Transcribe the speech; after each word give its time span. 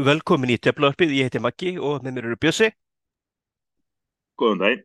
Velkomin 0.00 0.50
í 0.52 0.56
Teflavarpið, 0.66 1.14
ég 1.18 1.28
heiti 1.30 1.40
Maggi 1.46 1.72
og 1.78 2.04
með 2.04 2.18
mér 2.18 2.28
eru 2.30 2.38
Bjössi 2.44 2.70
Góðan 4.42 4.60
daginn. 4.64 4.84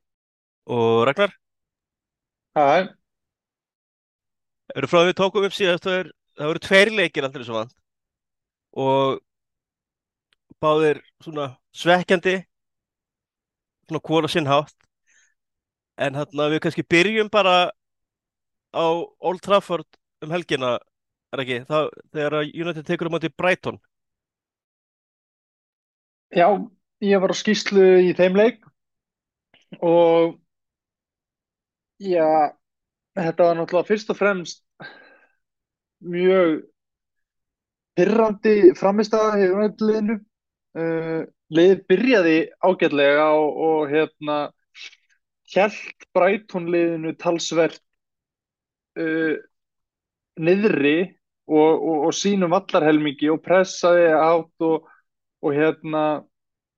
og 0.65 1.05
Ragnar. 1.07 1.31
Hæ, 2.55 2.87
Eru 4.79 4.87
frá 4.91 4.99
því 5.01 5.07
við 5.09 5.17
tókum 5.19 5.47
upp 5.47 5.55
síðast, 5.55 5.83
það, 5.87 5.97
er, 6.03 6.09
það 6.39 6.49
voru 6.51 6.61
tveir 6.67 6.91
leikir 6.99 7.27
alltaf 7.27 7.41
eins 7.43 7.51
og 7.51 7.57
vann 7.59 7.73
og 8.77 9.19
báðir 10.63 10.99
svona 11.23 11.47
svekkjandi, 11.81 12.35
svona 13.87 14.01
hvora 14.09 14.29
sinn 14.31 14.49
hátt. 14.49 14.75
En 16.05 16.17
hérna 16.17 16.49
við 16.53 16.61
kannski 16.65 16.85
byrjum 16.93 17.29
bara 17.33 17.55
á 18.73 18.85
Old 19.19 19.41
Trafford 19.41 19.87
um 20.23 20.31
helgina, 20.33 20.77
er 21.33 21.43
ekki, 21.43 21.59
það, 21.69 21.89
þegar 22.13 22.37
að 22.41 22.51
United 22.63 22.87
tekur 22.87 23.09
á 23.09 23.13
móti 23.15 23.31
Brighton. 23.33 23.79
Já, 26.33 26.47
ég 27.03 27.21
var 27.21 27.33
á 27.33 27.37
skýslu 27.37 27.85
í 28.07 28.13
þeim 28.17 28.37
leik 28.37 28.63
og 29.83 30.37
já, 31.99 32.53
þetta 33.17 33.49
var 33.49 33.59
náttúrulega 33.59 33.89
fyrst 33.89 34.11
og 34.13 34.19
fremst 34.19 34.63
mjög 36.03 36.61
pirrandi 37.97 38.73
framistæða 38.77 39.39
í 39.41 39.49
umhverfliðinu. 39.51 40.19
Uh, 40.77 41.25
liðið 41.49 41.79
byrjaði 41.89 42.37
ágætlega 42.61 43.27
og, 43.33 43.59
og 43.65 43.79
hérna 43.89 44.35
hélt 45.55 46.05
Brighton 46.13 46.67
liðinu 46.69 47.15
talsvert 47.17 47.81
uh, 48.99 49.39
niðri 50.37 50.97
og, 51.47 51.71
og, 51.71 52.05
og 52.09 52.13
sínum 52.13 52.53
vallarhelmingi 52.53 53.31
og 53.33 53.41
pressaði 53.45 54.11
átt 54.13 54.67
og, 54.67 54.85
og 55.43 55.55
hérna 55.55 56.03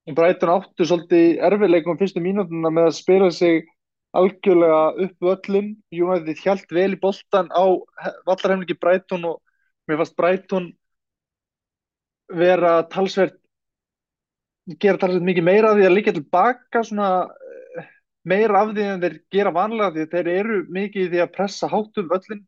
Brighton 0.09 0.53
áttu 0.55 0.87
svolítið 0.87 1.41
erfiðleikum 1.45 1.99
fyrstu 1.99 2.21
mínútuna 2.23 2.71
með 2.73 2.89
að 2.89 2.97
spila 2.97 3.29
sig 3.33 3.67
algjörlega 4.17 4.81
upp 5.05 5.27
völlin 5.27 5.75
United 5.93 6.41
hjælt 6.41 6.71
vel 6.73 6.95
í 6.95 7.01
boltan 7.01 7.51
á 7.53 7.63
vallarhelmingi 8.25 8.79
Brighton 8.81 9.27
og 9.29 9.37
mér 9.87 10.01
fannst 10.01 10.17
Brighton 10.17 10.71
vera 12.29 12.79
talsvert 12.89 13.37
gera 14.77 14.99
talsvert 15.01 15.25
mikið 15.25 15.45
meira 15.45 15.71
af 15.71 15.79
því 15.79 15.87
að 15.87 15.95
líka 15.95 16.13
tilbaka 16.13 16.83
svona 16.85 17.09
eh, 17.79 17.89
meira 18.29 18.61
af 18.61 18.73
því 18.75 18.85
en 18.85 19.03
þeir 19.03 19.17
gera 19.33 19.55
vanlega 19.55 19.95
því. 19.95 20.05
Þeir 20.13 20.31
eru 20.35 20.61
mikið 20.69 21.11
því 21.13 21.21
að 21.23 21.33
pressa 21.37 21.69
hátt 21.71 22.01
um 22.01 22.09
völlin 22.11 22.43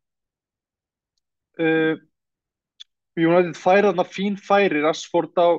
uh, 1.62 1.96
United 3.18 3.58
færi 3.58 3.88
þarna 3.88 4.06
fín 4.08 4.38
færi. 4.38 4.84
Rashford 4.86 5.34
á, 5.42 5.50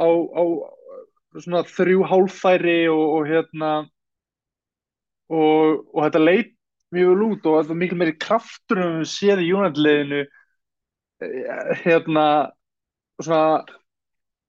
á, 0.00 0.08
á 0.08 0.42
svona 1.38 1.62
þrjú 1.68 2.06
hálffæri 2.10 2.80
og, 2.90 3.04
og 3.18 3.28
hérna 3.28 3.72
og, 5.30 5.84
og 5.94 6.00
þetta 6.06 6.22
leit 6.24 6.56
mjög 6.90 7.12
vel 7.12 7.26
út 7.28 7.46
og 7.46 7.58
þetta 7.58 7.72
var 7.72 7.80
mikil 7.82 8.00
meiri 8.00 8.16
kraftur 8.18 8.82
en 8.82 8.96
við 9.02 9.12
séð 9.12 9.44
í 9.44 9.50
liðinu 9.52 10.22
eh, 10.24 11.70
hérna 11.84 12.24
svona 13.20 13.62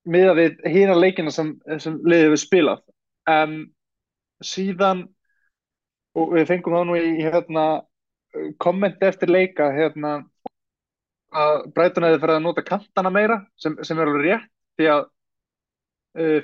miða 0.10 0.34
við 0.40 0.64
hýna 0.66 0.98
leikina 0.98 1.32
sem, 1.34 1.54
sem 1.78 2.00
liðið 2.02 2.34
við 2.34 2.42
spilað. 2.42 2.82
En 3.30 3.58
síðan 4.42 5.06
og 6.18 6.34
við 6.34 6.48
fengum 6.50 6.76
það 6.76 6.88
nú 6.90 6.98
í 6.98 7.12
hérna 7.22 7.66
kommenti 8.64 9.06
eftir 9.06 9.30
leika 9.30 9.70
hérna 9.76 10.22
að 11.32 11.68
Brighton 11.76 12.08
hefði 12.08 12.22
farið 12.24 12.40
að 12.40 12.46
nota 12.48 12.64
kantana 12.66 13.12
meira 13.14 13.38
sem, 13.60 13.78
sem 13.86 14.00
er 14.00 14.10
alveg 14.10 14.26
rétt 14.26 14.50
því 14.80 14.90
að 14.96 15.06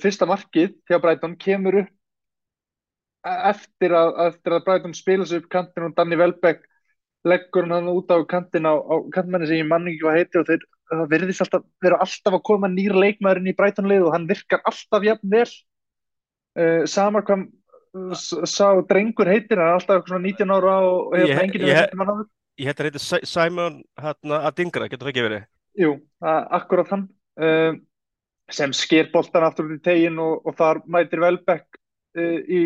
fyrsta 0.02 0.28
markið 0.30 0.76
hjá 0.88 1.00
Brighton 1.04 1.36
kemur 1.42 1.82
upp 1.84 1.94
eftir 3.28 3.92
að, 3.98 4.14
eftir 4.30 4.56
að 4.56 4.66
Brighton 4.68 4.94
spila 4.96 5.26
sér 5.28 5.42
upp 5.44 5.50
kantin 5.52 5.88
og 5.90 5.96
Danny 5.98 6.16
Welbeck 6.20 6.64
leggur 7.28 7.66
hann 7.68 7.90
út 7.92 8.12
á 8.14 8.18
kantin 8.30 8.68
á, 8.70 8.74
á 8.78 8.96
kantmenni 9.12 9.50
sem 9.50 9.60
ég 9.60 9.68
mann 9.68 9.88
ekki 9.90 10.04
hvað 10.06 10.20
heiti 10.22 10.40
og 10.40 10.46
þeir, 10.48 10.62
það 10.94 11.02
verðist 11.12 11.44
alltaf 11.44 11.66
vera 11.84 11.98
alltaf 12.06 12.38
að 12.38 12.44
koma 12.48 12.70
nýr 12.72 12.96
leikmaðurinn 12.96 13.52
í 13.52 13.56
Brighton 13.58 13.90
lið 13.92 14.06
og 14.08 14.14
hann 14.16 14.30
virkar 14.30 14.62
alltaf 14.70 15.04
jafn 15.04 15.34
vel. 15.34 15.50
Uh, 16.58 16.86
sama 16.90 17.22
hvað 17.26 17.44
sá 18.48 18.70
drengur 18.88 19.28
heitir, 19.28 19.60
hann 19.60 19.76
alltaf 19.76 20.08
svona 20.08 20.24
19 20.24 20.54
ára 20.56 20.78
og 20.88 21.18
hefur 21.18 21.44
enginn 21.44 21.68
ég- 21.68 21.82
hætti 21.82 22.80
að 22.80 22.86
heiti 22.88 23.00
Si- 23.04 23.26
Simon 23.28 23.82
hérna, 24.00 24.40
Adingra, 24.48 24.88
getur 24.88 25.10
það 25.10 25.14
ekki 25.14 25.28
verið? 25.28 25.44
Jú, 25.78 25.92
akkurat 26.24 26.90
hann. 26.96 27.08
Uh, 27.38 27.76
sem 28.52 28.74
sker 28.76 29.10
boltan 29.14 29.46
aftur 29.48 29.68
út 29.68 29.80
í 29.80 29.84
tegin 29.84 30.20
og, 30.24 30.46
og 30.48 30.56
þar 30.58 30.82
mætir 30.88 31.24
Welbeck 31.24 31.80
uh, 32.18 32.40
í 32.48 32.62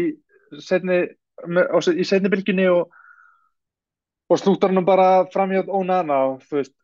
setni 0.62 1.04
á, 1.10 1.78
í 1.94 2.06
setni 2.06 2.32
bylginni 2.32 2.68
og, 2.70 2.92
og 4.30 4.40
slútar 4.40 4.74
hann 4.74 4.86
bara 4.86 5.26
fram 5.34 5.54
hjá 5.54 5.64
Onana 5.68 6.20
og 6.32 6.46
þú 6.46 6.60
veist 6.60 6.76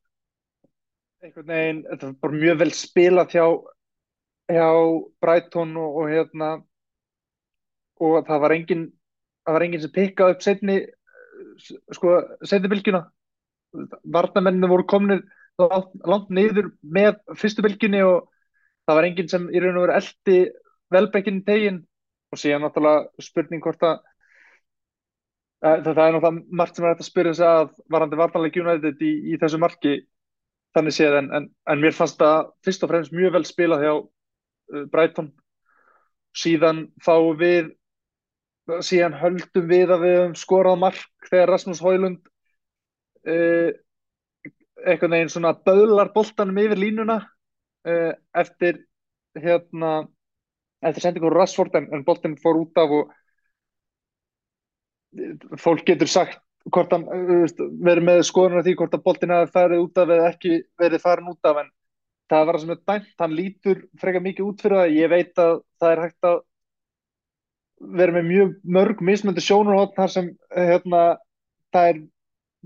einhvern 1.23 1.49
veginn, 1.49 1.83
þetta 1.89 2.07
var 2.07 2.17
bara 2.23 2.39
mjög 2.41 2.59
vel 2.61 2.73
spilað 2.77 3.33
hjá, 3.33 3.45
hjá 4.53 4.67
Brighton 5.21 5.73
og, 5.81 6.01
og 6.01 6.11
hérna 6.13 6.51
og 7.97 8.21
það 8.27 8.43
var 8.43 8.53
engin 8.53 8.85
það 9.47 9.55
var 9.55 9.65
engin 9.65 9.83
sem 9.83 9.93
pikkaði 9.95 10.35
upp 10.35 10.45
setni 10.45 10.77
sko, 11.95 12.17
setni 12.45 12.71
bylgjuna. 12.71 13.03
Varnamenninu 14.13 14.69
voru 14.71 14.85
komnir 14.89 15.23
langt, 15.57 16.29
niður 16.33 16.71
með 16.81 17.17
fyrstu 17.39 17.63
bylgjunni 17.65 18.03
og 18.05 18.27
það 18.87 18.99
var 18.99 19.07
enginn 19.09 19.31
sem 19.31 19.47
í 19.51 19.61
raun 19.61 19.77
og 19.77 19.87
veru 19.87 19.97
eldi 19.99 20.37
velbekkin 20.93 21.41
tegin 21.47 21.81
og 22.31 22.39
síðan 22.39 22.63
náttúrulega 22.65 23.23
spurning 23.23 23.63
hvort 23.63 23.83
að 23.83 23.97
það, 25.63 25.71
er 25.71 26.13
náttúrulega 26.15 26.31
margt 26.61 26.77
sem 26.77 26.85
er 26.85 26.93
hægt 26.93 27.03
að 27.03 27.09
spyrja 27.09 27.33
sig 27.39 27.47
að 27.47 27.73
varandi 27.91 28.19
varnarleik 28.19 28.59
United 28.61 29.01
í, 29.03 29.13
í 29.33 29.39
þessu 29.41 29.59
marki 29.61 29.97
þannig 30.77 30.95
séð 30.95 31.17
en, 31.21 31.31
en, 31.33 31.49
en 31.71 31.81
mér 31.81 31.95
fannst 31.97 32.19
það 32.21 32.51
fyrst 32.65 32.85
og 32.85 32.91
fremst 32.93 33.15
mjög 33.15 33.35
vel 33.37 33.43
spilað 33.47 33.83
hjá 33.85 33.93
uh, 33.97 34.85
Brighton. 34.93 35.31
Síðan 36.37 36.85
fáum 37.01 37.37
við 37.39 37.73
síðan 38.83 39.15
höldum 39.17 39.69
við 39.69 39.93
að 39.95 40.03
við 40.03 40.15
höfum 40.17 40.37
skorað 40.37 40.81
mark 40.83 41.29
þegar 41.31 41.53
Rasmus 41.53 41.81
Højlund 41.81 42.19
uh, 43.31 43.71
einhvern 44.85 45.15
veginn 45.15 45.33
svona 45.33 45.55
böðlar 45.65 46.11
boltanum 46.13 46.59
yfir 46.61 46.79
línuna 46.79 47.21
uh, 47.87 48.11
eftir 48.37 48.83
hérna 49.37 50.07
eftir 50.85 51.07
sendingur 51.07 51.35
Rashford 51.35 51.75
en, 51.79 51.87
en 51.93 52.03
boltin 52.05 52.37
fór 52.41 52.59
út 52.61 52.77
af 52.77 52.93
og 52.99 53.13
eh, 55.17 55.33
fólk 55.61 55.85
getur 55.87 56.09
sagt 56.11 56.41
hvort 56.67 56.91
hann 56.91 57.05
veist, 57.07 57.59
verið 57.59 58.05
með 58.09 58.21
skoðunar 58.27 58.65
því 58.65 58.75
hvort 58.79 58.97
að 58.97 59.05
boltin 59.05 59.33
hafi 59.33 59.53
farið 59.53 59.83
út 59.85 60.01
af 60.01 60.13
eða 60.13 60.29
ekki 60.33 60.59
verið 60.81 61.03
farin 61.03 61.31
út 61.31 61.49
af 61.49 61.61
en 61.63 61.71
það 62.27 62.45
var 62.45 62.57
það 62.57 62.63
sem 62.63 62.73
er 62.73 62.81
dæmt, 62.91 63.13
hann 63.23 63.37
lítur 63.37 63.81
frekar 64.01 64.23
mikið 64.25 64.49
út 64.49 64.63
fyrir 64.63 64.81
það, 64.81 64.95
ég 64.97 65.11
veit 65.13 65.41
að 65.41 65.53
það 65.79 65.93
er 65.93 66.03
hægt 66.03 66.27
að 66.27 66.37
vera 68.01 68.15
með 68.17 68.29
mjög 68.31 68.53
mörg 68.77 69.01
mismöndi 69.05 69.43
sjónurhótt 69.45 69.95
þar 69.95 70.11
sem 70.11 70.29
eh, 70.51 70.67
hérna, 70.73 71.01
það 71.73 71.91
er 71.91 72.01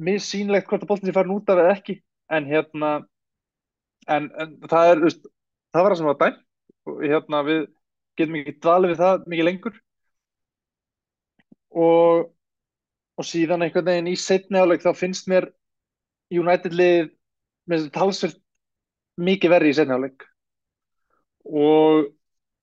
missýnilegt 0.02 0.70
hvort 0.70 0.86
að 0.86 0.92
boltin 0.94 1.12
sé 1.12 1.16
farin 1.16 1.36
út 1.36 1.52
af 1.52 1.62
eða 1.62 1.76
ekki. 1.76 1.98
En 2.32 2.48
hérna 2.48 2.92
en, 4.08 4.30
en 4.42 4.58
það 4.70 4.92
er, 4.92 5.04
veist, 5.06 5.30
það 5.74 5.84
var 5.84 5.94
það 5.94 6.02
sem 6.02 6.10
var 6.10 6.20
dæmt 6.22 6.44
og 6.90 7.02
hérna 7.06 7.42
við 7.48 7.64
getum 8.20 8.38
ekki 8.42 8.58
dvalið 8.60 8.94
við 8.94 9.02
það 9.02 9.26
mikið 9.34 9.48
lengur 9.50 9.82
og 11.82 12.30
og 13.20 13.28
síðan 13.28 13.66
einhvern 13.66 13.86
veginn 13.86 14.10
í 14.10 14.18
setni 14.18 14.62
áleik 14.62 14.82
þá 14.82 14.96
finnst 14.98 15.28
mér 15.30 15.52
United 16.34 16.74
lið 16.74 17.12
með 17.70 17.78
þessi 17.78 17.94
talsvert 17.98 18.40
mikið 19.22 19.54
verri 19.54 19.72
í 19.72 19.78
setni 19.78 19.98
áleik 19.98 20.26
og 21.46 22.10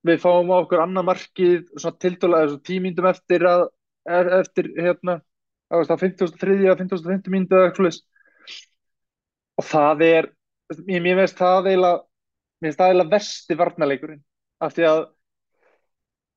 við 0.07 0.21
fáum 0.23 0.51
á 0.51 0.57
okkur 0.59 0.83
annað 0.83 1.07
markið 1.11 1.57
svona 1.75 2.01
tildulega 2.03 2.59
tímíndum 2.67 3.09
eftir 3.11 3.45
að 3.47 3.65
er, 4.09 4.31
eftir 4.39 4.71
hérna 4.77 5.19
á 5.69 5.75
53. 5.85 6.65
að 6.71 6.81
55. 6.81 7.29
mínútu 7.29 7.55
eða 7.55 7.69
eitthvað 7.69 7.77
svoleiðis. 7.77 8.01
og 9.59 9.67
það 9.69 10.03
er 10.07 10.29
mér 10.77 11.17
veist 11.17 11.39
það 11.39 11.71
eiginlega 11.71 12.03
mér 12.59 12.67
finnst 12.67 12.81
það 12.81 12.91
eiginlega 12.91 13.13
versti 13.13 13.57
varnarleikurinn. 13.59 14.23
Af 14.59 14.75
því 14.75 14.87
að 14.89 15.01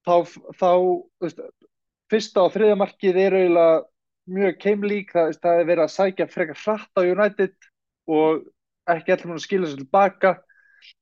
þá, 0.06 0.14
þá 0.60 0.70
veist, 1.24 1.42
fyrsta 2.12 2.46
og 2.46 2.54
þriða 2.54 2.78
markið 2.82 3.20
er 3.24 3.38
eiginlega 3.40 3.82
mjög 4.32 4.58
keimlík, 4.62 5.12
það, 5.12 5.32
það 5.42 5.60
er 5.60 5.68
verið 5.70 5.84
að 5.84 5.94
sækja 5.96 6.28
frekar 6.30 6.60
hratt 6.62 7.00
á 7.00 7.02
United 7.02 7.70
og 8.12 8.44
ekki 8.92 9.14
allir 9.14 9.30
múin 9.30 9.40
að 9.40 9.46
skilja 9.46 9.70
sér 9.70 9.82
tilbaka. 9.82 10.36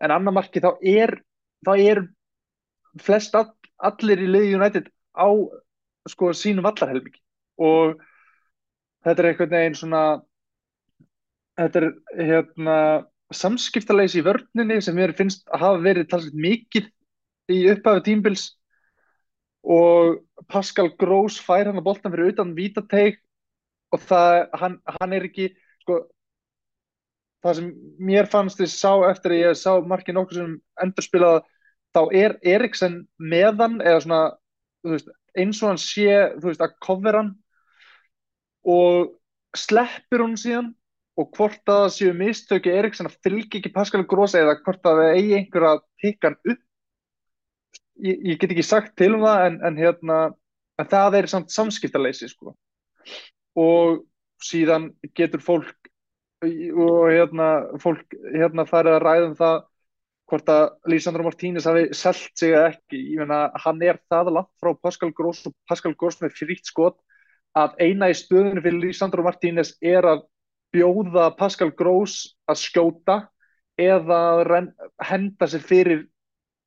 En 0.00 0.14
annar 0.14 0.36
markið 0.36 0.66
þá 0.66 0.72
er 0.94 1.14
þá 1.66 1.72
er 1.76 2.02
flest 3.00 3.36
all, 3.36 3.50
allir 3.76 4.24
í 4.24 4.28
liði 4.28 4.56
United 4.56 4.88
á 5.12 5.28
sko 6.08 6.32
sínum 6.36 6.64
vallarhelmingi. 6.64 7.20
Og 7.60 8.00
þetta 9.04 9.22
er 9.22 9.30
einhvern 9.30 9.52
veginn 9.52 9.78
svona 9.78 10.02
þetta 11.60 11.82
er 11.82 11.90
hérna 12.30 12.76
samskiptaleysi 13.34 14.20
í 14.20 14.24
vörninni 14.26 14.80
sem 14.82 14.96
mér 14.96 15.14
finnst 15.18 15.44
að 15.50 15.64
hafa 15.64 15.82
verið 15.84 16.08
talsveit 16.10 16.38
mikið 16.46 16.88
í 17.50 17.58
upphafi 17.72 18.04
tímbils 18.06 18.46
og 19.62 20.20
Pascal 20.50 20.90
Gross 20.98 21.38
fær 21.42 21.68
hann 21.68 21.78
að 21.78 21.86
boltan 21.86 22.14
fyrir 22.14 22.32
utan 22.32 22.54
vítateig 22.56 23.20
og 23.94 24.02
það, 24.06 24.48
hann, 24.56 24.76
hann 25.00 25.14
er 25.14 25.26
ekki 25.26 25.50
sko, 25.82 26.00
það 27.44 27.56
sem 27.58 27.70
mér 28.10 28.30
fannst 28.30 28.62
ég 28.62 28.72
sá 28.72 28.92
eftir 29.10 29.34
að 29.34 29.42
ég 29.42 29.58
sá 29.58 29.72
margir 29.86 30.16
nokkur 30.16 30.40
sem 30.40 30.56
endurspilað 30.82 31.40
þá 31.94 32.02
er 32.14 32.36
Eriksen 32.46 33.00
meðan 33.18 33.80
eða 33.82 34.02
svona 34.04 34.22
veist, 34.86 35.10
eins 35.38 35.62
og 35.62 35.72
hann 35.72 35.82
sé 35.82 36.10
veist, 36.42 36.62
að 36.62 36.76
cover 36.82 37.18
hann 37.18 37.32
og 38.66 39.16
sleppur 39.56 40.24
hún 40.24 40.38
síðan 40.38 40.74
og 41.20 41.30
hvort 41.36 41.60
að 41.68 41.82
það 41.84 41.94
séu 41.96 42.16
mistöki 42.16 42.72
Eriksen 42.72 43.08
að 43.10 43.18
fylgja 43.24 43.60
ekki 43.60 43.72
Pascal 43.74 44.04
Gross 44.08 44.36
eða 44.38 44.56
hvort 44.64 44.86
að 44.88 45.00
það 45.02 45.16
eigi 45.18 45.36
einhver 45.36 45.66
að 45.70 45.82
tikka 46.02 46.30
hann 46.30 46.38
upp 46.54 46.62
ég, 48.00 48.20
ég 48.32 48.38
get 48.40 48.54
ekki 48.54 48.66
sagt 48.66 48.94
til 48.98 49.12
um 49.16 49.24
það 49.26 49.46
en, 49.48 49.58
en, 49.68 49.80
hérna, 49.80 50.20
en 50.80 50.90
það 50.90 51.18
er 51.20 51.30
samt 51.30 51.52
samskiptaleysi 51.54 52.30
sko. 52.30 52.54
og 53.58 54.04
síðan 54.44 54.90
getur 55.16 55.42
fólk 55.44 55.76
og 56.40 57.10
hérna 57.10 57.50
fólk 57.82 58.16
hérna 58.32 58.64
farið 58.68 58.96
að 58.96 59.04
ræða 59.04 59.26
um 59.28 59.36
það 59.36 59.58
hvort 60.30 60.50
að 60.54 60.64
Lísandro 60.92 61.26
Martínez 61.26 61.66
hafi 61.66 61.88
selt 61.96 62.30
sig 62.38 62.54
eða 62.54 62.70
ekki, 62.70 63.00
ég 63.12 63.20
meina 63.20 63.50
hann 63.64 63.80
er 63.82 63.98
það 64.08 64.30
langt 64.36 64.52
frá 64.62 64.70
Pascal 64.78 65.10
Gross 65.16 65.42
og 65.50 65.56
Pascal 65.68 65.92
Gross 65.98 66.20
með 66.22 66.36
frítt 66.38 66.70
skot 66.70 67.00
að 67.58 67.74
eina 67.82 68.08
í 68.12 68.14
stöðunum 68.14 68.62
fyrir 68.62 68.78
Lísandro 68.84 69.24
Martínez 69.26 69.74
er 69.82 70.06
að 70.06 70.22
bjóða 70.74 71.30
Pascal 71.38 71.70
Gross 71.76 72.34
að 72.50 72.60
skjóta 72.62 73.16
eða 73.80 74.20
henda 75.08 75.48
sér 75.48 75.64
fyrir 75.64 76.02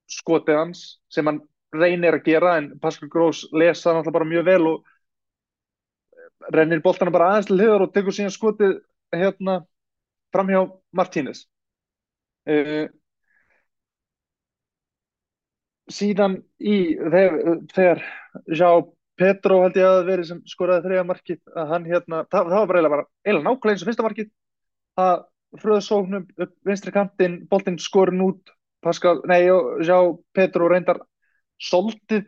skotið 0.09 0.59
hans 0.59 0.81
sem 1.13 1.27
hann 1.29 1.41
reynir 1.73 2.17
að 2.17 2.25
gera 2.27 2.57
en 2.59 2.73
Pascal 2.81 3.09
Gross 3.09 3.45
lesa 3.51 3.93
náttúrulega 3.93 4.17
bara 4.17 4.29
mjög 4.29 4.49
vel 4.49 4.65
og 4.71 4.89
reynir 6.53 6.83
bóltana 6.83 7.13
bara 7.13 7.31
aðeins 7.31 7.47
til 7.49 7.57
hliðar 7.59 7.85
og 7.85 7.93
tekur 7.93 8.15
síðan 8.15 8.35
skotið 8.35 8.75
hérna 9.13 9.61
fram 10.33 10.49
hjá 10.51 10.61
Martínez. 10.97 11.45
Uh, 12.49 12.89
síðan 15.91 16.41
í 16.59 16.95
þegar, 16.97 17.39
þegar 17.71 18.03
Já 18.49 18.69
Petro 19.23 19.59
held 19.63 19.77
ég 19.79 19.87
að 19.87 20.01
veri 20.09 20.25
sem 20.27 20.41
skoraði 20.49 20.89
þriða 20.89 21.03
markið 21.07 21.39
að 21.55 21.69
hann 21.71 21.85
hérna, 21.87 22.23
það, 22.27 22.49
það 22.51 22.57
var 22.57 22.67
bara 22.67 22.81
eiginlega, 22.81 23.05
eiginlega 23.23 23.47
nákvæmlega 23.47 23.73
eins 23.73 23.85
og 23.85 23.89
fyrsta 23.89 24.05
markið. 24.07 24.31
Að 25.03 25.23
fröðsóknum 25.63 26.25
upp 26.43 26.53
vinstri 26.67 26.93
kantinn, 26.93 27.39
boltinn 27.49 27.79
skorinn 27.81 28.25
út 28.25 28.53
Pascal, 28.83 29.21
nei, 29.31 29.45
já, 29.87 29.95
Petru 30.35 30.67
reyndar 30.67 30.99
soldið. 31.61 32.25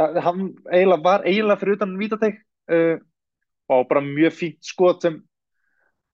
Hann 0.00 0.50
eiginlega 0.68 1.04
var 1.04 1.24
eiginlega 1.24 1.62
fyrir 1.62 1.78
utan 1.78 1.96
vítateg 2.00 2.36
uh, 2.72 3.00
og 3.72 3.88
bara 3.88 4.04
mjög 4.04 4.36
fínt 4.36 4.60
skot 4.64 5.04
sem 5.04 5.18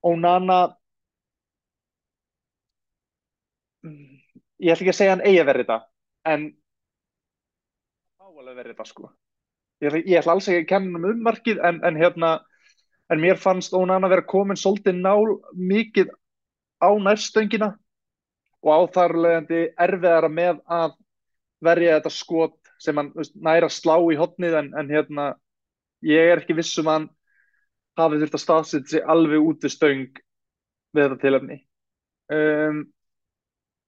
Onana 0.07 0.61
ég 3.87 4.73
ætla 4.73 4.83
ekki 4.83 4.93
að 4.93 4.99
segja 4.99 5.15
hann 5.15 5.25
eigi 5.27 5.41
að 5.43 5.49
verði 5.51 5.67
þetta 5.67 5.79
en 6.33 6.49
áalega 8.23 8.59
verði 8.59 8.75
þetta 8.75 8.89
sko 8.91 9.11
ég 9.85 9.97
ég 10.07 10.19
ætla 10.21 10.37
alls 10.37 10.49
ekki 10.49 10.65
að 10.65 10.71
kenna 10.71 10.99
um 11.01 11.09
ummarkið 11.13 11.63
en, 11.69 11.81
en 11.85 11.99
hérna 12.01 12.31
en 13.13 13.21
mér 13.23 13.39
fannst 13.41 13.75
Onana 13.77 14.09
vera 14.11 14.25
komin 14.27 14.59
svolítið 14.59 15.01
nál 15.01 15.37
mikið 15.53 16.13
á 16.83 16.91
nærstöngina 16.99 17.73
og 18.65 18.73
áþarlegandi 18.73 19.67
erfiðara 19.79 20.31
með 20.33 20.63
að 20.67 20.97
verja 21.65 21.99
þetta 21.99 22.13
skot 22.13 22.73
sem 22.83 22.97
hann 22.99 23.13
næra 23.35 23.69
slá 23.73 23.97
í 24.13 24.19
hotnið 24.19 24.59
en, 24.61 24.73
en 24.77 24.91
hérna 24.93 25.29
ég 26.05 26.33
er 26.33 26.43
ekki 26.43 26.57
vissum 26.59 26.91
að 26.91 26.99
hann 26.99 27.09
hafi 27.97 28.21
þurft 28.21 28.37
að 28.37 28.45
staðsetja 28.45 28.93
sig 28.93 29.09
alveg 29.15 29.49
út 29.49 29.65
við 29.65 29.73
stöng 29.73 30.21
við 30.97 31.03
þetta 31.03 31.23
tilöfni 31.23 31.59
um, 32.33 32.83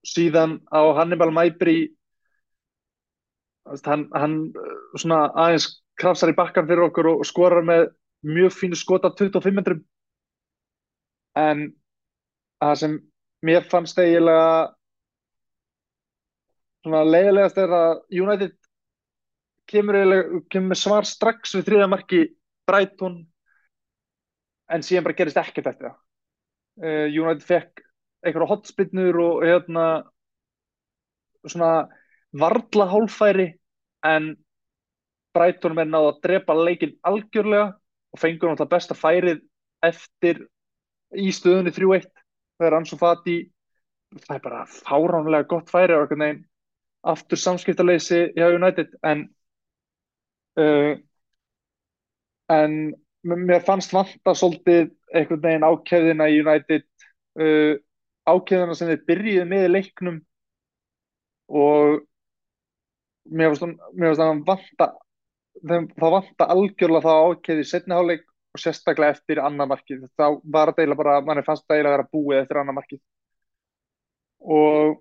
síðan 0.06 0.58
á 0.72 0.80
Hannibal 0.96 1.30
Mæbri 1.34 1.78
hann, 3.86 4.08
hann 4.14 4.36
svona 4.96 5.26
aðeins 5.34 5.68
krafsar 5.98 6.32
í 6.32 6.36
bakkan 6.38 6.68
fyrir 6.68 6.88
okkur 6.88 7.10
og 7.12 7.26
skorar 7.26 7.66
með 7.66 7.88
mjög 8.26 8.54
fínu 8.56 8.78
skot 8.78 9.06
af 9.06 9.18
25 9.18 9.56
metrum. 9.56 9.82
En 11.38 11.68
það 12.62 12.74
sem 12.82 12.96
mér 13.46 13.66
fannst 13.70 13.98
eiginlega 14.00 14.74
svona 16.86 17.04
leiðilegast 17.06 17.60
er 17.62 17.74
að 17.74 17.92
United 18.14 18.54
kemur, 19.68 19.98
kemur 20.50 20.78
svar 20.78 21.06
strax 21.06 21.54
við 21.58 21.66
þriða 21.68 21.90
marki 21.92 22.22
Brighton 22.68 23.20
en 24.72 24.84
síðan 24.84 25.06
bara 25.06 25.18
gerist 25.18 25.40
ekkert 25.40 25.70
eftir 25.72 25.90
það. 25.90 25.98
Uh, 26.78 27.06
United 27.10 27.44
fekk 27.46 27.82
einhverja 28.22 28.50
hotspinnur 28.50 29.18
og 29.22 29.44
hérna 29.46 29.86
svona 31.46 31.88
varla 32.32 32.86
hálfæri 32.90 33.52
en 34.04 34.36
Brighton 35.34 35.78
er 35.78 35.88
náða 35.88 36.12
að 36.12 36.20
drepa 36.24 36.56
leikin 36.56 36.96
algjörlega 37.06 37.72
og 38.12 38.20
fengur 38.20 38.50
náttúrulega 38.50 38.74
besta 38.74 38.96
færið 38.96 39.42
eftir 39.84 40.44
í 41.16 41.30
stöðunni 41.32 41.72
3-1 41.74 42.08
þegar 42.58 42.78
Ansu 42.78 42.98
Fati. 42.98 43.38
Það 44.24 44.36
er 44.36 44.44
bara 44.44 44.62
fáránlega 44.72 45.48
gott 45.50 45.70
færi 45.70 45.94
á 45.94 46.00
einhvern 46.00 46.24
veginn. 46.24 46.44
Aftur 47.08 47.38
samskiptaleysi 47.38 48.22
hjá 48.36 48.48
United 48.56 48.94
en 49.06 49.26
uh, 50.58 50.96
en 52.48 52.78
mér 53.22 53.62
fannst 53.66 53.92
vanta 53.94 54.34
svolítið 54.34 54.88
einhvern 55.14 55.44
veginn 55.44 55.68
ákveðina 55.68 56.28
í 56.32 56.40
United 56.42 56.86
uh, 57.38 57.76
ákveðina 58.28 58.76
sem 58.76 58.90
þið 58.92 59.04
byrjiði 59.12 59.46
með 59.52 59.68
leiknum 59.76 60.18
og 61.48 62.07
mér 63.30 63.54
finnst 63.54 64.20
það 64.20 64.42
vanta 64.46 64.88
það 65.58 66.14
vanta 66.14 66.48
algjörlega 66.54 67.04
það 67.04 67.28
ákveði 67.28 67.66
setniháleik 67.66 68.24
og 68.54 68.62
sérstaklega 68.62 69.16
eftir 69.16 69.40
annar 69.42 69.68
markið. 69.70 70.06
Þá 70.16 70.26
var 70.44 70.70
þetta 70.70 70.84
eiginlega 70.84 71.02
bara, 71.02 71.20
manni 71.26 71.44
fannst 71.46 71.64
þetta 71.64 71.76
eiginlega 71.76 71.92
að 71.92 71.96
vera 71.96 72.12
búið 72.14 72.40
eftir 72.42 72.60
annar 72.60 72.76
markið. 72.78 73.00
Og 74.58 74.98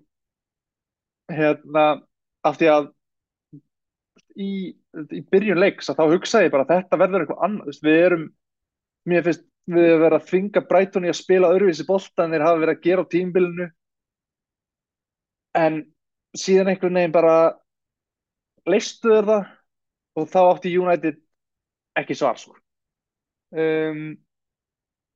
hérna 1.32 1.84
af 2.48 2.58
því 2.58 2.70
að 2.72 2.88
í, 4.38 4.50
í 5.18 5.22
byrjun 5.30 5.62
leiks 5.62 5.90
að 5.90 6.00
þá 6.00 6.14
hugsaði 6.14 6.48
ég 6.48 6.54
bara 6.56 6.68
þetta 6.68 7.00
verður 7.00 7.24
eitthvað 7.24 7.46
annað. 7.46 7.80
Við 7.86 8.00
erum, 8.08 8.26
mér 9.08 9.26
finnst 9.28 9.46
við 9.68 9.84
erum 9.84 10.04
verið 10.06 10.18
að 10.18 10.28
þvinga 10.30 10.64
Bræton 10.68 11.06
í 11.06 11.12
að 11.12 11.18
spila 11.18 11.52
öðruvísi 11.52 11.86
bólta 11.88 12.24
en 12.24 12.34
þeir 12.34 12.44
hafa 12.46 12.60
verið 12.62 12.74
að 12.74 12.84
gera 12.86 13.04
á 13.04 13.12
tímbilinu 13.12 13.66
en 15.58 15.80
síðan 16.38 16.70
einhvern 16.72 16.98
veginn 17.00 17.14
bara 17.14 17.34
leistuður 18.74 19.28
það 19.28 19.48
og 20.18 20.30
þá 20.32 20.40
átti 20.42 20.74
United 20.78 21.20
ekki 21.98 22.16
svar 22.18 22.38
svo 22.40 22.54
um, 23.54 24.08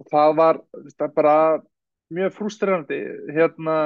og 0.03 0.11
það 0.13 0.35
var 0.41 0.61
það 0.97 1.15
bara 1.17 1.37
mjög 2.13 2.37
frústrerandi 2.37 3.01
hérna 3.33 3.79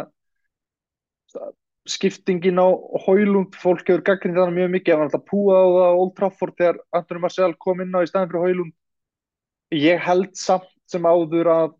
skiptingin 1.86 2.58
á 2.58 2.68
Hólund 3.06 3.54
fólk 3.58 3.86
hefur 3.86 4.04
gaggrind 4.06 4.38
þannig 4.38 4.58
mjög 4.58 4.72
mikið 4.74 4.92
það 4.92 5.00
var 5.00 5.08
alltaf 5.08 5.26
púað 5.30 5.62
á 5.62 5.68
það 5.76 6.00
Old 6.02 6.14
Trafford 6.18 6.56
þegar 6.58 6.80
Antoni 6.98 7.22
Marcel 7.22 7.52
kom 7.62 7.82
inn 7.84 7.94
á 7.94 8.00
í 8.02 8.10
staðin 8.10 8.32
fyrir 8.32 8.46
Hólund 8.46 9.76
ég 9.76 10.02
held 10.02 10.32
samt 10.38 10.72
sem 10.90 11.06
áður 11.06 11.52
að 11.52 11.76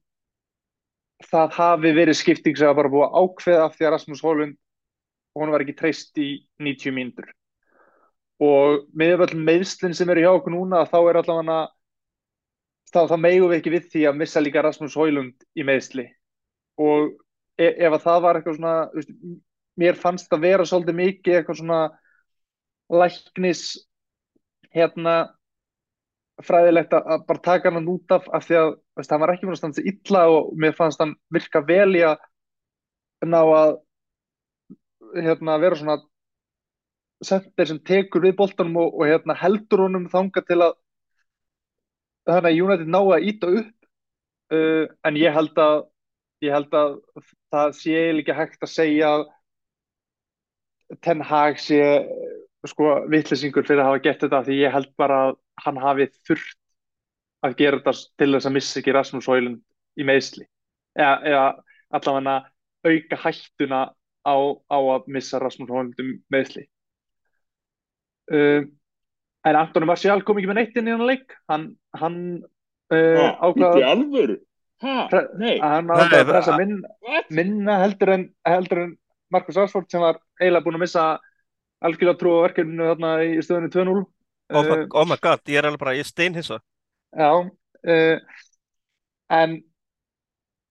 það 1.31 1.57
hafi 1.57 1.93
verið 1.97 2.19
skipting 2.19 2.59
sem 2.59 2.69
var 2.69 2.79
bara 2.79 2.93
búið 2.93 3.19
ákveð 3.23 3.65
af 3.65 3.77
því 3.77 3.87
að 3.87 3.93
Rasmus 3.97 4.23
Hólund 4.27 4.57
hún 5.37 5.53
var 5.53 5.65
ekki 5.65 5.77
treyst 5.79 6.23
í 6.23 6.31
90 6.63 6.95
mínútur 6.97 7.31
og 8.43 8.85
með 8.93 9.25
öll 9.27 9.39
meðslinn 9.49 9.95
sem 9.97 10.11
eru 10.13 10.25
hjá 10.25 10.33
okkur 10.35 10.53
núna 10.53 10.85
þá 10.89 10.99
er 11.01 11.19
allavega 11.23 11.61
þá, 12.93 13.01
þá 13.09 13.17
megum 13.21 13.51
við 13.51 13.59
ekki 13.59 13.75
við 13.75 13.87
því 13.93 14.03
að 14.11 14.19
missa 14.21 14.43
líka 14.43 14.65
Rasmus 14.65 14.97
Hólund 14.99 15.47
í 15.57 15.65
meðsli 15.67 16.07
og 16.81 17.15
e 17.57 17.71
ef 17.87 17.97
að 17.97 18.05
það 18.05 18.23
var 18.27 18.39
eitthvað 18.39 18.59
svona 18.59 18.75
veist, 18.93 19.15
mér 19.81 20.01
fannst 20.01 20.29
það 20.33 20.45
vera 20.45 20.69
svolítið 20.69 20.99
mikið 21.01 21.39
eitthvað 21.39 21.61
svona 21.63 21.81
læknis 22.93 23.63
hérna 24.77 25.17
fræðilegt 26.45 26.93
að 26.93 27.25
bara 27.29 27.45
taka 27.45 27.73
hann 27.73 27.89
út 27.89 28.13
af 28.13 28.29
af 28.37 28.45
því 28.45 28.59
að 28.61 28.71
veist, 28.99 29.11
hann 29.11 29.23
var 29.25 29.33
ekki 29.33 29.49
mjög 29.49 29.61
stansi 29.63 29.87
illa 29.89 30.27
og 30.33 30.53
mér 30.61 30.77
fannst 30.77 31.01
hann 31.01 31.17
virka 31.33 31.65
vel 31.65 31.95
í 31.97 32.05
að 32.05 32.21
ná 33.25 33.41
að 33.41 33.79
hérna 35.17 35.57
vera 35.63 35.81
svona 35.81 35.97
sendir 37.25 37.69
sem 37.71 37.79
tekur 37.81 38.25
við 38.27 38.37
boltanum 38.37 38.77
og, 38.83 38.95
og 38.95 39.09
hérna 39.09 39.37
heldur 39.39 39.87
honum 39.87 40.09
þanga 40.13 40.43
til 40.47 40.61
að 40.61 40.75
þannig 42.27 42.51
að 42.51 42.61
United 42.65 42.91
ná 42.91 43.01
að 43.01 43.29
íta 43.31 43.53
upp. 43.61 43.73
Uh, 44.53 44.85
en 45.07 45.17
ég 45.19 45.35
held 45.35 45.59
að 45.59 45.87
ég 46.45 46.53
held 46.55 46.75
að 46.77 46.99
það 47.55 47.73
sé 47.81 48.03
líka 48.15 48.37
hægt 48.37 48.63
að 48.63 48.71
segja 48.71 49.11
Ten 51.03 51.23
Hag 51.25 51.59
sé 51.59 51.81
sko 52.67 52.93
vittlesingur 53.11 53.67
fyrir 53.67 53.83
að 53.83 53.91
hafa 53.91 54.03
gett 54.05 54.23
þetta 54.23 54.43
því 54.47 54.59
ég 54.61 54.75
held 54.75 54.93
bara 55.01 55.19
að 55.29 55.35
hann 55.65 55.81
hafi 55.83 56.07
þurft 56.29 56.59
að 57.47 57.57
gera 57.61 57.81
þetta 57.81 57.95
til 58.21 58.31
þess 58.35 58.49
að 58.49 58.57
missa 58.57 58.81
ekki 58.81 58.95
Rasmus 58.97 59.29
Højlund 59.31 59.61
í 59.97 60.07
meðsli 60.07 60.47
eða, 60.99 61.17
eða 61.31 61.45
allavega 61.99 62.37
auka 62.87 63.21
hættuna 63.25 63.83
á, 64.27 64.37
á 64.71 64.79
að 64.79 65.11
missa 65.17 65.41
Rasmus 65.43 65.71
Højlund 65.71 66.03
um 66.03 66.13
meðsli 66.33 66.67
um, 68.33 68.67
en 69.47 69.59
Antoni 69.61 69.89
Marcial 69.89 70.23
kom 70.27 70.41
ekki 70.41 70.51
með 70.51 70.61
neitt 70.61 70.79
inn 70.81 70.91
í 70.91 70.95
hann 70.95 71.07
leik 71.07 71.37
hann, 71.51 71.67
hann 71.97 72.19
uh, 72.93 73.31
ákvaða? 73.41 74.37
Hæ? 74.83 74.95
Nei 75.41 75.57
hann 75.63 75.91
ákvaða 75.91 76.23
að 76.23 76.33
pressa 76.33 76.57
minna, 76.61 77.23
minna 77.31 77.79
heldur 77.85 78.15
en, 78.17 78.27
heldur 78.49 78.83
en 78.85 78.97
Marcus 79.33 79.59
Rashford 79.59 79.89
sem 79.91 80.03
var 80.03 80.21
eiginlega 80.41 80.67
búin 80.67 80.79
að 80.79 80.85
missa 80.87 81.07
algjörlega 81.85 82.21
trú 82.21 82.35
á 82.41 82.45
verkefninu 82.47 82.91
þarna 82.93 83.15
í 83.27 83.37
stöðunni 83.45 83.73
2-0 83.75 83.97
oh, 83.97 84.05
uh, 84.61 84.85
oh 84.97 85.07
my 85.09 85.19
god, 85.23 85.43
ég 85.51 85.61
er 85.61 85.69
alveg 85.69 85.83
bara, 85.83 85.97
ég 85.99 86.07
er 86.07 86.11
steinhissa 86.11 86.61
Já 87.17 87.31
uh, 87.33 88.43
en 89.33 89.59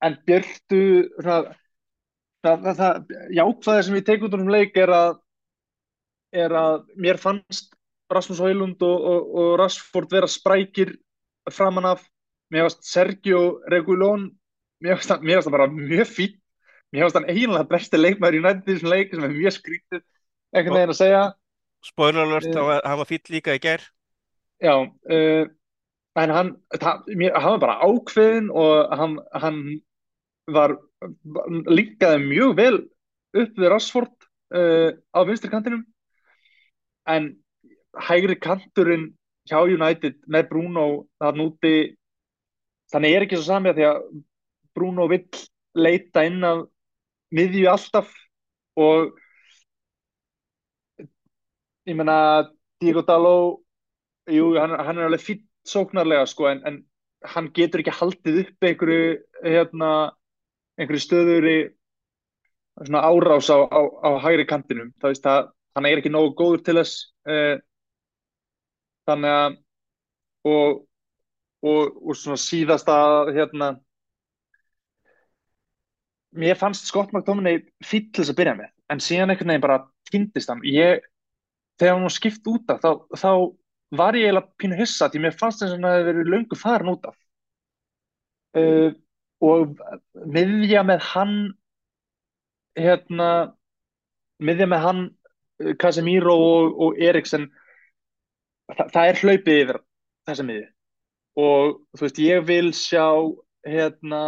en 0.06 0.18
Björtu 0.28 0.82
það, 1.24 1.52
það, 2.46 2.66
það 2.80 3.14
jákvæðið 3.38 3.86
sem 3.88 3.98
ég 3.98 4.08
tek 4.08 4.26
út 4.28 4.36
um 4.38 4.52
leik 4.52 4.78
er 4.80 4.92
að 4.94 5.14
er 6.36 6.54
að 6.56 6.84
mér 7.00 7.20
fannst 7.22 7.74
Rasmus 8.12 8.42
Højlund 8.44 8.84
og, 8.86 9.06
og, 9.12 9.30
og 9.42 9.54
Rashford 9.62 10.12
vera 10.14 10.30
sprækir 10.30 10.94
framan 11.52 11.88
af. 11.96 12.04
Mér 12.54 12.68
fannst 12.68 12.86
Sergio 12.92 13.62
Regulón 13.72 14.30
mér 14.84 15.00
fannst 15.00 15.48
það 15.48 15.54
bara 15.54 15.68
mjög 15.72 16.10
fít 16.12 16.40
mér 16.94 17.06
fannst 17.06 17.18
það 17.18 17.30
eiginlega 17.34 17.70
besti 17.72 18.00
leikmæður 18.00 18.38
í 18.38 18.44
nættið 18.46 18.72
þessum 18.72 18.92
leik 18.92 19.14
sem 19.14 19.26
er 19.26 19.36
mjög 19.36 19.56
skrítið 19.58 20.02
einhvern 20.56 20.78
veginn 20.78 20.94
að 20.94 21.00
segja. 21.00 21.24
Spoiler 21.86 22.26
alert, 22.26 22.50
uh, 22.56 22.72
hann 22.82 23.00
var 23.02 23.10
fít 23.10 23.32
líka 23.34 23.56
í 23.56 23.62
ger 23.62 23.84
Já 24.64 24.74
uh, 24.82 25.44
en 26.16 26.32
hann, 26.32 26.52
það, 26.80 27.10
mér, 27.20 27.36
hann 27.36 27.58
var 27.58 27.64
bara 27.66 27.80
ákveðin 27.84 28.52
og 28.56 28.94
hann, 29.00 29.18
hann 29.36 29.60
var 30.56 30.78
líkaði 31.68 32.22
mjög 32.24 32.56
vel 32.58 32.78
upp 33.36 33.60
við 33.60 33.72
Rashford 33.74 34.14
uh, 34.56 34.96
á 34.96 35.20
vinstri 35.28 35.52
kantinum 35.52 35.84
en 37.10 37.34
hægri 38.08 38.38
kanturinn 38.42 39.10
hjá 39.50 39.62
United 39.62 40.18
með 40.28 40.50
Bruno 40.50 40.86
það 41.22 41.42
núti 41.42 41.74
þannig 42.94 43.16
er 43.16 43.26
ekki 43.26 43.40
svo 43.40 43.50
samið 43.50 43.78
því 43.80 43.88
að 43.90 44.02
Bruno 44.76 45.08
vill 45.12 45.28
leita 45.76 46.26
inn 46.28 46.44
af 46.44 46.66
miðju 47.36 47.70
alltaf 47.72 48.12
og 48.80 49.14
ég 51.86 51.96
menna 51.96 52.50
Diego 52.82 53.06
Daló 53.06 53.38
jú, 54.32 54.56
hann, 54.58 54.74
hann 54.74 55.00
er 55.00 55.08
alveg 55.10 55.24
fýtt 55.24 55.46
sóknarlega 55.66 56.26
sko 56.30 56.50
en, 56.50 56.62
en 56.66 56.82
hann 57.26 57.50
getur 57.56 57.82
ekki 57.82 57.94
haldið 57.96 58.42
upp 58.44 58.68
einhverju 58.68 59.18
hérna, 59.46 59.92
einhverju 60.78 61.02
stöður 61.02 61.50
í 61.50 61.58
svona 62.84 63.04
árás 63.08 63.50
á, 63.50 63.58
á, 63.66 63.82
á 64.04 64.10
hægri 64.26 64.46
kantinum. 64.50 64.92
Það 65.02 65.52
veist 65.76 65.84
að 65.84 65.84
hann 65.84 65.92
er 65.92 66.02
ekki 66.02 66.12
nógu 66.14 66.36
góður 66.36 66.62
til 66.64 66.78
þess 66.80 67.14
eh, 67.28 67.58
þannig 69.06 69.32
að 69.32 69.58
og, 70.46 70.86
og, 71.66 71.98
og 72.06 72.16
svona 72.16 72.38
síðasta 72.38 72.96
hérna 73.34 73.76
mér 76.36 76.56
fannst 76.56 76.88
Scott 76.88 77.14
McTominay 77.14 77.64
fýll 77.84 78.12
þess 78.14 78.32
að 78.32 78.40
byrja 78.40 78.56
með 78.56 78.72
en 78.92 79.02
síðan 79.02 79.34
einhvern 79.34 79.50
veginn 79.50 79.66
bara 79.66 79.84
týndist 80.12 80.50
hann. 80.52 80.62
Ég, 80.64 81.02
þegar 81.80 81.98
hann 81.98 82.14
skipt 82.14 82.48
út 82.48 82.70
af 82.70 82.82
þá, 82.84 82.92
þá 83.18 83.32
var 83.96 84.18
ég 84.18 84.28
eiginlega 84.28 84.60
pínu 84.62 84.78
hissa 84.78 85.10
því 85.10 85.24
mér 85.24 85.38
fannst 85.40 85.64
þess 85.64 85.74
að 85.74 85.86
það 85.86 85.96
hefði 85.96 86.10
verið 86.12 86.32
löngu 86.34 86.60
farin 86.60 86.92
út 86.94 87.08
af. 87.10 87.18
Uh, 88.56 88.92
og 89.44 89.76
miðja 90.32 90.86
með 90.88 91.02
hann 91.10 91.36
hérna 92.78 93.30
miðja 94.44 94.68
með 94.70 94.84
hann 94.84 95.02
Casemiro 95.80 96.36
og, 96.36 96.76
og 96.88 97.00
Eriksen 97.02 97.50
Þa, 98.66 98.88
það 98.90 99.08
er 99.08 99.20
hlaupið 99.22 99.60
yfir 99.62 99.80
þessa 100.26 100.44
miði 100.46 100.64
og 101.38 101.76
þú 101.94 102.06
veist 102.06 102.22
ég 102.24 102.46
vil 102.48 102.70
sjá 102.74 103.06
hérna 103.68 104.22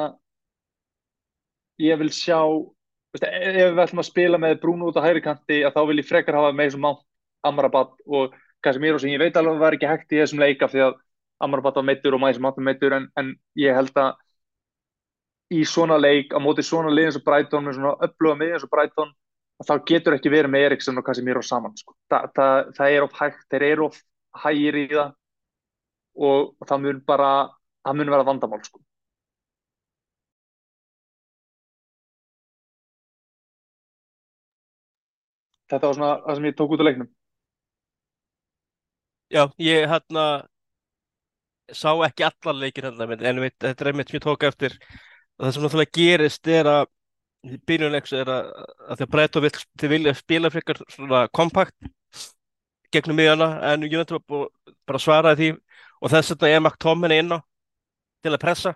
ég 1.82 1.98
vil 1.98 2.12
sjá 2.14 2.38
veist, 2.46 3.26
e, 3.26 3.50
ef 3.64 3.74
við 3.74 3.84
ætlum 3.86 4.04
að 4.04 4.10
spila 4.12 4.42
með 4.42 4.60
Bruno 4.62 4.92
út 4.92 5.00
á 5.00 5.06
hægri 5.06 5.24
kanti 5.26 5.64
þá 5.66 5.82
vil 5.90 5.98
ég 6.02 6.10
frekar 6.10 6.38
hafa 6.38 6.54
með 6.54 6.70
þessum 6.70 6.86
mátt 6.86 7.04
Amrabat 7.48 7.98
og 8.06 8.38
Casemiro 8.66 9.00
sem 9.02 9.14
ég 9.14 9.22
veit 9.22 9.38
alveg 9.38 9.60
var 9.62 9.78
ekki 9.78 9.90
hægt 9.90 10.14
í 10.14 10.22
þessum 10.22 10.42
leika 10.44 10.70
því 10.70 10.86
að 10.88 10.96
Amrabat 11.44 11.76
var 11.78 11.86
meittur 11.86 12.16
og 12.18 12.22
Mæsum 12.22 12.46
Matt 12.48 12.58
var 12.58 12.66
meittur 12.66 12.96
en, 12.98 13.10
en 13.18 13.36
ég 13.60 13.76
held 13.78 13.94
að 14.02 14.16
í 15.54 15.64
svona 15.66 15.98
leik 16.02 16.34
á 16.34 16.42
móti 16.44 16.66
svona 16.66 16.92
lið 16.92 17.12
eins 17.12 17.20
og 17.20 17.26
Brighton 17.28 17.68
með 17.68 17.78
svona 17.78 17.94
uppluga 18.08 18.40
mið 18.42 18.56
eins 18.56 18.66
og 18.66 18.72
Brighton 18.74 19.14
þá 19.66 19.74
getur 19.90 20.16
ekki 20.18 20.32
verið 20.34 20.54
með 20.54 20.66
Eriksson 20.68 21.00
og 21.02 21.06
Casemiro 21.08 21.42
saman 21.46 21.74
sko. 21.80 21.96
Þa, 22.12 22.20
það, 22.38 22.58
það 22.78 22.98
er 22.98 23.06
of 23.08 23.16
hægt, 23.22 23.46
þeir 23.52 23.66
eru 23.72 23.88
of 23.90 24.02
hægir 24.44 24.78
í 24.84 24.86
það 24.92 25.08
og, 26.18 26.52
og 26.62 26.68
það 26.70 26.84
mun 26.86 27.02
bara 27.08 27.32
það 27.88 27.98
mun 28.02 28.14
vera 28.14 28.28
vandamál 28.28 28.62
sko. 28.66 28.82
Þetta 35.72 35.88
var 35.90 35.98
svona 35.98 36.12
það 36.26 36.38
sem 36.38 36.46
ég 36.48 36.58
tók 36.60 36.74
út 36.76 36.84
á 36.84 36.88
leiknum 36.88 37.10
Já, 39.36 39.42
ég 39.60 39.88
hérna 39.92 40.24
sá 41.76 41.92
ekki 42.08 42.24
allar 42.24 42.56
leikir 42.56 42.88
hérna 42.88 43.04
en 43.04 43.42
þetta 43.44 43.74
er 43.84 43.90
einmitt 43.92 44.12
sem 44.12 44.18
ég 44.20 44.24
tók 44.24 44.46
eftir 44.48 44.78
það 44.80 45.52
sem 45.52 45.66
náttúrulega 45.66 45.96
gerist 45.98 46.48
er 46.48 46.70
að 46.72 46.86
byrjunleiks 47.70 48.14
er 48.18 48.32
að, 48.32 48.50
að 48.88 49.00
því 49.00 49.06
að 49.06 49.14
Breito 49.16 49.44
vil, 49.44 49.52
vilja 49.94 50.14
spila 50.18 50.52
frekar 50.54 50.82
svona 50.92 51.28
kompakt 51.34 51.90
gegnum 52.94 53.18
miðjana 53.20 53.50
en 53.72 53.86
United 53.88 54.22
bara 54.30 55.02
svaraði 55.02 55.38
því. 55.42 55.50
Og 55.98 56.14
þess 56.14 56.34
vegna 56.36 56.52
er 56.54 56.62
McTominay 56.62 57.24
inn 57.24 57.34
á 57.34 57.40
til 58.24 58.34
að 58.34 58.42
pressa. 58.44 58.76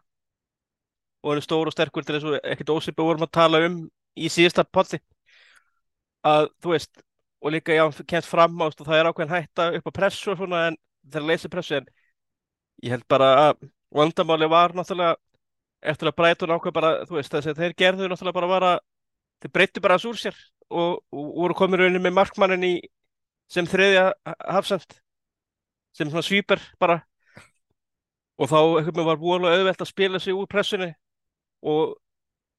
Og 1.21 1.31
hann 1.31 1.41
er 1.41 1.45
stór 1.45 1.69
og 1.69 1.75
sterkur 1.75 2.05
til 2.05 2.17
þess 2.17 2.29
að 2.29 2.51
ekkert 2.53 2.73
ósipið 2.73 3.07
vorum 3.07 3.27
að 3.27 3.33
tala 3.37 3.61
um 3.67 3.77
í 4.17 4.29
síðasta 4.33 4.65
potti. 4.65 4.99
Að 6.25 6.49
þú 6.61 6.73
veist 6.73 7.03
og 7.41 7.53
líka 7.55 7.73
já, 7.73 7.83
kemst 8.05 8.29
fram 8.29 8.59
á 8.61 8.69
það 8.69 8.97
er 8.99 9.09
ákveðin 9.09 9.33
hætta 9.33 9.67
upp 9.77 9.89
á 9.89 9.97
pressu 9.97 10.31
og 10.33 10.37
svona 10.37 10.67
en 10.69 10.77
þeir 11.09 11.25
leysi 11.25 11.49
pressu 11.49 11.77
en 11.79 11.87
ég 12.85 12.93
held 12.93 13.05
bara 13.09 13.29
að 13.47 13.63
vandamáli 13.97 14.49
var 14.49 14.75
náttúrulega 14.77 15.17
eftir 15.81 16.09
að 16.09 16.17
Breitón 16.19 16.53
ákveð 16.53 16.73
bara 16.75 16.91
þú 17.09 17.17
veist 17.17 17.33
þess 17.33 17.51
að 17.51 17.61
þeir 17.61 17.77
gerðu 17.77 18.09
náttúrulega 18.09 18.37
bara 18.37 18.49
var 18.51 18.65
að 18.69 18.81
þeir 19.41 19.53
breyttu 19.55 19.83
bara 19.83 19.97
þessu 19.97 20.11
úr 20.11 20.19
sér 20.21 20.41
og, 20.69 20.99
og 21.11 21.31
voru 21.41 21.57
komið 21.57 21.83
rauninni 21.83 22.03
með 22.03 22.17
markmannin 22.17 22.67
í 22.67 22.73
sem 23.51 23.67
þriðja 23.67 24.11
hafsend 24.53 24.99
sem 25.97 26.09
svona 26.09 26.23
svýper 26.23 26.61
bara. 26.79 27.01
Og 28.41 28.49
þá 28.49 28.57
eitthvað 28.79 29.09
var 29.09 29.19
búinlega 29.21 29.59
auðvelt 29.59 29.83
að 29.83 29.91
spila 29.91 30.21
sig 30.21 30.33
úr 30.33 30.47
pressunni 30.49 30.89
og, 31.67 31.97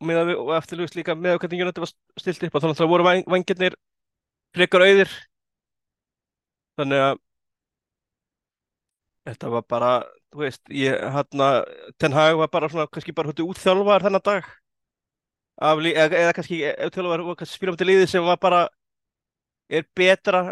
við, 0.04 0.34
og 0.36 0.52
eftirlugist 0.58 0.98
líka 0.98 1.16
með 1.18 1.40
hvernig 1.40 1.62
Jónati 1.62 1.82
var 1.82 1.92
stilt 2.20 2.44
upp 2.46 2.58
og 2.58 2.68
að 2.68 2.76
það 2.78 2.92
voru 2.92 3.06
vangirnir 3.08 3.78
frekar 4.54 4.84
auðir. 4.84 5.14
Þannig 6.78 7.04
að 7.06 7.22
þetta 9.28 9.52
var 9.52 9.66
bara 9.68 9.92
þú 10.32 10.42
veist, 10.44 10.62
ég 10.72 10.98
hann 11.14 11.44
að 11.44 11.58
Ten 12.00 12.16
Hag 12.16 12.38
var 12.40 12.50
bara 12.52 12.70
svona 12.72 12.88
kannski 12.90 13.14
bara 13.16 13.30
húttu 13.30 13.46
útþjálfar 13.46 14.06
þennan 14.06 14.24
dag. 14.24 14.48
Af, 15.62 15.78
eða, 15.78 16.08
eða 16.22 16.32
kannski 16.36 16.62
útþjálfar 16.88 17.24
og 17.26 17.36
kannski 17.38 17.58
spila 17.58 17.74
um 17.74 17.78
til 17.80 17.90
liði 17.90 18.08
sem 18.10 18.24
var 18.26 18.40
bara 18.42 18.64
er 19.72 19.84
betra 19.96 20.42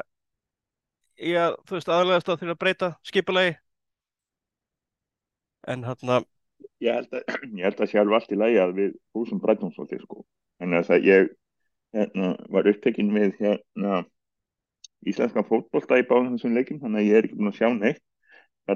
í 1.20 1.34
að, 1.36 1.56
þú 1.68 1.76
veist, 1.76 1.90
aðlæðast 1.90 2.30
á 2.30 2.34
því 2.40 2.52
að 2.52 2.60
breyta 2.60 2.92
skipulegi 3.04 3.56
en 5.68 5.84
hann 5.84 6.14
að 6.16 6.28
Ég 6.80 6.96
held 6.96 7.12
að, 7.12 7.24
ég 7.58 7.66
held 7.66 7.82
að 7.84 7.90
sjálf 7.92 8.16
allt 8.16 8.32
í 8.32 8.38
lagi 8.40 8.60
að 8.60 8.72
við 8.78 8.94
húsum 9.16 9.40
breytum 9.40 9.72
svolítið 9.74 10.04
sko. 10.04 10.22
En 10.60 10.72
þess 10.76 10.92
að 10.94 11.06
ég 11.08 11.28
hérna, 11.96 12.30
var 12.52 12.68
upptekinn 12.70 13.12
við 13.16 13.34
hérna 13.40 14.00
íslenska 15.08 15.44
fótbollta 15.48 16.00
í 16.00 16.06
báðum 16.08 16.34
þessum 16.36 16.56
leikim 16.56 16.80
þannig 16.80 17.02
að 17.02 17.08
ég 17.08 17.18
er 17.18 17.28
ekki 17.28 17.38
búin 17.38 17.52
að 17.52 17.58
sjá 17.60 17.68
neitt 17.76 18.02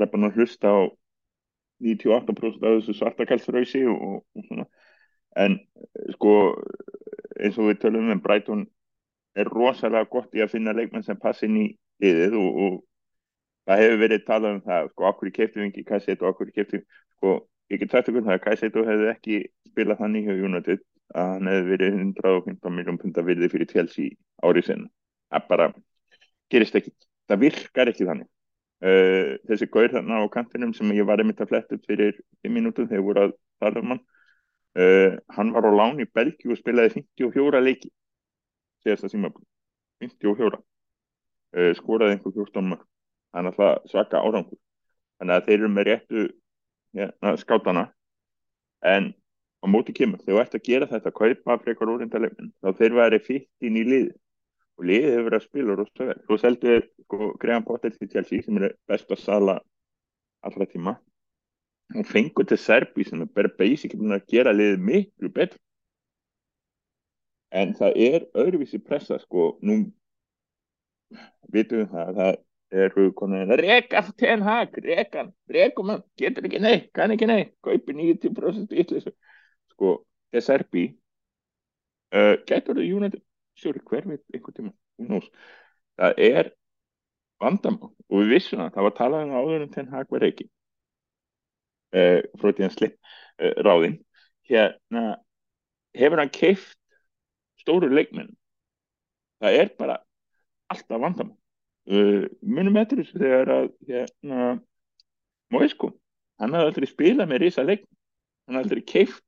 er 0.02 0.10
bara 0.12 0.30
að 0.30 0.38
hlusta 0.38 0.70
á 0.70 0.80
98% 1.84 2.64
af 2.64 2.78
þessu 2.78 2.94
svartakælsrausi 2.98 3.84
og, 3.90 4.22
og 4.22 4.48
svona 4.48 4.66
en 5.44 5.58
sko 6.14 6.34
eins 7.40 7.58
og 7.58 7.70
við 7.70 7.80
tölum 7.82 8.12
um 8.14 8.22
Brighton 8.22 8.66
er 9.34 9.50
rosalega 9.50 10.06
gott 10.10 10.34
í 10.34 10.42
að 10.44 10.54
finna 10.54 10.74
leikmenn 10.76 11.06
sem 11.06 11.18
passi 11.18 11.48
inn 11.48 11.58
í 11.58 11.66
liðið 12.02 12.36
og, 12.38 12.60
og 12.64 12.76
það 13.66 13.82
hefur 13.82 14.00
verið 14.04 14.26
talað 14.28 14.56
um 14.56 14.62
það 14.68 14.90
sko 14.92 15.08
okkur 15.10 15.30
í 15.30 15.34
keiptum 15.38 15.66
ekki 15.66 15.86
Kajseit 15.88 16.22
og 16.22 16.30
okkur 16.32 16.50
í 16.52 16.56
keiptum 16.58 16.84
sko 17.16 17.36
ég 17.72 17.82
get 17.82 17.94
okkur 18.00 18.22
það 18.22 18.36
að 18.36 18.44
Kajseit 18.46 18.82
hefði 18.90 19.10
ekki 19.10 19.40
spila 19.70 19.98
þannig 19.98 20.28
hjá 20.28 20.34
United 20.38 20.84
að 21.14 21.32
hann 21.32 21.50
hefði 21.50 21.70
verið 21.70 21.98
115 22.00 22.76
miljón 22.76 23.00
punta 23.00 23.24
virði 23.26 23.50
fyrir 23.52 23.70
Chelsea 23.70 24.14
árið 24.42 24.68
sinna. 24.68 24.88
Það 25.30 25.48
bara 25.50 25.68
gerist 26.52 26.78
ekki. 26.78 26.92
Það 27.28 27.42
virkar 27.44 27.90
ekki 27.90 28.08
þannig. 28.08 28.28
Uh, 28.84 29.38
þessi 29.48 29.70
gaur 29.72 29.88
þarna 29.88 30.20
á 30.20 30.28
kantinum 30.28 30.74
sem 30.76 30.90
ég 30.92 31.06
var 31.08 31.22
einmitt 31.22 31.40
að 31.40 31.54
fletta 31.54 31.78
upp 31.78 31.86
fyrir 31.88 32.18
5 32.44 32.52
minútum 32.52 32.88
þegar 32.90 33.06
voru 33.06 33.22
að 33.22 33.30
tala 33.62 33.80
um 33.80 33.94
hann 33.94 34.02
uh, 34.76 35.14
hann 35.32 35.52
var 35.54 35.64
á 35.64 35.72
lán 35.72 36.02
í 36.04 36.06
Belgi 36.10 36.50
og 36.52 36.58
spilaði 36.60 36.98
54 36.98 37.62
leiki 37.64 37.88
síðasta 38.84 39.08
símabúin 39.08 39.46
54 40.04 40.58
uh, 40.60 41.72
skoraði 41.78 42.18
einhver 42.18 42.36
14 42.36 42.68
mörg 42.74 42.84
hann 43.34 43.48
er 43.48 43.54
alltaf 43.54 43.90
svaka 43.90 44.20
árangur. 44.22 44.58
Þannig 45.18 45.36
að 45.36 45.46
þeir 45.48 45.58
eru 45.58 45.70
með 45.72 45.88
réttu 45.88 46.24
ja, 46.94 47.08
skátana 47.40 47.88
en 48.84 49.12
á 49.64 49.66
móti 49.70 49.94
kemur, 49.96 50.20
þegar 50.22 50.34
þú 50.34 50.42
ert 50.42 50.58
að 50.58 50.66
gera 50.68 50.90
þetta 50.90 51.14
kaupa 51.14 51.56
frekar 51.62 51.92
úrindalegin 51.94 52.52
þá 52.60 52.68
þeir 52.78 52.96
væri 52.98 53.20
fitt 53.24 53.64
inn 53.64 53.78
í 53.80 53.84
liði 53.88 54.12
og 54.78 54.86
liðið 54.88 55.10
hefur 55.12 55.26
verið 55.28 55.38
að 55.38 55.46
spila 55.48 55.76
rosa 55.78 56.08
vel. 56.10 56.20
Svo 56.26 56.38
seldu 56.40 56.70
þeir 56.70 56.86
sko, 57.04 57.30
Graham 57.42 57.66
Potter 57.66 57.94
til 57.94 58.10
Chelsea 58.12 58.44
sem 58.44 58.60
er 58.60 58.76
besta 58.90 59.18
sala 59.18 59.58
allra 60.44 60.68
tíma. 60.70 60.96
Og 61.94 62.06
fengur 62.08 62.46
til 62.48 62.58
Serbi 62.58 63.04
sem 63.04 63.22
er 63.22 63.30
bara 63.30 63.52
basic 63.58 63.94
að 63.94 64.24
gera 64.30 64.54
liðið 64.56 64.86
miklu 64.88 65.30
betur. 65.34 65.60
En 67.54 67.74
það 67.78 68.00
er 68.02 68.24
öðruvísi 68.34 68.80
pressa 68.82 69.20
sko 69.22 69.52
nú 69.62 69.84
vitum 71.52 71.84
við 71.84 71.92
það 71.92 72.18
það 72.18 72.40
eru 72.84 73.04
konar 73.14 73.52
að 73.54 73.62
reka 73.62 74.02
ten 74.18 74.42
hag, 74.42 74.74
rekan, 74.82 75.30
rekum 75.50 75.92
hann 75.92 76.02
getur 76.18 76.48
ekki 76.48 76.60
nei, 76.62 76.88
kann 76.96 77.14
ekki 77.14 77.28
nei 77.30 77.52
kaupi 77.64 77.94
90% 77.94 78.74
ytlis 78.82 79.06
sko, 79.74 80.00
til 80.34 80.42
Serbi 80.42 80.84
uh, 82.14 82.34
getur 82.48 82.80
það 82.80 82.90
United 82.98 83.22
sjóri 83.58 83.82
hver 83.88 84.06
veit 84.08 84.22
einhvern 84.34 84.56
tíma 84.98 85.20
það 85.98 86.20
er 86.26 86.50
vandamál 87.42 87.90
og 87.90 88.22
við 88.22 88.32
vissum 88.34 88.62
að 88.64 88.74
það 88.76 88.86
var 88.86 88.96
talað 88.98 89.26
um 89.26 89.36
áður 89.38 89.66
en 89.66 89.92
Hag 89.92 90.10
var 90.10 90.26
ekki 90.26 90.48
uh, 91.94 92.20
að 92.42 92.74
slipp 92.74 92.96
uh, 92.98 93.54
ráðinn. 93.66 93.98
Hérna 94.48 95.04
hefur 95.96 96.20
hann 96.22 96.34
keift 96.34 96.78
stóru 97.62 97.90
leikmenn? 97.92 98.34
Það 99.42 99.58
er 99.60 99.72
bara 99.78 99.98
alltaf 100.72 101.00
vandamál. 101.00 101.36
Uh, 101.84 102.30
munum 102.40 102.78
eftir 102.80 103.02
þessu 103.02 103.20
þegar 103.20 103.52
að 103.58 103.68
hérna 103.88 104.54
Moisko, 105.52 105.92
hann 106.40 106.54
hafði 106.56 106.70
aldrei 106.70 106.88
spilað 106.90 107.30
með 107.30 107.44
risa 107.44 107.66
leikmenn. 107.66 108.00
Hann 108.46 108.58
hafði 108.58 108.64
aldrei 108.64 108.86
keift 108.94 109.22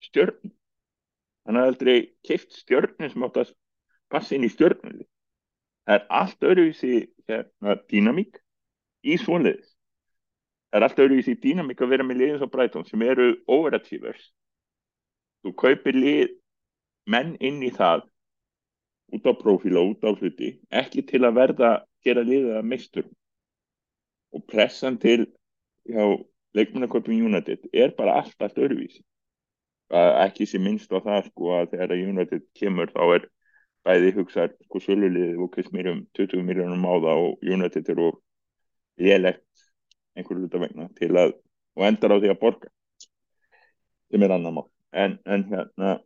stjörn 0.00 0.54
hann 1.50 1.58
hafði 1.58 1.72
aldrei 1.72 1.96
keift 2.26 2.54
stjörnum 2.54 3.10
sem 3.10 3.24
átt 3.26 3.40
að 3.42 3.52
passa 4.12 4.36
inn 4.36 4.46
í 4.46 4.52
stjörnum 4.52 5.00
það 5.00 5.96
er 5.96 6.06
allt 6.20 6.48
öruvísi 6.52 6.94
hérna, 7.28 7.76
dýnamík 7.90 8.40
í 9.06 9.16
svonleðis 9.20 9.70
það 10.70 10.78
er 10.78 10.86
allt 10.86 11.02
öruvísi 11.02 11.34
dýnamík 11.42 11.82
að 11.82 11.92
vera 11.94 12.06
með 12.06 12.20
liðins 12.22 12.44
á 12.46 12.48
Breitón 12.52 12.86
sem 12.86 13.02
eru 13.02 13.32
overachievers. 13.50 14.22
Þú 15.42 15.54
kaupir 15.58 15.96
lið 15.96 16.36
menn 17.10 17.34
inn 17.40 17.62
í 17.64 17.72
það 17.74 18.04
út 19.10 19.26
á 19.26 19.32
profíla, 19.34 19.82
út 19.82 20.04
á 20.06 20.14
hluti 20.14 20.52
ekki 20.70 21.02
til 21.08 21.24
að 21.26 21.38
verða 21.40 21.70
gera 22.06 22.22
liðið 22.22 22.60
að 22.60 22.68
meistur. 22.70 23.08
Og 24.30 24.46
pressan 24.46 25.00
til 25.02 25.24
hjá 25.90 26.04
leikmannaköpum 26.54 27.18
United 27.18 27.66
er 27.72 27.96
bara 27.98 28.20
allt, 28.20 28.36
allt 28.38 28.58
öruvísi 28.58 29.02
ekki 29.90 30.46
sem 30.46 30.62
minnst 30.62 30.92
á 30.94 31.02
það 31.02 31.24
sko 31.32 31.48
að 31.56 31.72
þegar 31.72 31.92
United 31.98 32.44
kemur 32.54 32.92
þá 32.94 33.02
er 33.16 33.24
bæði 33.86 34.12
hugsaður 34.18 34.56
sko 34.66 34.82
söluliðið 34.84 35.40
og 35.44 35.52
kvist 35.54 35.72
mér 35.74 35.92
um 35.94 36.02
20 36.18 36.44
miljónum 36.46 36.84
á 36.84 36.94
það 37.06 37.22
og 37.24 37.46
United 37.54 37.88
eru 37.94 38.10
lélægt 39.00 39.64
einhverju 40.16 40.44
hluta 40.44 40.60
vegna 40.60 40.88
til 40.98 41.10
að 41.16 41.34
og 41.78 41.86
endar 41.86 42.14
á 42.14 42.20
því 42.20 42.30
að 42.32 42.40
borga 42.42 42.70
sem 44.10 44.22
er 44.26 44.34
annar 44.34 44.54
mál. 44.54 44.68
En, 44.90 45.18
en 45.24 45.44
hérna 45.46 45.98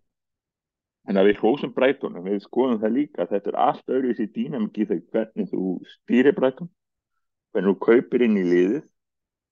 en 1.08 1.20
við 1.26 1.40
hósum 1.40 1.72
breytunum, 1.74 2.24
við 2.24 2.42
skoðum 2.44 2.80
það 2.80 2.96
líka 2.98 3.26
þetta 3.28 3.50
er 3.50 3.60
allt 3.66 3.92
öðru 3.92 4.14
í 4.14 4.28
dýnamiki 4.36 4.86
þegar 4.88 5.06
hvernig 5.12 5.50
þú 5.50 5.70
stýrir 5.94 6.36
breytun 6.36 6.70
hvernig 7.52 7.74
þú 7.74 7.80
kaupir 7.86 8.24
inn 8.24 8.38
í 8.40 8.44
liðið 8.48 8.82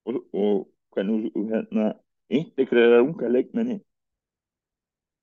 og, 0.09 0.21
og 0.33 0.55
hvernig 0.95 1.33
þú 1.33 1.43
hérna, 1.51 1.89
integrerar 2.33 3.05
unga 3.05 3.29
leikmenni 3.29 3.79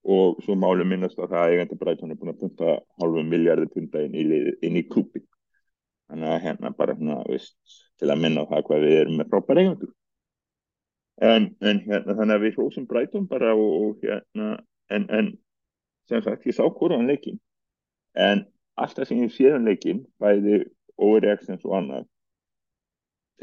og 0.04 0.40
svo 0.44 0.56
málum 0.56 0.88
minnast 0.88 1.18
að 1.20 1.34
það 1.34 1.52
eigandi 1.54 1.78
Bræton 1.80 2.12
er 2.12 2.18
búin 2.20 2.32
að 2.32 2.40
punta 2.40 2.76
halvum 3.02 3.28
miljardi 3.28 3.68
punta 3.68 4.00
inn 4.06 4.16
í, 4.16 4.24
í 4.64 4.82
klúpi 4.88 5.20
þannig 6.10 6.30
að 6.32 6.42
hérna 6.44 6.72
bara 6.76 6.94
hérna, 6.96 7.18
veist, 7.28 7.56
til 8.00 8.10
að 8.10 8.22
minna 8.22 8.46
það 8.48 8.64
hvað 8.66 8.86
við 8.86 8.96
erum 9.00 9.18
með 9.20 9.28
frábæra 9.30 9.62
eigendur. 9.62 9.92
En, 11.20 11.50
en 11.60 11.82
hérna 11.84 12.16
þannig 12.16 12.34
að 12.34 12.44
við 12.46 12.56
hlóðsum 12.56 12.86
Bræton 12.88 13.26
bara 13.28 13.52
og, 13.54 13.74
og 13.84 14.06
hérna 14.06 14.54
en, 14.90 15.06
en 15.12 15.28
sem 16.08 16.22
sagt 16.24 16.48
ég 16.48 16.56
sá 16.56 16.64
hvoran 16.64 17.06
leikin 17.06 17.38
en 18.16 18.46
alltaf 18.80 19.06
sem 19.06 19.20
ég 19.20 19.34
séðan 19.34 19.68
leikin 19.68 20.06
bæði 20.18 20.64
overreactions 20.96 21.66
og 21.68 21.76
annað 21.76 22.08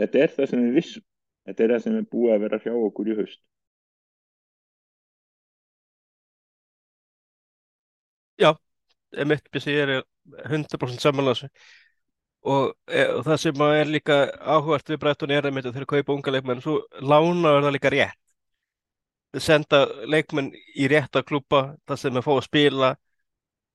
þetta 0.01 0.23
er 0.23 0.33
það 0.33 0.49
sem 0.49 0.65
við 0.65 0.79
vissum. 0.81 1.05
Þetta 1.47 1.63
er 1.63 1.71
það 1.73 1.83
sem 1.85 1.95
er 2.01 2.09
búið 2.11 2.33
að 2.33 2.41
vera 2.43 2.59
hjá 2.65 2.73
okkur 2.75 3.13
í 3.13 3.19
haust 3.21 3.39
Já, 8.38 8.52
emitt 9.17 9.50
byrsi 9.52 9.73
ég 9.73 9.89
er 9.89 10.04
100% 10.52 11.02
samanlæsu 11.02 11.47
og, 12.47 12.76
e, 12.88 13.04
og 13.15 13.23
það 13.26 13.39
sem 13.41 13.63
er 13.67 13.89
líka 13.89 14.17
áhugart 14.39 14.91
við 14.91 15.00
Brætton 15.02 15.34
er 15.34 15.47
að 15.50 15.71
þeir 15.73 15.88
kaupa 15.89 16.13
unga 16.13 16.34
leikmenn 16.36 16.62
svo 16.63 16.78
lánaður 17.02 17.65
það 17.65 17.76
líka 17.76 17.91
rétt. 17.93 18.19
Þeir 19.34 19.43
senda 19.43 19.80
leikmenn 20.08 20.52
í 20.56 20.88
rétta 20.91 21.23
klúpa 21.26 21.63
það 21.88 22.02
sem 22.04 22.17
er 22.19 22.26
fóð 22.26 22.41
að 22.41 22.47
spila 22.47 22.91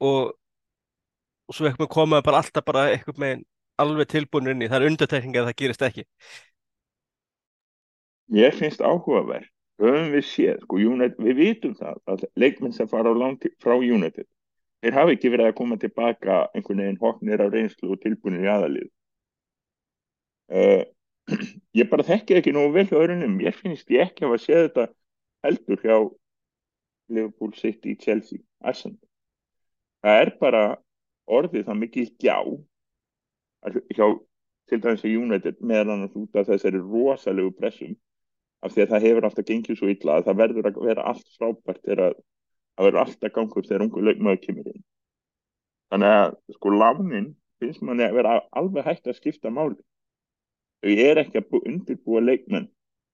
og, 0.00 0.32
og 1.48 1.56
svo 1.56 1.68
eitthvað 1.68 1.90
komaði 1.92 2.26
bara 2.28 2.42
alltaf 2.42 2.64
bara 2.64 2.86
eitthvað 2.92 3.20
með 3.24 3.42
alveg 3.82 4.08
tilbúin 4.14 4.52
inn 4.52 4.62
í, 4.62 4.70
það 4.70 4.78
er 4.78 4.88
undartekning 4.92 5.36
að 5.40 5.50
það 5.50 5.58
gerist 5.58 5.84
ekki. 5.88 6.06
Ég 8.32 8.54
finnst 8.56 8.80
áhugaverð 8.80 9.50
höfum 9.82 10.12
við 10.14 10.26
séð, 10.28 10.60
sko, 10.62 10.78
United, 10.78 11.18
við 11.26 11.38
vitum 11.40 11.74
það 11.76 11.98
að 12.12 12.24
leikmenn 12.38 12.74
sem 12.76 12.88
fara 12.90 13.10
á 13.10 13.14
langt 13.18 13.48
frá 13.62 13.74
United 13.74 14.28
þeir 14.82 14.98
hafi 14.98 15.16
ekki 15.16 15.30
verið 15.32 15.50
að 15.50 15.58
koma 15.60 15.78
tilbaka 15.80 16.38
einhvern 16.52 16.82
veginn 16.82 17.00
hóknir 17.02 17.44
á 17.44 17.46
reynslu 17.46 17.92
og 17.94 18.02
tilbúinir 18.02 18.46
í 18.46 18.50
aðalið 18.52 18.88
uh, 20.52 20.82
ég 21.80 21.90
bara 21.90 22.06
þekki 22.06 22.38
ekki 22.38 22.54
nú 22.54 22.66
vel 22.74 22.88
öðrunum, 22.88 23.38
ég 23.44 23.56
finnst 23.56 23.90
ég 23.94 24.08
ekki 24.08 24.26
að 24.26 24.36
að 24.36 24.44
séð 24.46 24.64
þetta 24.66 24.88
heldur 25.46 25.82
hjá 25.82 25.96
Liverpool 27.12 27.52
City, 27.58 27.96
Chelsea 27.98 28.38
Arsenal. 28.62 28.98
Það 30.02 30.20
er 30.24 30.30
bara 30.40 30.62
orðið 31.30 31.66
það 31.68 31.80
mikið 31.82 32.12
gjá 32.22 32.36
hjá 33.94 34.06
til 34.70 34.80
dæmis 34.82 35.04
að 35.04 35.16
United 35.18 35.60
meðan 35.60 35.92
annars 35.96 36.16
út 36.18 36.38
af 36.38 36.48
þessari 36.48 36.80
rosalegu 36.82 37.52
pressum 37.54 37.94
af 38.62 38.74
því 38.74 38.84
að 38.84 38.92
það 38.92 39.06
hefur 39.06 39.26
alltaf 39.28 39.46
gengið 39.46 39.78
svo 39.78 39.90
illa 39.92 40.16
að 40.18 40.28
það 40.28 40.40
verður 40.40 40.68
að 40.70 40.80
vera 40.86 41.06
allt 41.10 41.28
frábært 41.36 41.82
þegar 41.86 42.16
það 42.76 42.88
verður 42.88 43.02
alltaf 43.04 43.34
gangur 43.36 43.66
þegar 43.68 43.84
ungu 43.86 44.04
leikmaður 44.06 44.42
kemur 44.42 44.70
inn. 44.72 44.84
Þannig 45.92 46.14
að 46.18 46.36
sko 46.56 46.72
lánin 46.72 47.28
finnst 47.62 47.82
manni 47.86 48.06
að 48.06 48.18
vera 48.18 48.38
alveg 48.58 48.86
hægt 48.86 49.10
að 49.10 49.18
skipta 49.18 49.52
máli. 49.52 49.78
Þau 50.82 50.92
er 51.06 51.20
ekki 51.22 51.42
að 51.42 51.58
undirbúa 51.60 52.22
leikmenn 52.24 52.70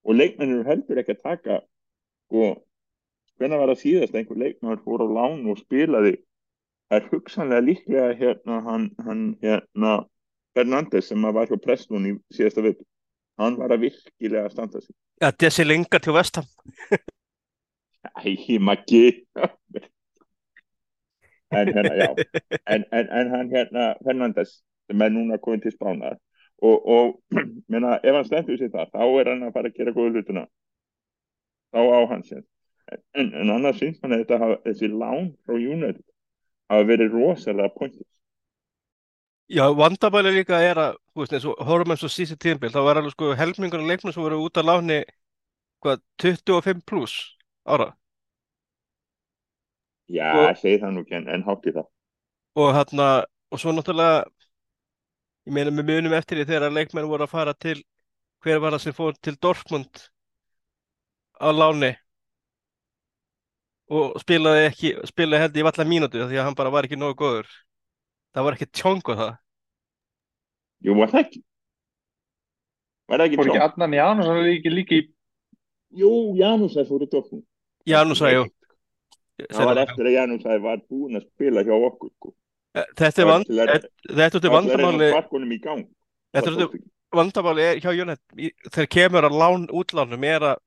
og 0.07 0.15
leikmenn 0.15 0.55
eru 0.55 0.67
heldur 0.67 1.01
ekki 1.01 1.17
að 1.17 1.25
taka 1.27 1.59
sko 2.29 2.45
hvernig 3.39 3.61
var 3.61 3.71
það 3.73 3.81
síðast 3.83 4.15
að 4.15 4.21
einhver 4.21 4.41
leikmaður 4.43 4.85
fór 4.85 5.03
á 5.05 5.07
lán 5.19 5.43
og 5.51 5.59
spilaði? 5.59 6.15
Það 6.89 6.97
er 6.97 7.09
hugsanlega 7.11 7.65
líklega 7.65 8.07
hérna 8.17 8.61
hann, 8.65 8.87
hann 9.05 9.25
hérna 9.43 9.99
Fernandes 10.57 11.11
sem 11.11 11.27
var 11.35 11.51
hjá 11.51 11.59
Preston 11.61 12.07
í 12.09 12.15
síðasta 12.33 12.63
veitu 12.65 12.87
hann 13.39 13.55
var 13.59 13.71
að 13.75 13.85
virkilega 13.87 14.49
standa 14.51 14.81
sig. 14.83 14.95
Já, 15.21 15.31
þessi 15.31 15.65
lengar 15.67 16.03
til 16.03 16.15
vestam 16.15 16.47
Æ, 18.03 18.59
Maggi. 18.59 19.25
En 21.51 21.67
hérna, 21.73 21.95
já. 21.95 22.15
En, 22.73 22.85
en, 22.91 23.07
en 23.09 23.29
hann 23.29 23.49
hérna 23.49 23.95
Fernandes 24.03 24.61
sem 24.87 25.01
er 25.01 25.09
núna 25.09 25.37
komið 25.37 25.63
til 25.63 25.73
spánar. 25.73 26.17
Og, 26.61 26.87
og 26.87 27.21
menna, 27.71 27.97
ef 28.03 28.15
hann 28.15 28.27
stendur 28.27 28.59
sér 28.59 28.71
það 28.73 28.93
þá 28.93 29.03
er 29.21 29.31
hann 29.31 29.43
að 29.47 29.53
fara 29.55 29.71
að 29.71 29.77
gera 29.79 29.95
góða 29.95 30.11
hlutuna 30.13 30.45
þá 31.73 31.79
á 31.79 31.99
hans 32.11 32.31
en, 32.35 32.43
en 33.15 33.51
annars 33.55 33.79
syns 33.79 33.99
hann 34.03 34.15
að 34.15 34.23
þetta 34.23 34.39
hafa, 34.43 34.57
þessi 34.65 34.89
lán 34.91 35.31
frá 35.45 35.55
United 35.55 36.05
hafa 36.69 36.87
verið 36.89 37.15
rosalega 37.15 37.73
pointless. 37.77 38.09
Já, 39.49 39.65
vandabæli 39.73 40.35
líka 40.35 40.59
er 40.61 40.77
að, 40.77 40.97
þú 41.13 41.23
veist, 41.23 41.33
eins 41.33 41.47
og 41.49 41.61
horfum 41.65 41.95
eins 41.95 42.05
og 42.05 42.13
sísi 42.13 42.35
tíðanbíl, 42.37 42.69
þá 42.73 42.81
var 42.85 42.99
alveg 42.99 43.15
sko 43.15 43.31
helmingur 43.39 43.81
af 43.81 43.89
leiknum 43.89 44.13
sem 44.13 44.21
voru 44.21 44.43
út 44.43 44.59
af 44.61 44.67
láni, 44.67 44.99
hvað, 45.81 46.03
25 46.21 46.83
pluss 46.85 47.15
ára 47.69 47.89
Já, 50.09 50.29
Og- 50.33 50.57
segi 50.57 50.79
það 50.81 50.93
nú 50.95 51.01
ekki 51.05 51.15
en, 51.19 51.27
en 51.29 51.43
hátt 51.45 51.67
í 51.69 51.73
það. 51.75 51.87
og 52.59 52.69
hérna, 52.75 53.07
og 53.53 53.59
svo 53.61 53.71
náttúrulega 53.77 54.23
ég 55.47 55.53
meina 55.53 55.71
við 55.71 55.85
munum 55.89 56.15
eftir 56.17 56.39
því 56.41 56.45
þegar 56.49 56.73
leikmenn 56.75 57.07
voru 57.09 57.25
að 57.27 57.33
fara 57.33 57.53
til 57.53 57.77
hver 58.43 58.59
var 58.63 58.73
það 58.75 58.81
sem 58.87 58.95
fór 58.97 59.13
til 59.21 59.35
Dortmund 59.41 60.01
á 61.39 61.49
láni 61.53 61.91
og 63.89 64.17
spilaði 64.21 64.65
ekki 64.69 64.91
spilaði 65.09 65.43
held 65.45 65.59
ég 65.61 65.67
valla 65.69 65.85
mínútu 65.89 66.25
því 66.25 66.37
að 66.41 66.45
hann 66.49 66.57
bara 66.57 66.73
var 66.73 66.85
ekki 66.89 66.97
nógu 66.99 67.17
góður 67.21 67.47
það 68.35 68.45
var 68.49 68.57
ekki 68.57 68.69
tjong 68.81 69.01
á 69.09 69.13
það 69.21 69.31
Jú, 70.85 70.93
var 70.95 71.09
það 71.11 71.21
ekki? 71.25 71.39
Var 73.09 73.19
það 73.19 73.25
ekki 73.29 73.39
Fór 73.39 73.49
ekki? 73.49 73.63
Adnan 73.65 73.95
Janus 73.97 74.29
hann 74.29 74.43
líki 74.45 74.71
líki 74.73 74.99
í 75.01 75.07
Jú, 75.99 76.11
Janus 76.37 76.75
er 76.77 76.85
fór 76.85 77.01
í 77.01 77.09
Dortmund. 77.09 77.45
Janus 77.89 78.21
að 78.25 78.33
jú 78.37 78.43
Það 79.39 79.65
var 79.69 79.79
eftir 79.85 80.07
að 80.09 80.15
Janus 80.17 80.43
var 80.67 80.79
búinn 80.89 81.15
að 81.15 81.25
spila 81.29 81.61
hjá 81.63 81.71
okkur. 81.75 82.09
Sko. 82.17 82.33
þetta 82.99 83.21
er 83.23 83.27
vand 83.29 83.45
að- 83.49 83.85
þetta 84.19 84.41
er 84.45 84.53
vandamáli 84.55 85.11
þetta 86.35 86.49
er 86.51 86.79
vandamáli 87.15 87.67
hjá 87.81 87.91
Jónet 87.97 88.21
þegar 88.69 88.89
kemur 88.95 89.27
að 89.29 89.37
lán 89.41 89.63
útlánum 89.73 90.23
er 90.27 90.45
að, 90.51 90.57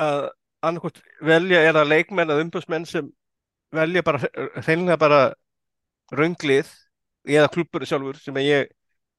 að 0.00 0.20
annarkort 0.62 1.02
velja 1.22 1.60
er 1.68 1.76
að 1.76 1.90
leikmenn 1.92 2.30
að 2.32 2.44
umbúsmenn 2.46 2.86
sem 2.88 3.10
velja 3.74 4.02
bara 4.02 4.22
hreinlega 4.64 4.96
bara 4.98 5.20
rönglið 6.14 6.70
eða 7.28 7.50
klúbbur 7.52 7.84
sjálfur 7.84 8.16
sem 8.22 8.38
ég 8.40 8.70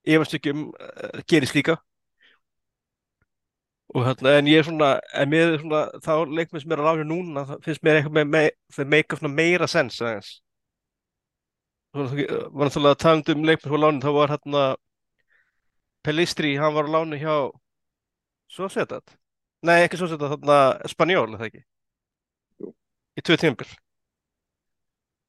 efast 0.10 0.34
ekki 0.40 0.56
um 0.56 0.64
uh, 0.74 1.22
gerist 1.30 1.54
líka 1.56 1.78
þarna 3.90 4.34
en 4.38 4.50
ég 4.50 4.60
er 4.62 4.68
svona 4.68 4.90
en 5.18 5.32
með 5.32 5.56
svona 5.64 5.80
þá 6.06 6.12
leikmenn 6.38 6.62
sem 6.62 6.74
er 6.76 6.82
að 6.84 6.90
lána 6.90 7.08
núna 7.10 7.46
það 7.50 7.64
finnst 7.66 7.84
mér 7.86 8.00
eitthvað 8.00 8.18
með, 8.20 8.28
með 8.36 8.50
það 8.76 8.92
meika 8.94 9.18
svona 9.20 9.34
meira 9.40 9.68
sens 9.68 9.98
aðeins. 10.02 10.30
Þú- 11.96 12.28
var 12.54 12.70
náttúrulega 12.70 12.94
að 12.94 13.02
tala 13.02 13.34
um 13.34 13.46
sem 13.50 13.72
var 13.74 13.82
lánin 13.86 14.04
þá 14.04 14.12
var 14.14 14.36
hérna 14.36 14.64
Pelistri, 16.06 16.56
hann 16.56 16.74
var 16.74 16.86
á 16.88 16.94
láni 16.96 17.18
hjá 17.20 17.34
Sociedad. 18.50 19.04
Nei, 19.66 19.84
ekki 19.84 19.98
Sociedad, 20.00 20.32
þarna 20.38 20.60
Spanjól, 20.88 21.34
er 21.34 21.40
það 21.42 21.50
ekki? 21.50 21.64
Jú. 22.64 22.74
Í 23.18 23.24
tvö 23.26 23.38
tímabil. 23.42 23.74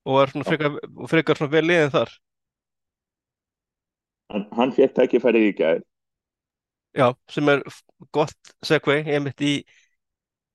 Og 0.07 0.17
var 0.21 0.31
svona 0.33 0.47
frekar, 0.47 0.77
frekar 1.11 1.41
svona 1.41 1.53
vel 1.57 1.65
liðin 1.67 1.93
þar. 1.97 2.13
Hann, 4.31 4.47
hann 4.57 4.73
fekk 4.77 4.95
tækifærið 5.01 5.49
í 5.49 5.55
gær. 5.59 5.83
Já, 6.97 7.09
sem 7.31 7.49
er 7.51 7.65
gott 8.13 8.55
segway 8.65 9.03
einmitt 9.05 9.41
í 9.45 9.53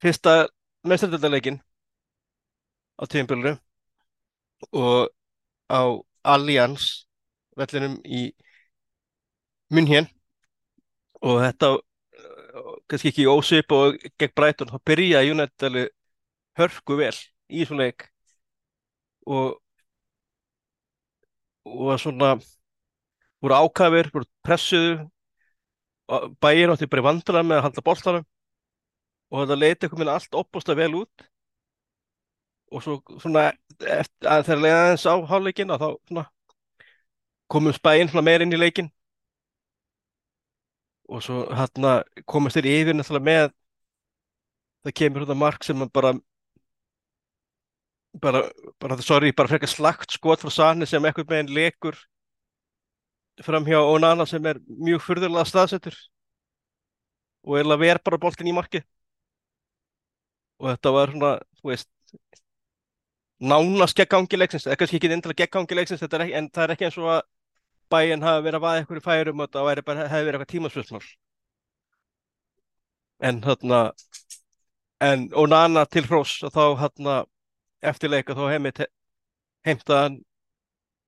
fyrsta 0.02 0.46
meistardöldarleikin 0.86 1.60
á 3.00 3.04
tímabilinu 3.10 3.56
og 4.72 5.10
á 5.70 5.82
Allianz 6.24 7.06
vellinum 7.56 8.00
í 8.04 8.30
München. 9.72 10.08
Og 11.26 11.40
þetta 11.42 11.70
uh, 11.76 12.72
kannski 12.90 13.10
ekki 13.12 13.28
ósvip 13.30 13.72
og 13.74 13.96
gegn 14.20 14.34
Brighton 14.36 14.70
þá 14.72 14.78
byrjaði 14.90 15.32
United 15.34 15.68
alveg 15.68 15.92
hörku 16.60 16.98
vel 17.00 17.14
í 17.48 17.62
þessum 17.62 17.80
leik. 17.82 18.08
Og 19.26 19.56
og 21.66 21.98
svona 21.98 22.36
voru 23.42 23.54
ákafir, 23.58 24.10
voru 24.14 24.26
pressuðu 24.46 24.92
bæir 26.42 26.72
átti 26.72 26.88
bara 26.90 27.02
í 27.02 27.06
vandræðum 27.06 27.48
með 27.50 27.60
að 27.60 27.64
halda 27.66 27.84
boltanum 27.86 28.26
og 29.30 29.40
þetta 29.42 29.58
leiti 29.58 29.90
veginn 29.90 30.12
allt 30.12 30.38
opbúslega 30.38 30.82
vel 30.84 31.00
út. 31.02 31.26
Og 32.74 32.82
svo 32.82 32.96
svona 33.22 33.48
eftir 33.80 34.30
að 34.30 34.46
þegar 34.48 34.62
leiða 34.62 34.78
aðeins 34.82 35.06
á 35.06 35.14
hálfleikinn 35.30 35.74
að 35.74 35.82
þá 35.82 35.88
svona 36.10 36.24
komum 37.50 37.74
spæinn 37.74 38.10
meir 38.26 38.42
inn 38.42 38.54
í 38.54 38.60
leikinn. 38.60 38.90
Og 41.06 41.22
svo 41.22 41.44
hérna 41.54 42.00
komast 42.26 42.58
þeir 42.58 42.70
yfir 42.72 42.98
náttúrulega 42.98 43.28
með 43.30 43.52
það 44.86 44.96
kemur 45.00 45.26
þetta 45.26 45.38
mark 45.42 45.66
sem 45.66 45.82
að 45.82 45.92
bara 45.94 46.14
bara, 48.20 48.42
bara 48.80 48.96
sorry, 49.02 49.32
bara 49.36 49.50
frekar 49.50 49.70
slagt 49.70 50.14
skot 50.14 50.42
frá 50.42 50.50
Sani 50.50 50.86
sem 50.88 51.04
einhvern 51.04 51.28
veginn 51.30 51.54
lekur 51.54 51.98
fram 53.44 53.66
hjá 53.68 53.80
Onana 53.82 54.26
sem 54.28 54.46
er 54.46 54.60
mjög 54.66 55.02
furðulega 55.04 55.44
staðsettur 55.48 55.96
og 57.46 57.58
eiginlega 57.58 57.82
ver 57.82 58.00
bara 58.04 58.18
boltinn 58.18 58.48
í 58.50 58.54
markið. 58.56 58.86
Og 60.62 60.70
þetta 60.72 60.92
var 60.96 61.12
svona, 61.12 61.32
þú 61.60 61.70
veist 61.70 61.90
nánast 63.36 63.98
geggangi 63.98 64.38
leiksins, 64.40 64.64
eða 64.66 64.78
kannski 64.80 64.98
ekki 64.98 65.12
endilega 65.12 65.44
geggangi 65.44 65.76
leiksins, 65.76 66.02
ekki, 66.02 66.32
en 66.38 66.48
það 66.48 66.64
er 66.64 66.74
ekki 66.74 66.88
eins 66.88 66.98
og 67.02 67.10
að 67.12 67.22
bæinn 67.92 68.24
hafi 68.24 68.46
verið 68.46 68.58
að 68.58 68.64
vaða 68.64 68.80
eitthvað 68.80 69.00
í 69.00 69.04
færum 69.04 69.42
og 69.44 69.52
það 69.52 69.82
bara, 69.86 70.08
hefði 70.10 70.28
verið 70.28 70.38
eitthvað 70.40 70.52
tímasvöldmál 70.54 71.06
en 73.28 73.40
þarna 73.44 73.80
en 75.06 75.28
Onana 75.36 75.84
til 75.88 76.04
hrós 76.08 76.38
þá 76.42 76.64
þarna 76.82 77.16
eftir 77.82 78.12
leika 78.12 78.36
þá 78.36 78.44
heimit 78.52 78.82
heimta 79.66 80.02
hann 80.02 80.18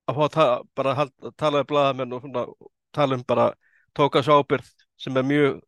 að 0.08 0.18
fá 0.18 0.22
að 0.24 0.34
ta 0.34 0.46
bara 0.78 0.94
hald, 0.98 1.14
tala 1.36 1.62
við 1.62 1.70
blaðamenn 1.72 2.14
og 2.16 2.22
svona, 2.24 2.44
tala 2.96 3.18
um 3.18 3.24
bara 3.28 3.48
tóka 3.96 4.22
svo 4.24 4.38
ábyrgð 4.40 4.70
sem 4.98 5.16
er 5.16 5.26
mjög 5.26 5.58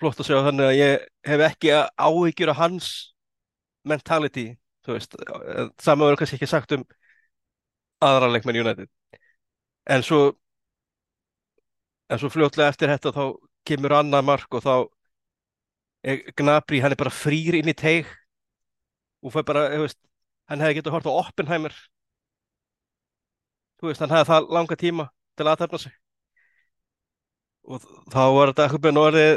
flott 0.00 0.20
að 0.20 0.28
segja 0.28 0.44
þannig 0.48 0.68
að 0.68 0.78
ég 0.78 1.06
hef 1.30 1.44
ekki 1.48 1.72
áhyggjur 1.96 2.52
af 2.52 2.60
hans 2.60 2.90
mentality 3.88 4.46
veist, 4.88 5.16
það 5.80 5.98
maður 6.00 6.18
kannski 6.20 6.38
ekki 6.38 6.50
sagt 6.50 6.74
um 6.76 6.84
aðra 8.04 8.28
leikmenn 8.32 8.60
United. 8.60 8.90
En 9.88 10.04
svo 10.04 10.34
en 12.12 12.20
svo 12.20 12.30
fljótlega 12.32 12.72
eftir 12.72 12.92
þetta 12.92 13.14
þá 13.16 13.24
kemur 13.68 13.96
annað 13.96 14.28
mark 14.28 14.58
og 14.58 14.64
þá 14.64 14.74
Gnabry, 16.36 16.82
hann 16.84 16.92
er 16.92 17.00
bara 17.00 17.12
frýr 17.14 17.56
inn 17.56 17.70
í 17.72 17.72
teig 17.72 18.08
og 19.24 19.32
fær 19.32 19.46
bara, 19.48 19.62
veist 19.80 19.96
hann 20.52 20.60
hefði 20.60 20.82
getið 20.82 20.92
hort 20.98 21.08
á 21.08 21.12
Oppenheimer 21.16 21.76
þú 23.84 23.90
veist, 23.90 24.00
hann 24.00 24.14
hefði 24.14 24.30
það 24.30 24.50
langa 24.56 24.76
tíma 24.80 25.04
til 25.36 25.44
að 25.44 25.52
aðtæfna 25.52 25.80
sig. 25.82 25.94
Og 27.64 27.84
þá 28.12 28.22
var 28.32 28.50
þetta 28.50 28.64
eitthvað 28.64 28.86
með 28.88 29.00
orðið 29.02 29.34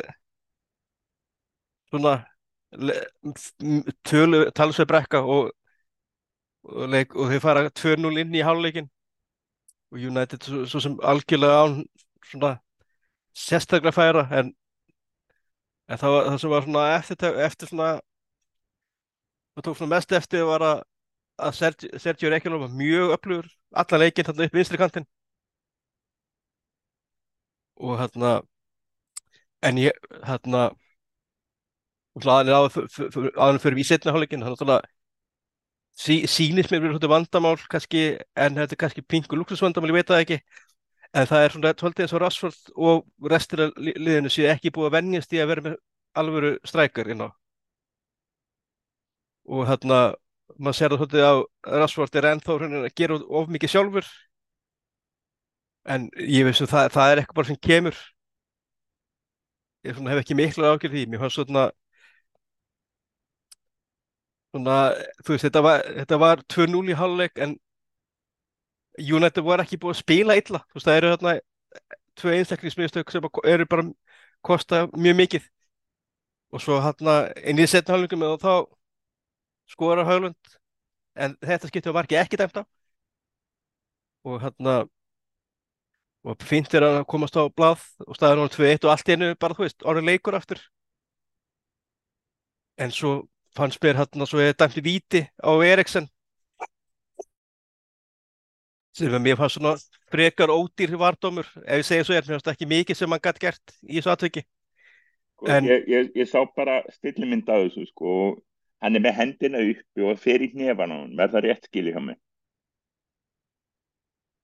svona 1.92 2.14
tölu, 4.08 4.42
talsveið 4.56 4.90
brekka 4.92 5.22
og, 5.24 5.52
og, 6.68 6.86
leik, 6.92 7.16
og 7.16 7.32
þau 7.32 7.42
fara 7.44 7.68
2-0 7.72 8.24
inn 8.24 8.36
í 8.36 8.44
háluleikin 8.44 8.90
og 9.92 10.04
United 10.04 10.44
svo, 10.44 10.64
svo 10.68 10.84
sem 10.84 10.98
algjörlega 11.04 11.62
án 11.64 11.78
svona 12.28 12.58
sérstaklega 13.38 13.96
færa 13.96 14.26
en, 14.36 14.52
en 15.88 16.02
það, 16.02 16.12
var, 16.16 16.28
það 16.28 16.40
sem 16.44 16.54
var 16.56 16.68
svona 16.68 16.86
eftir, 16.98 17.40
eftir 17.48 17.72
svona 17.72 17.90
það 19.56 19.68
tók 19.68 19.80
svona 19.80 19.96
mest 19.96 20.16
eftir 20.20 20.48
var 20.48 20.66
að, 20.68 20.84
að 21.38 21.54
Sergio, 21.60 22.00
Sergio 22.02 22.32
Reykjálf 22.34 22.62
var 22.64 22.76
mjög 22.82 23.14
öflugur 23.18 23.48
allan 23.84 24.04
leikinn 24.04 24.28
þarna 24.28 24.48
upp 24.50 24.58
vinstri 24.60 24.80
kantinn. 24.82 25.08
Og 27.78 27.98
hérna 28.02 28.32
en 29.62 29.78
ég 29.78 29.98
hérna 30.26 30.70
aðan 32.26 33.60
fyrir 33.62 33.78
við 33.78 33.90
setna 33.92 34.14
hálfleikin 34.14 34.46
þannig 34.46 34.72
að 34.74 34.88
sí, 35.98 36.24
sýnist 36.30 36.72
mér 36.74 36.86
verið 36.86 37.10
vandamál 37.12 37.58
kannski, 37.70 38.06
en 38.36 38.58
þetta 38.58 38.76
er 38.76 38.82
kannski 38.84 39.04
pingu 39.06 39.38
luxusvandamál, 39.38 39.92
ég 39.92 40.00
veit 40.00 40.12
það 40.14 40.24
ekki. 40.26 40.40
En 41.16 41.28
það 41.30 41.44
er 41.44 41.54
svona 41.54 41.74
tóltið 41.78 42.06
eins 42.06 42.16
og 42.18 42.22
Rashford 42.24 42.72
og 42.76 43.30
restir 43.32 43.68
af 43.68 43.78
liðinu 43.80 44.32
séu 44.34 44.50
ekki 44.52 44.74
búið 44.76 44.90
að 44.90 44.98
vennjast 44.98 45.34
í 45.34 45.42
að 45.42 45.52
vera 45.54 45.66
með 45.70 45.78
alvöru 46.18 46.56
strækar 46.68 47.14
á 47.16 47.30
og 49.48 49.68
hérna 49.68 50.00
maður 50.56 50.78
sér 50.78 50.94
það 50.94 51.02
svolítið 51.02 51.28
á 51.28 51.34
Rashford 51.84 52.20
er 52.20 52.30
ennþá 52.32 52.58
að 52.68 52.88
gera 52.96 53.20
of 53.40 53.50
mikið 53.52 53.74
sjálfur. 53.74 54.12
En 55.88 56.08
ég 56.20 56.48
veist 56.48 56.64
að 56.66 56.72
það, 56.74 56.94
það 56.96 57.12
er 57.12 57.22
eitthvað 57.22 57.40
bara 57.40 57.50
sem 57.52 57.60
kemur. 57.70 58.00
Ég 59.88 60.00
hef 60.12 60.22
ekki 60.22 60.36
miklu 60.36 60.68
ágjörð 60.68 60.96
því. 60.98 61.06
Mér 61.12 61.24
fannst 61.24 61.40
svona 61.40 61.68
svona, 64.58 64.78
þú 65.24 65.36
veist, 65.36 65.46
þetta 65.48 65.64
var, 65.66 65.86
var 66.24 66.44
2-0 66.54 66.92
í 66.92 66.98
halvleik 66.98 67.40
en 67.44 67.58
United 68.98 69.46
var 69.46 69.62
ekki 69.62 69.78
búið 69.82 69.94
að 69.94 70.02
spila 70.02 70.38
illa, 70.40 70.64
þú 70.72 70.80
veist, 70.80 70.88
það 70.88 71.00
eru 71.00 71.12
þarna 71.14 71.34
tvö 72.18 72.34
einstaklingsmiðstök 72.38 73.14
sem 73.14 73.28
eru 73.46 73.68
bara 73.70 73.86
kosta 74.46 74.88
mjög 74.96 75.20
mikið. 75.22 75.48
Og 76.56 76.64
svo 76.64 76.80
hérna 76.82 77.18
inn 77.44 77.60
í 77.60 77.68
setna 77.70 77.94
halvleikum 77.94 78.24
og 78.26 78.40
þá 78.42 78.54
skora 79.68 80.06
Haulund 80.08 80.58
en 81.18 81.36
þetta 81.42 81.70
skiptið 81.70 81.96
var 81.96 82.08
ekki 82.08 82.20
ekki 82.22 82.40
dæmt 82.40 82.62
á. 82.62 82.64
Og 84.28 84.42
hérna 84.44 84.76
og 86.28 86.44
fint 86.44 86.74
er 86.76 86.84
að 86.84 86.98
komast 87.08 87.38
á 87.40 87.48
blað 87.48 87.84
og 88.04 88.18
staður 88.18 88.44
hún 88.44 88.52
2-1 88.52 88.84
og 88.88 88.92
allt 88.92 89.10
einu 89.14 89.30
bara, 89.40 89.56
þú 89.56 89.64
veist, 89.64 89.86
orðin 89.88 90.10
leikur 90.10 90.36
aftur. 90.36 90.60
En 92.78 92.92
svo 92.92 93.14
fannst 93.58 93.82
mér 93.82 94.02
hérna 94.02 94.28
svo 94.28 94.42
ég 94.44 94.58
dæmti 94.60 94.84
víti 94.84 95.24
á 95.40 95.52
Eriksen. 95.64 96.10
Sem 98.98 99.14
er 99.14 99.24
mér 99.24 99.38
fannst 99.40 99.58
svona 99.60 99.78
frekar 100.12 100.52
ódýr 100.52 100.98
vardómur, 101.00 101.48
ef 101.64 101.82
ég 101.82 101.88
segja 101.88 102.06
svo 102.06 102.18
er 102.18 102.26
mér 102.26 102.38
fannst 102.38 102.52
ekki 102.54 102.70
mikið 102.70 103.00
sem 103.00 103.14
hann 103.14 103.24
gætt 103.24 103.42
gert 103.42 103.76
í 103.84 103.98
þessu 104.00 104.14
atveki 104.14 104.44
Sko, 105.38 105.52
En- 105.54 105.68
ég, 105.70 105.84
ég, 105.86 106.08
ég 106.18 106.26
sá 106.26 106.42
bara 106.58 106.80
stillimynd 106.96 107.50
af 107.54 107.68
þessu 107.68 107.84
sko, 107.92 108.14
og 108.26 108.40
hann 108.84 108.98
er 108.98 109.04
með 109.04 109.18
hendina 109.18 109.62
uppi 109.64 110.06
og 110.06 110.20
fer 110.22 110.44
í 110.46 110.52
hnefan 110.54 110.94
á 110.94 110.98
hann, 110.98 111.14
verð 111.20 111.38
það 111.38 111.46
rétt 111.48 111.70
skilja 111.70 111.96
hjá 111.96 112.04
mig. 112.08 112.18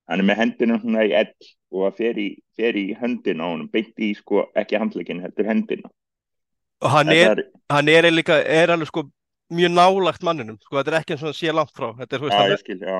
Hann 0.09 0.23
er 0.23 0.27
með 0.27 0.39
hendina 0.41 0.79
svona 0.81 1.03
í 1.07 1.13
ell 1.15 1.33
og 1.73 1.83
það 1.85 1.99
fer 1.99 2.21
í, 2.21 2.29
fer 2.59 2.79
í 2.79 2.85
hendina 2.99 3.45
á 3.45 3.51
hann, 3.53 3.67
beint 3.73 4.01
í 4.03 4.13
sko, 4.17 4.47
ekki 4.59 4.79
handlegin, 4.81 5.21
heldur 5.23 5.49
hendina. 5.49 5.91
og 6.83 6.89
hann 6.91 7.13
er, 7.15 7.45
hann 7.71 7.87
er 7.87 8.09
líka, 8.11 8.41
er 8.43 8.73
alveg 8.73 8.89
sko 8.89 9.05
mjög 9.53 9.71
nálagt 9.71 10.25
manninum, 10.25 10.57
sko 10.65 10.79
þetta 10.79 10.91
er 10.91 10.97
ekki 10.99 11.15
eins 11.15 11.23
og 11.23 11.29
hann 11.29 11.37
sé 11.37 11.53
langt 11.53 11.71
frá, 11.77 11.93
þetta 12.01 12.17
er, 12.17 12.25
já, 12.33 12.49
ég 12.51 12.59
skil, 12.59 12.79
já. 12.81 12.97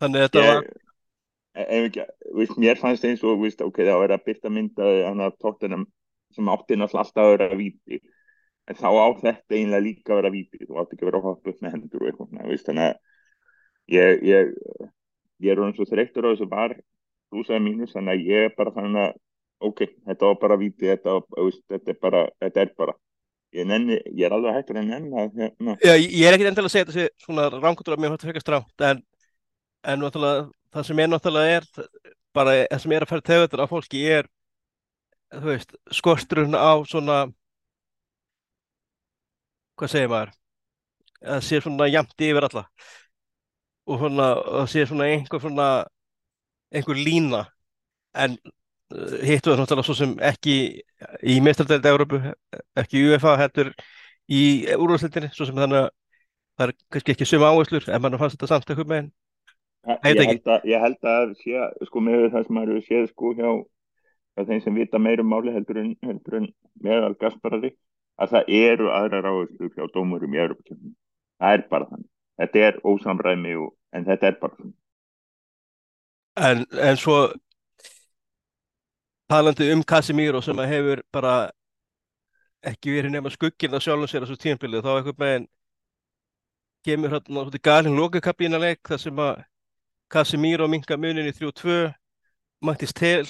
þannig 0.00 0.24
þetta 0.26 0.44
var, 0.46 0.62
Ég, 0.62 1.66
ef 1.66 1.88
ekki, 1.90 2.06
veist, 2.38 2.56
mér 2.64 2.80
fannst 2.80 3.04
eins 3.04 3.22
og, 3.26 3.42
veist, 3.42 3.60
ok, 3.60 3.82
það 3.84 4.00
var 4.00 4.14
að 4.16 4.24
byrta 4.30 4.52
mynda 4.52 4.88
hann 5.04 5.20
að 5.26 5.36
tóttunum 5.44 5.84
sem 6.32 6.48
átti 6.48 6.78
náttúrulega 6.80 7.02
alltaf 7.04 7.26
að 7.26 7.32
vera 7.34 7.58
víti. 7.58 7.98
En 8.70 8.78
þá 8.78 8.88
á 8.94 9.06
þetta 9.18 9.56
einlega 9.58 9.82
líka 9.82 10.14
að 10.14 10.20
vera 10.20 10.32
víti, 10.32 10.60
þú 10.62 10.78
átti 10.78 10.96
ekki 10.96 11.04
að 11.04 11.08
vera 11.10 11.20
að 11.20 11.28
hoppa 11.28 11.50
upp 11.50 11.62
með 11.64 11.72
hendur 11.74 12.02
og 12.02 12.10
eitthvað, 12.10 12.28
þannig 12.66 12.84
að 12.84 12.98
ég, 13.90 14.22
ég, 14.28 14.52
ég 15.42 15.52
er 15.52 15.62
orðin 15.62 15.74
svo 15.76 15.86
þreyttur 15.90 16.28
á 16.28 16.32
þessu 16.32 16.48
var 16.50 16.76
rúsaði 17.32 17.64
mínus, 17.64 17.94
þannig 17.96 18.18
að 18.20 18.28
ég 18.28 18.48
er 18.48 18.54
bara 18.56 18.74
þannig 18.76 19.06
að, 19.06 19.16
ok, 19.68 19.82
þetta 20.08 20.28
var 20.28 20.38
bara 20.42 20.58
víti, 20.60 20.90
þetta, 20.90 21.16
þú 21.32 21.48
þetta 21.72 21.92
er 21.94 21.98
bara, 22.06 22.22
þetta 22.44 22.62
er 22.62 22.72
bara. 22.82 22.96
Ég, 23.52 23.66
nenni, 23.68 23.98
ég 24.16 24.24
er 24.24 24.32
alveg 24.32 24.54
hættur 24.56 24.78
að 24.80 24.86
nenni 24.88 25.18
að, 25.20 25.34
hérna, 25.36 25.74
já, 25.84 25.92
ég 26.00 26.22
er 26.24 26.36
ekkert 26.36 26.52
endilega 26.52 26.70
að 26.70 26.72
segja 26.72 26.86
þetta 26.88 26.94
sé 26.96 27.24
svona 27.26 27.48
ránkutur 27.52 27.96
að 27.96 28.00
mér 28.00 28.14
fannst 28.14 28.24
frekar 28.24 28.44
stránt, 28.44 28.84
en, 28.88 29.02
en 29.92 30.00
náttúrulega, 30.00 30.46
það 30.72 30.86
sem 30.88 31.02
er 31.02 31.10
náttúrulega 31.12 31.58
er, 31.58 31.66
bara 32.32 32.54
það 32.62 32.80
sem 32.84 32.94
er 32.96 33.04
að 33.04 33.10
færa 33.10 33.26
tegundur 33.26 33.64
á 33.64 33.66
fólki 33.68 34.00
er, 34.08 34.30
þú 35.34 35.50
veist, 35.50 35.76
skorturinn 35.98 36.56
á 36.56 36.72
svona, 36.88 37.18
hvað 39.78 39.92
segir 39.94 40.10
maður, 40.12 40.34
að 41.22 41.36
það 41.36 41.46
sé 41.48 41.62
svona 41.64 41.88
jafnt 41.90 42.26
yfir 42.28 42.48
alla. 42.48 42.64
Og 43.90 44.02
svona, 44.02 44.28
það 44.48 44.68
sé 44.72 44.84
svona 44.88 45.08
einhver 45.10 45.42
svona, 45.42 45.68
einhver 46.72 47.00
lína, 47.08 47.42
en 48.24 48.36
uh, 48.38 49.16
hitt 49.26 49.48
var 49.48 49.58
náttúrulega 49.58 49.88
svo 49.88 49.98
sem 49.98 50.14
ekki 50.32 50.56
í 51.26 51.40
meistardeild 51.44 51.88
Európu, 51.90 52.22
ekki 52.78 53.06
UEFA 53.08 53.38
heldur 53.40 53.72
í 54.30 54.42
úrvalstildinni, 54.76 55.32
svo 55.34 55.48
sem 55.48 55.58
þannig 55.58 55.82
að 55.82 55.90
það 56.58 56.68
er 56.68 56.78
kannski 56.92 57.14
ekki 57.14 57.28
sömu 57.28 57.48
áherslur 57.48 57.88
en 57.88 58.02
mann 58.04 58.18
fannst 58.20 58.36
þetta 58.36 58.50
samt 58.50 58.70
eitthvað 58.70 58.90
með 58.92 59.10
Veit 59.82 60.14
Ég 60.14 60.28
held, 60.28 60.44
að, 60.46 60.66
ég 60.70 60.82
held 60.84 61.06
að 61.10 61.30
sé, 61.40 61.62
sko, 61.88 62.00
með 62.06 62.28
það 62.30 62.44
sem 62.46 62.54
maður 62.54 62.82
séð 62.86 63.06
sko 63.10 63.32
hjá, 63.34 63.48
hjá 64.36 64.44
þeim 64.46 64.60
sem 64.62 64.76
vita 64.78 65.00
meira 65.02 65.24
um 65.24 65.32
máli 65.32 65.54
heldur 65.54 65.80
en, 65.80 65.88
heldur 66.06 66.36
en 66.38 66.46
meðal 66.86 67.16
gasparari, 67.18 67.72
að 68.22 68.34
það 68.36 68.52
eru 68.58 68.90
aðrar 68.94 69.28
áherslu 69.30 69.70
hjá 69.74 69.86
dómurum 69.94 70.36
í 70.36 70.42
Europakefni. 70.44 70.92
Það 71.42 71.56
er 71.56 71.64
bara 71.70 71.88
þannig. 71.90 72.10
Þetta 72.40 72.66
er 72.68 72.78
ósamræmi, 72.86 73.54
og, 73.60 73.72
en 73.92 74.06
þetta 74.08 74.28
er 74.30 74.38
bara 74.40 74.58
þannig. 74.58 74.78
en, 76.36 76.66
en 76.80 76.96
svo 76.96 77.16
talandi 79.28 79.72
um 79.72 79.82
Casemiro 79.84 80.40
sem 80.44 80.58
að 80.60 80.70
hefur 80.72 81.02
bara 81.12 81.34
ekki 82.62 82.94
verið 82.94 83.14
nema 83.16 83.32
skugginn 83.32 83.74
af 83.74 83.82
sjálfum 83.84 84.08
sér 84.08 84.24
þessu 84.24 84.38
tímabilið, 84.40 84.84
þá 84.84 84.92
eitthvað 84.94 85.22
með 85.22 85.46
kemur 86.86 87.14
hérna 87.14 87.42
svolítið 87.42 87.64
galinn 87.68 87.98
lokakabína 87.98 88.60
leik 88.62 88.82
þar 88.88 89.00
sem 89.02 89.22
að 89.22 89.42
Casemiro 90.12 90.68
minka 90.68 90.98
munin 91.00 91.30
í 91.30 91.34
3-2 91.34 91.92
Mattis 92.62 92.92
Tel 92.94 93.26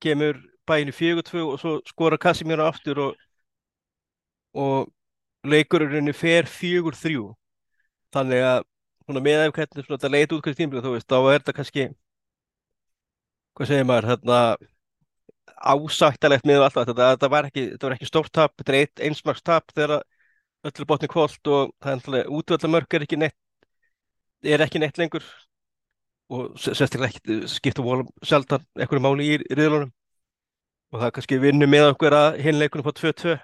kemur 0.00 0.38
bæinn 0.68 0.92
í 0.92 0.96
4-2 0.96 1.42
og 1.44 1.58
svo 1.60 1.74
skora 1.88 2.18
Casemiro 2.20 2.66
aftur 2.68 3.02
og, 3.06 3.18
og 4.54 4.90
leikurinn 5.46 6.12
fer 6.16 6.48
4-3 6.50 7.14
þannig 8.14 8.44
að 8.44 8.62
svona 9.04 9.22
með 9.24 9.46
ef 9.46 9.54
hvernig 9.56 9.86
svona 9.86 9.98
þetta 9.98 10.12
leit 10.14 10.34
út 10.34 10.44
hvernig 10.44 10.60
tímabilið 10.60 10.86
þú 10.86 10.94
veist, 10.96 11.08
þá 11.10 11.18
er 11.20 11.40
þetta 11.40 11.56
kannski 11.56 11.86
hvað 13.56 13.70
segir 13.70 13.88
maður, 13.88 14.10
þarna 14.14 14.40
ásættalegt 15.60 16.48
með 16.48 16.64
allt 16.64 16.78
þetta, 16.78 17.10
þetta 17.14 17.30
var 17.32 17.50
ekki, 17.50 17.66
ekki 17.94 18.08
stórt 18.08 18.32
tap, 18.32 18.54
þetta 18.58 18.72
er 18.72 18.80
eitt 18.80 19.04
einsmaks 19.08 19.44
tap 19.44 19.72
þegar 19.74 20.00
öllu 20.70 20.86
botni 20.88 21.08
kvólt 21.10 21.52
og 21.52 21.72
það 21.82 22.18
er 22.20 22.34
útvöldarmörk 22.38 22.96
er 22.96 23.06
ekki 23.06 23.20
neitt 23.20 23.38
er 24.44 24.64
ekki 24.64 24.80
neitt 24.80 24.98
lengur 25.00 25.24
og 26.30 26.54
sérstaklega 26.60 27.10
ekki 27.10 27.48
skipta 27.50 27.84
volum 27.84 28.08
sjaldan 28.22 28.64
einhverju 28.78 29.02
máli 29.02 29.26
í 29.34 29.38
riðlunum. 29.50 29.90
Og 30.90 31.02
það 31.02 31.12
kannski 31.16 31.38
vinnu 31.42 31.68
með 31.70 31.90
okkur 31.92 32.16
að 32.16 32.40
hinleikunum 32.44 32.86
fá 32.86 32.92
2-2 32.98 33.36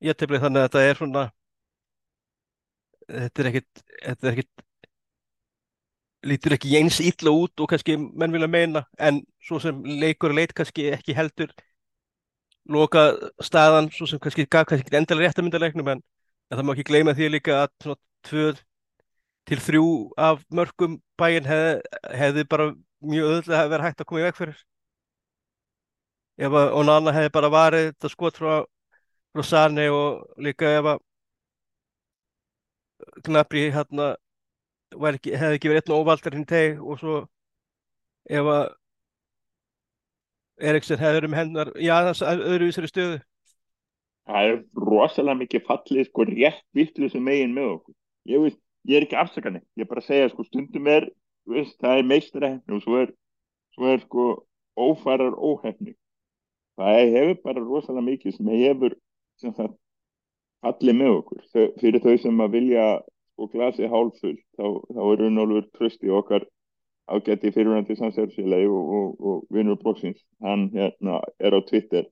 tefli 0.00 0.40
þannig 0.42 0.62
að 0.62 0.66
þetta 0.66 0.82
er 0.88 0.98
svona 1.00 1.24
þetta 3.10 3.42
er 3.42 3.48
ekkit 3.50 3.84
þetta 4.04 4.26
er 4.28 4.32
ekkit 4.34 4.66
lítur 6.30 6.56
ekki 6.56 6.76
eins 6.76 7.00
illa 7.00 7.32
út 7.32 7.62
og 7.62 7.70
kannski 7.72 7.96
menn 7.96 8.32
vilja 8.34 8.48
meina 8.50 8.84
en 8.98 9.22
svo 9.46 9.60
sem 9.62 9.82
leikur 10.02 10.34
leit 10.36 10.52
kannski 10.56 10.90
ekki 10.96 11.16
heldur 11.16 11.52
loka 12.70 13.10
staðan 13.42 13.88
svo 13.94 14.08
sem 14.08 14.20
kannski 14.20 14.46
gaf 14.46 14.68
kannski 14.68 14.86
ekki 14.86 15.00
endilega 15.00 15.30
réttamyndalegnum 15.30 15.94
en, 15.94 16.02
en 16.50 16.58
það 16.58 16.66
má 16.66 16.74
ekki 16.74 16.88
gleyma 16.90 17.16
því 17.16 17.32
líka 17.36 17.62
að 17.62 17.72
svona 17.82 18.00
tvö 18.28 18.50
til 19.50 19.58
þrjú 19.58 19.86
af 20.20 20.42
mörgum 20.54 20.98
bæinn 21.18 21.48
hefði, 21.48 21.80
hefði 22.20 22.44
bara 22.50 22.66
mjög 23.00 23.30
öðlega 23.34 23.70
verið 23.72 23.86
hægt 23.88 24.02
að 24.02 24.08
koma 24.10 24.20
í 24.20 24.26
veg 24.26 24.36
fyrir. 24.38 24.58
Ef 26.40 26.56
að 26.60 26.74
Onana 26.80 27.14
hefði 27.16 27.32
bara 27.34 27.50
varið 27.52 27.88
þetta 27.88 28.10
skot 28.12 28.38
frá, 28.40 28.52
frá 29.34 29.46
Sane 29.46 29.86
og 29.94 30.26
líka 30.42 30.74
ef 30.78 30.90
að 30.94 31.06
Gnabry 33.24 33.70
hérna 33.72 34.12
ekki, 35.12 35.32
hefði 35.32 35.56
ekki 35.56 35.70
verið 35.72 35.88
einn 35.88 35.96
óvaldar 35.96 36.36
hinn 36.36 36.48
teg 36.48 36.82
og 36.82 37.00
svo 37.00 37.16
ef 38.28 38.52
að 38.56 38.66
Eriksen 40.60 41.00
hefði 41.00 41.20
verið 41.20 41.32
með 41.32 41.40
hennar 41.40 41.72
í 41.80 41.88
aðeins 41.88 42.20
öðruvísari 42.26 42.90
stöðu 42.90 43.20
Það 44.30 44.48
er 44.48 44.58
rosalega 44.78 45.38
mikið 45.40 45.64
fallið 45.66 46.04
sko 46.06 46.24
rétt 46.28 46.66
vittlu 46.76 47.08
megin 47.18 47.54
með 47.56 47.70
okkur. 47.74 47.94
Ég, 48.30 48.42
veist, 48.44 48.60
ég 48.86 48.98
er 49.00 49.06
ekki 49.06 49.18
afsakanir, 49.18 49.64
ég 49.74 49.84
er 49.84 49.90
bara 49.90 50.02
að 50.04 50.06
segja 50.06 50.28
sko 50.30 50.44
stundum 50.46 50.86
er, 50.92 51.08
veist, 51.50 51.74
það 51.82 51.98
er 51.98 52.06
meistarhefni 52.10 52.76
og 52.76 52.84
svo 52.84 53.00
er, 53.00 53.10
svo 53.74 53.88
er 53.90 54.04
sko 54.04 54.26
ófærar 54.78 55.34
óhefni. 55.34 55.96
Það 56.78 57.14
hefur 57.16 57.40
bara 57.48 57.64
rosalega 57.64 58.06
mikið 58.06 58.36
sem 58.36 58.52
hefur 58.54 58.94
sem 59.42 59.56
það 59.56 59.74
fallið 60.64 60.98
með 61.00 61.16
okkur. 61.18 61.42
Fyrir 61.80 62.04
þau 62.04 62.16
sem 62.20 62.44
að 62.44 62.56
vilja 62.56 62.86
sko 63.34 63.50
glasið 63.54 63.92
hálfull 63.92 64.38
þá, 64.58 64.64
þá 64.94 65.02
er 65.06 65.22
Runolfur 65.24 65.68
trösti 65.76 66.10
okkar 66.12 66.46
ágætti 67.10 67.50
fyrirvændi 67.54 67.96
samsverðsfélagi 67.98 68.68
og, 68.70 68.90
og, 68.96 69.14
og 69.26 69.54
vinnur 69.54 69.78
blóksins. 69.80 70.20
Hann 70.44 70.68
hérna 70.74 71.20
er 71.40 71.56
á 71.56 71.60
Twitter 71.66 72.06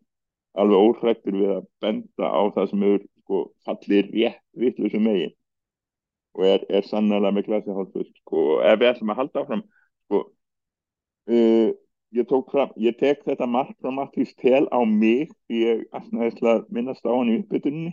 alveg 0.59 0.87
óhrættur 0.89 1.37
við 1.37 1.53
að 1.59 1.67
benda 1.83 2.31
á 2.31 2.43
það 2.55 2.71
sem 2.71 2.87
hefur 2.87 3.05
sko, 3.05 3.43
fallið 3.67 4.09
rétt 4.15 4.41
vittlusum 4.59 5.05
megin 5.07 5.35
og 6.39 6.47
er, 6.47 6.65
er 6.71 6.87
sannlega 6.87 7.33
með 7.35 7.49
glasi 7.49 7.75
hálfus 7.75 8.09
sko, 8.23 8.61
ef 8.63 8.81
við 8.81 8.91
ætlum 8.93 9.13
að 9.13 9.21
halda 9.23 9.43
áfram 9.43 9.63
sko, 10.07 10.21
uh, 11.35 11.71
ég, 12.17 12.27
fram, 12.51 12.73
ég 12.77 12.97
tek 12.99 13.25
þetta 13.25 13.47
mark 13.47 13.75
frá 13.81 13.93
Mattís 13.95 14.35
Tel 14.41 14.67
á 14.73 14.81
mig 14.85 15.33
því 15.47 15.63
ég 15.63 15.83
alltaf 15.93 16.69
minnast 16.73 17.05
á 17.05 17.13
hann 17.13 17.33
í 17.33 17.39
uppbytunni 17.43 17.93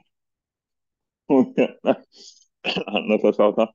og 1.34 1.56
hérna 1.58 1.98
hann 2.92 3.16
alltaf 3.16 3.36
sá 3.36 3.48
það. 3.58 3.74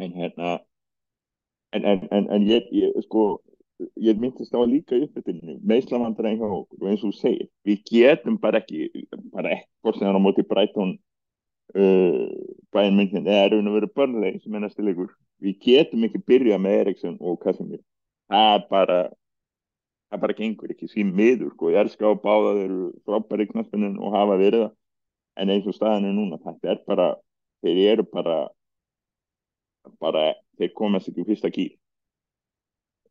En 0.00 0.12
hérna 0.16 0.52
en, 1.72 1.84
en, 1.84 2.06
en, 2.10 2.28
en 2.36 2.46
ég, 2.48 2.68
ég 2.72 2.94
sko 3.06 3.42
ég 4.00 4.18
myndist 4.20 4.54
á 4.54 4.62
að 4.62 4.76
líka 4.76 4.98
uppbytunni 5.02 5.58
og 5.58 6.86
eins 6.86 7.02
og 7.02 7.14
segir 7.18 7.48
við 7.66 7.82
getum 7.90 8.38
bara 8.40 8.62
ekki 8.62 9.06
bara 9.32 9.56
ekkert 9.58 9.98
sem 9.98 10.06
hann 10.06 10.20
á 10.20 10.22
móti 10.22 10.44
Brighton 10.46 10.94
uh, 11.74 12.28
bæinn 12.70 12.96
myndin 12.96 13.26
er 13.26 13.50
raun 13.50 13.68
að 13.68 13.80
vera 13.80 13.94
börnleg 13.96 14.38
sem 14.42 14.54
er 14.54 14.62
næstu 14.62 14.86
leikur. 14.86 15.10
Við 15.42 15.58
getum 15.64 16.04
ekki 16.06 16.22
byrjað 16.22 16.62
með 16.62 16.78
Eriksson 16.84 17.18
og 17.18 17.40
Casemir 17.42 17.82
það 18.32 18.54
er 18.54 18.62
bara 18.70 18.98
það 20.12 20.22
bara 20.24 20.36
gengur 20.36 20.72
ekki 20.74 20.88
sín 20.92 21.12
miður 21.16 21.52
sko. 21.54 21.70
ég 21.72 21.80
elska 21.80 22.04
á 22.04 22.12
báða 22.20 22.56
þeir 22.58 22.64
eru 22.66 22.88
frábæri 23.06 23.48
knaspinin 23.48 23.98
og 23.98 24.12
hafa 24.12 24.36
verið 24.40 24.66
það. 24.66 24.74
En 25.40 25.50
eins 25.50 25.66
og 25.66 25.76
staðan 25.76 26.08
er 26.10 26.16
núna 26.16 26.38
þetta 26.44 26.72
er 26.74 26.82
bara 26.86 27.06
þeir 27.64 27.78
eru 27.92 28.04
bara 28.12 28.36
bara 30.02 30.34
þeir 30.58 30.74
komast 30.76 31.08
ekki 31.08 31.24
fyrsta 31.26 31.50
kýr 31.50 31.72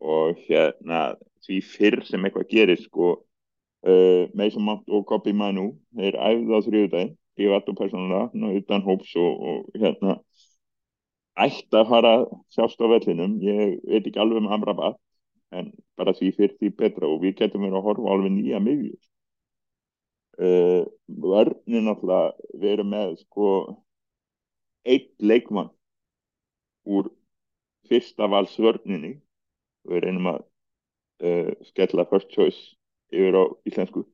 og 0.02 0.38
hérna 0.46 1.16
því 1.46 1.58
fyrr 1.66 2.04
sem 2.06 2.24
eitthvað 2.26 2.48
gerir 2.54 2.80
sko 2.82 3.10
uh, 3.18 4.30
Mason 4.38 4.64
Mount 4.66 4.86
og 4.90 5.06
Kobi 5.10 5.34
Manu 5.34 5.72
þeir 5.98 6.18
æfðu 6.22 6.58
á 6.58 6.60
þrjöðudaginn 6.68 7.18
privat 7.36 7.70
og 7.72 7.78
persónulega, 7.80 8.30
utan 8.60 8.84
hóps 8.86 9.16
og, 9.18 9.32
og 9.50 9.82
hérna 9.82 10.18
ætti 11.40 11.78
að 11.80 11.88
fara 11.90 12.12
sjást 12.54 12.82
á 12.84 12.86
vellinum. 12.92 13.38
Ég 13.42 13.80
veit 13.88 14.06
ekki 14.06 14.20
alveg 14.20 14.44
um 14.44 14.52
Amrabat 14.52 15.00
en 15.52 15.72
bara 16.00 16.14
því 16.18 16.32
fyrir 16.38 16.58
því 16.58 16.72
betra. 16.80 17.10
Og 17.10 17.22
við 17.24 17.38
getum 17.42 17.66
verið 17.66 17.80
að 17.80 17.88
horfa 17.88 18.14
alveg 18.14 18.34
nýja 18.36 18.62
miðjur 18.64 19.00
uh, 20.40 20.84
vörnin 21.08 21.92
alltaf 21.92 22.40
við 22.54 22.74
erum 22.76 22.92
með 22.96 23.18
sko 23.24 23.50
eitt 24.88 25.12
leikmann 25.20 25.72
úr 26.88 27.12
fyrsta 27.90 28.30
valsvörninni. 28.32 29.16
Við 29.90 30.04
reynum 30.06 30.34
að 30.36 30.44
uh, 31.26 31.54
skella 31.72 32.08
first 32.10 32.30
choice 32.34 32.76
yfir 33.12 33.38
á 33.38 33.44
íslensku. 33.68 34.06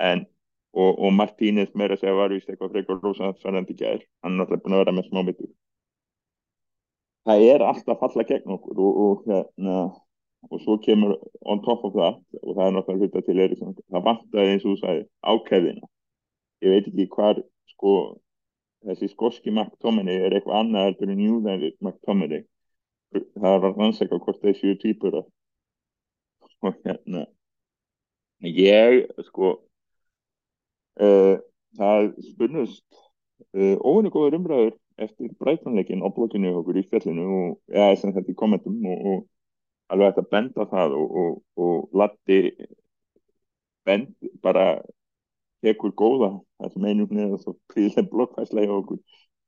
En 0.00 0.26
og, 0.72 0.96
og 0.96 1.10
Martínez 1.12 1.74
meira 1.76 1.98
segja 2.00 2.16
var 2.16 2.32
vist 2.32 2.48
eitthvað 2.48 2.78
frekar 2.78 3.02
rosaðsverðandi 3.02 3.76
gær. 3.76 4.06
Hann 4.24 4.38
er 4.38 4.46
alltaf 4.46 4.64
búin 4.64 4.78
að 4.78 4.86
vera 4.86 4.96
með 4.96 5.10
smá 5.10 5.20
mittur 5.26 5.52
það 7.28 7.44
er 7.48 7.64
alltaf 7.66 8.00
falla 8.02 8.24
gegn 8.26 8.54
okkur 8.56 8.80
og, 8.82 9.02
og 9.04 9.26
hérna 9.28 9.76
og 10.50 10.60
svo 10.64 10.78
kemur 10.82 11.16
on 11.46 11.62
top 11.66 11.84
of 11.86 11.94
that 11.94 12.18
og 12.42 12.56
það 12.56 12.66
er 12.66 12.76
náttúrulega 12.76 13.06
hluta 13.06 13.24
til 13.26 13.40
Eriksson 13.44 13.76
það 13.78 14.06
vantaði 14.08 14.54
eins 14.54 14.66
og 14.66 14.72
þú 14.72 14.80
sagði 14.82 15.04
ákæðina 15.32 15.90
ég 16.62 16.74
veit 16.74 16.90
ekki 16.90 17.08
hvað 17.14 17.42
sko 17.72 17.94
þessi 18.86 19.10
skoski 19.12 19.52
McTominay 19.52 20.26
er 20.26 20.36
eitthvað 20.36 20.58
annað 20.62 20.88
heldur 20.88 21.12
en 21.12 21.22
Júðanvik 21.22 21.76
McTominay. 21.82 22.42
Það 23.12 23.56
var 23.64 23.76
rannsækja 23.76 24.18
hvort 24.24 24.42
þessi 24.42 24.72
er 24.72 24.78
týpur 24.82 25.18
og 25.20 26.76
hérna 26.86 27.26
ég 28.46 29.08
sko 29.26 29.50
uh, 31.02 31.34
það 31.78 32.12
spunnust 32.30 32.86
uh, 33.58 33.76
óvinni 33.82 34.12
góður 34.14 34.38
umræður 34.38 34.72
eftir 35.02 35.34
breytanleikin 35.42 36.04
á 36.06 36.08
blokkinu 36.14 36.54
okkur 36.60 36.78
í 36.78 36.86
fjallinu 36.88 37.26
og 37.40 37.74
eða 37.74 37.98
sem 37.98 38.14
þetta 38.14 38.32
í 38.32 38.38
kommentum 38.38 38.78
og, 38.86 39.06
og 39.12 39.18
alveg 39.92 40.08
hægt 40.08 40.22
að 40.22 40.30
benda 40.32 40.66
það 40.70 40.96
og, 40.98 41.16
og, 41.22 41.34
og 41.64 41.98
Latti 42.00 42.38
bend 43.86 44.14
bara 44.44 44.66
tekur 45.62 45.92
góða 45.98 46.32
það 46.58 46.72
sem 46.74 46.86
einum 46.88 47.12
neða 47.16 47.40
svo 47.42 47.56
príðileg 47.70 48.08
blokkvæsla 48.10 48.64
hjá 48.64 48.72
okkur. 48.78 49.02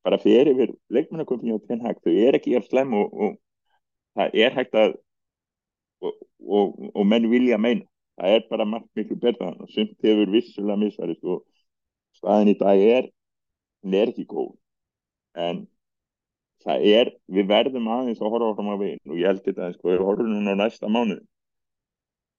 Bara 0.05 0.21
fyrir 0.21 0.53
við 0.59 0.75
leikmannaköpni 0.93 1.55
og 1.55 1.65
tenhægt 1.69 2.05
þau 2.05 2.13
er 2.13 2.39
ekki 2.39 2.55
er 2.59 2.67
slem 2.67 2.93
og, 2.99 3.15
og 3.15 3.37
það 4.19 4.39
er 4.45 4.57
hægt 4.59 4.79
að 4.79 4.97
og 6.05 7.07
menn 7.09 7.31
vilja 7.33 7.59
meina. 7.59 7.87
Það 8.15 8.37
er 8.37 8.43
bara 8.51 8.67
margt 8.69 8.91
miklu 8.95 9.17
betra 9.19 9.51
og 9.59 9.71
sumt 9.75 9.97
hefur 10.05 10.31
vissulega 10.31 10.79
misvarist 10.79 11.25
og 11.27 11.43
staðin 12.15 12.53
í 12.53 12.59
dag 12.61 12.79
er 12.79 13.09
er 13.85 14.13
ekki 14.13 14.27
góð. 14.29 14.53
En 15.35 15.65
það 16.65 16.89
er, 16.91 17.13
við 17.37 17.49
verðum 17.51 17.89
aðeins 17.93 18.21
að 18.23 18.35
horfa 18.35 18.51
áfram 18.53 18.73
á 18.73 18.77
veginn 18.81 19.13
og 19.13 19.21
ég 19.21 19.31
held 19.31 19.45
þetta 19.45 19.71
sko, 19.75 19.91
við 19.93 20.05
horfum 20.05 20.31
núna 20.33 20.57
á 20.57 20.63
næsta 20.65 20.91
mánu 20.91 21.19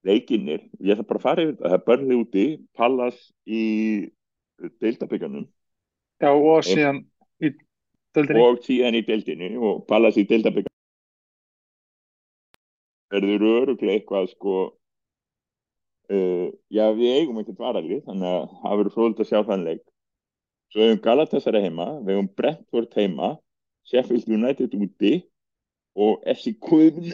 leikinnir, 0.06 0.62
ég 0.86 0.94
ætla 0.94 1.08
bara 1.10 1.20
að 1.20 1.26
fara 1.26 1.44
yfir 1.44 1.56
þetta. 1.56 1.66
Það 1.66 1.76
er 1.78 1.86
börnli 1.90 2.18
úti, 2.20 2.46
Pallas 2.78 3.22
í 3.46 3.64
deildabygganum 4.82 5.48
Já 6.22 6.32
og 6.32 6.64
síðan 6.64 7.02
í 7.44 7.52
deildinni. 8.16 8.42
Og 8.46 8.62
síðan 8.64 9.00
í 9.00 9.04
deildinni 9.08 9.52
og 9.58 9.84
Pallas 9.90 10.20
í 10.20 10.26
deildabygganum 10.30 10.74
verður 13.16 13.46
öruglega 13.62 14.00
eitthvað 14.00 14.30
sko 14.34 14.54
uh, 16.12 16.48
já 16.74 16.86
við 16.98 17.18
eigum 17.20 17.42
ekkert 17.42 17.62
varalið 17.62 18.02
þannig 18.08 18.32
að 18.32 18.48
það 18.62 18.80
verður 18.80 18.96
fróðilegt 18.96 19.24
að 19.24 19.30
sjá 19.30 19.42
þann 19.50 19.68
leik. 19.70 19.84
Svo 20.72 20.82
við 20.82 20.90
hefum 20.90 21.04
Galatasaray 21.06 21.66
heima 21.66 21.90
við 22.02 22.16
hefum 22.16 22.32
Brentford 22.40 22.98
heima 23.00 23.30
Sheffield 23.90 24.30
United 24.30 24.74
úti 24.78 25.14
og 25.96 26.24
FC 26.28 26.56
Kvöfn 26.60 27.14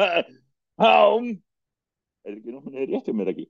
Hám 0.80 1.32
er 2.24 2.36
ekki 2.36 2.52
náttúrulega 2.52 2.90
rétt 2.92 3.08
hjá 3.08 3.16
mér 3.16 3.32
ekki 3.34 3.48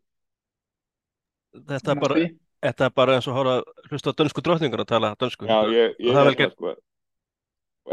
Þetta 1.51 1.95
er 1.95 1.99
bara, 1.99 2.21
þetta 2.63 2.87
er 2.87 2.93
bara 2.95 3.17
eins 3.19 3.27
og 3.27 3.35
hóra 3.35 3.57
hlusta 3.89 4.13
á 4.15 4.19
dönsku 4.19 4.43
drotningur 4.45 4.85
að 4.85 4.93
tala 4.93 5.17
dönsku. 5.19 5.49
Já, 5.51 5.67
ég, 5.75 5.97
ég 5.99 6.15
það 6.15 6.31
er 6.31 6.37
það 6.39 6.53
sko 6.53 6.75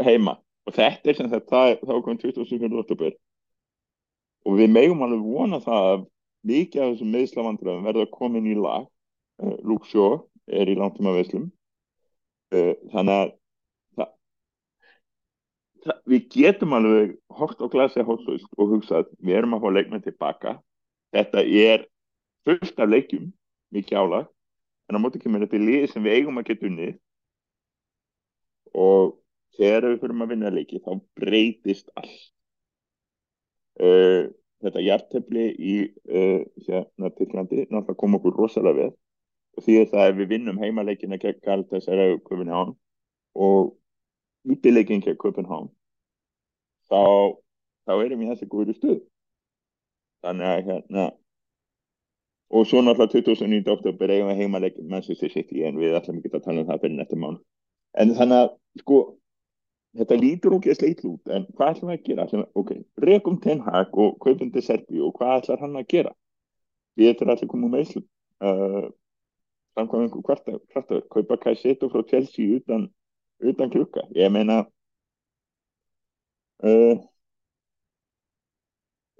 heima. 0.06 0.36
Og 0.68 0.76
þetta 0.76 1.10
er 1.10 1.18
sem 1.18 1.30
þetta 1.32 1.62
þá 1.80 1.94
kom 2.04 2.20
27. 2.20 2.68
oktober 2.82 3.16
og 4.46 4.60
við 4.60 4.70
megum 4.72 5.02
alveg 5.04 5.24
vona 5.24 5.58
það 5.64 5.88
að 5.92 6.06
mikið 6.48 6.82
af 6.82 6.92
þessum 6.92 7.14
meðslavandröðum 7.16 7.88
verður 7.88 8.06
að 8.06 8.14
koma 8.14 8.38
inn 8.38 8.52
í 8.52 8.56
lag. 8.58 8.86
Uh, 9.42 9.56
Luke 9.66 9.88
Shaw 9.90 10.20
er 10.46 10.70
í 10.70 10.76
langtíma 10.78 11.14
veslum 11.16 11.48
uh, 12.54 12.74
þannig 12.92 13.14
að 13.14 13.34
við 16.08 16.26
getum 16.34 16.74
alveg 16.76 17.14
hort 17.38 17.60
á 17.62 17.66
glasi 17.72 18.04
hóttlaust 18.04 18.48
og 18.56 18.74
hugsað 18.74 19.10
við 19.18 19.40
erum 19.40 19.56
að 19.56 19.64
fá 19.64 19.68
leikmenn 19.76 20.04
tilbaka 20.04 20.56
þetta 21.14 21.44
er 21.44 21.86
fullt 22.46 22.80
af 22.80 22.90
leikjum 22.90 23.30
mikið 23.74 24.02
álag 24.02 24.28
en 24.88 24.96
á 24.96 25.02
móti 25.02 25.20
kemur 25.22 25.44
þetta 25.44 25.60
í 25.60 25.66
lið 25.66 25.86
sem 25.92 26.04
við 26.04 26.18
eigum 26.18 26.40
að 26.40 26.50
geta 26.50 26.68
unni 26.68 26.90
og 28.78 29.16
þegar 29.58 29.88
við 29.88 30.02
fyrir 30.02 30.22
að 30.22 30.32
vinna 30.32 30.52
leiki 30.54 30.82
þá 30.84 30.90
breytist 31.18 31.90
allt. 31.98 32.28
Uh, 33.78 34.30
þetta 34.64 34.82
hjartefli 34.82 35.44
í 35.54 35.74
uh, 35.86 36.42
hérna 36.66 37.12
Tyrklandi 37.14 37.66
náttúrulega 37.68 37.98
kom 38.00 38.16
okkur 38.18 38.34
rosalega 38.34 38.88
við 38.88 38.96
og 39.58 39.64
því 39.66 39.76
að 39.82 39.92
það 39.92 40.08
er 40.08 40.16
við 40.18 40.30
vinnum 40.32 40.58
heimaleikina 40.62 41.18
gegn 41.22 41.38
Galatasaray 41.44 42.16
og 42.16 42.24
Köpenhán 42.26 42.72
og 43.38 43.76
útilegging 44.50 45.04
hjá 45.06 45.14
Köpenhán 45.14 45.68
þá, 46.88 47.00
þá 47.86 47.92
erum 47.94 48.24
við 48.24 48.32
þessi 48.32 48.50
góður 48.52 48.78
stuð 48.78 48.98
þannig 50.24 50.50
að 50.52 50.64
hérna 50.68 51.06
og 52.48 52.66
svo 52.66 52.80
náttúrulega 52.80 53.12
2009. 53.28 53.64
oktober 53.76 54.12
eigum 54.14 54.32
við 54.32 54.42
heimaleg 54.42 54.82
Manchester 54.88 55.32
City 55.32 55.64
en 55.68 55.78
við 55.80 55.96
ætlum 55.98 56.20
ekki 56.20 56.32
að 56.32 56.46
tala 56.46 56.64
um 56.64 56.68
það 56.70 56.84
fyrir 56.84 56.98
nættum 56.98 57.24
mánu 57.24 57.40
en 58.00 58.14
þannig 58.16 58.44
að 58.44 58.52
sko 58.82 59.00
þetta 59.98 60.18
lítur 60.20 60.56
okkur 60.56 60.72
að 60.72 60.78
sleitl 60.78 61.10
út 61.12 61.32
en 61.34 61.46
hvað 61.56 61.74
ætlum 61.74 61.90
við 61.90 61.98
að 61.98 62.06
gera? 62.06 62.26
Ætlum, 62.28 62.46
ok, 62.60 62.72
rekum 63.04 63.38
Ten 63.42 63.60
Hag 63.64 63.98
og 63.98 64.16
kaupundi 64.22 64.62
Serbi 64.64 65.02
og 65.04 65.14
hvað 65.16 65.42
ætlar 65.42 65.62
hann 65.64 65.78
að 65.80 65.88
gera? 65.92 66.14
Við 66.98 67.12
ætlum 67.12 67.32
allir 67.34 67.50
koma 67.50 67.70
með 67.72 67.94
uh, 67.98 68.88
samkvæmum 69.78 70.08
einhver 70.08 70.26
kvartaður 70.26 71.06
kaupa 71.14 71.38
Kajseto 71.44 71.90
frá 71.92 72.04
Chelsea 72.10 72.58
utan 72.58 72.88
utan 73.38 73.70
klukka, 73.70 74.02
ég 74.18 74.32
meina 74.34 74.64
uh, 76.66 76.98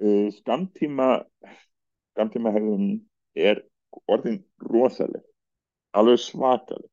uh, 0.02 0.28
skamtíma 0.38 1.08
skamtíma 2.14 2.52
hefðun 2.54 2.90
er 3.38 3.62
orðin 4.10 4.40
rosaleg 4.72 5.24
alveg 5.98 6.20
svakaleg. 6.20 6.90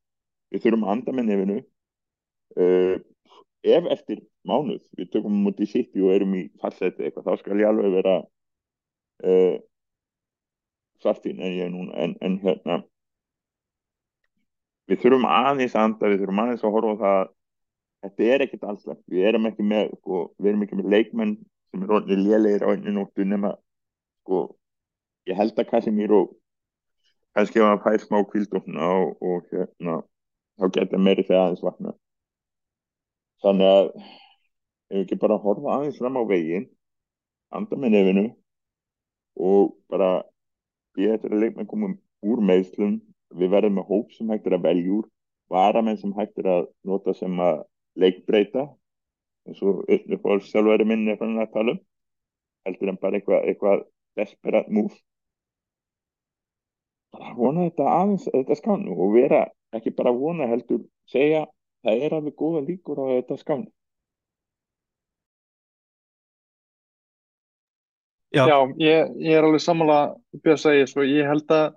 Við 0.54 0.62
þurfum 0.62 0.86
að 0.86 0.92
anda 0.94 1.14
með 1.14 1.28
nefinu. 1.30 1.58
Uh, 2.56 2.96
ef 3.66 3.88
eftir 3.92 4.22
mánuð 4.46 4.84
við 4.96 5.10
tökum 5.12 5.40
mútið 5.42 5.66
í 5.66 5.70
sitt 5.72 5.96
og 5.98 6.12
erum 6.14 6.36
í 6.38 6.44
fallseti 6.62 7.02
eitthvað, 7.02 7.26
þá 7.26 7.42
skal 7.42 7.58
ég 7.60 7.68
alveg 7.68 7.96
vera 7.98 8.16
svartinn 11.00 11.40
en 11.40 11.54
ég 11.56 11.66
er 11.66 11.72
núna 11.72 11.96
en, 12.04 12.14
en 12.24 12.36
hérna. 12.42 12.80
Við 14.86 15.02
þurfum 15.02 15.26
aðeins 15.28 15.74
að 15.74 15.88
anda, 15.88 16.10
við 16.12 16.22
þurfum 16.22 16.42
aðeins 16.44 16.64
að 16.64 16.74
horfa 16.76 16.94
á 16.94 17.02
það 17.02 17.32
þetta 18.04 18.30
er 18.32 18.44
ekkert 18.44 18.66
allslega, 18.70 19.00
við 19.10 19.28
erum 19.30 19.48
ekki 19.50 19.66
með 19.66 19.92
sko, 20.00 20.22
við 20.38 20.50
erum 20.52 20.64
ekki 20.66 20.80
með 20.80 20.90
leikmenn 20.94 21.36
sem 21.70 21.84
er 21.84 21.94
orðinni 21.98 22.28
lélegir 22.30 22.66
á 22.66 22.68
einni 22.72 22.94
nóttu 22.94 23.26
nema 23.26 23.54
sko, 24.24 24.42
ég 25.30 25.38
held 25.38 25.58
að 25.58 25.70
Casemiro 25.70 26.20
kannski 27.36 27.60
hann 27.60 27.82
fær 27.84 28.00
smá 28.00 28.22
kvildofna 28.30 28.92
og, 29.00 29.16
og 29.20 29.50
hérna 29.52 30.00
þá 30.56 30.70
getur 30.78 31.02
meiri 31.02 31.24
þegar 31.26 31.42
aðeins 31.46 31.64
vakna 31.66 31.92
þannig 33.44 33.72
að 33.72 33.90
ef 33.96 34.94
við 34.94 35.02
ekki 35.02 35.20
bara 35.20 35.40
horfa 35.42 35.74
aðeins 35.74 36.00
fram 36.00 36.16
á 36.16 36.22
veginn 36.30 36.68
anda 37.56 37.78
með 37.80 37.96
nefinu 37.96 38.26
og 39.36 39.74
bara 39.92 40.10
ég 41.00 41.16
ætla 41.16 41.34
að 41.34 41.44
leikmenn 41.44 41.68
komum 41.68 41.98
úr 42.24 42.40
meðslum 42.40 42.96
við 43.36 43.52
verðum 43.52 43.80
með 43.80 43.90
hóp 43.90 44.14
sem 44.16 44.30
hægt 44.32 44.48
er 44.48 44.56
að 44.56 44.68
veljúr 44.70 45.08
varamenn 45.52 46.00
sem 46.00 46.14
hægt 46.16 46.38
er 46.40 46.48
að 46.54 46.68
nota 46.88 47.14
sem 47.14 47.40
að 47.42 47.64
leikbreyta 48.00 48.66
eins 49.46 49.60
og 49.62 49.84
uppnifól 49.84 50.40
sjálfværi 50.42 50.86
minni 50.88 51.12
er 51.14 51.20
fann 51.20 51.38
að 51.40 51.52
tala 51.54 51.76
um 51.76 51.82
heldur 52.66 52.90
en 52.90 52.98
bara 53.02 53.20
eitthvað 53.20 53.44
eitthva 53.50 53.74
desperat 54.18 54.70
move. 54.72 54.96
Bara 57.14 57.34
vona 57.38 57.68
þetta 57.68 57.86
aðeins 57.92 58.26
þetta 58.32 58.58
skánu 58.58 58.96
og 58.96 59.14
vera 59.14 59.44
ekki 59.76 59.94
bara 59.96 60.12
vona 60.14 60.48
heldur 60.50 60.82
segja 61.10 61.46
það 61.86 62.04
er 62.06 62.16
alveg 62.18 62.36
góða 62.40 62.62
líkur 62.66 63.00
á 63.00 63.06
þetta 63.14 63.38
skánu 63.40 63.70
Já, 68.34 68.44
Já 68.50 68.56
ég, 68.82 69.12
ég 69.22 69.38
er 69.38 69.46
alveg 69.46 69.62
sammála 69.64 70.00
að 70.36 70.58
segja 70.60 70.88
svo 70.90 71.06
ég 71.06 71.28
held 71.30 71.52
að 71.54 71.68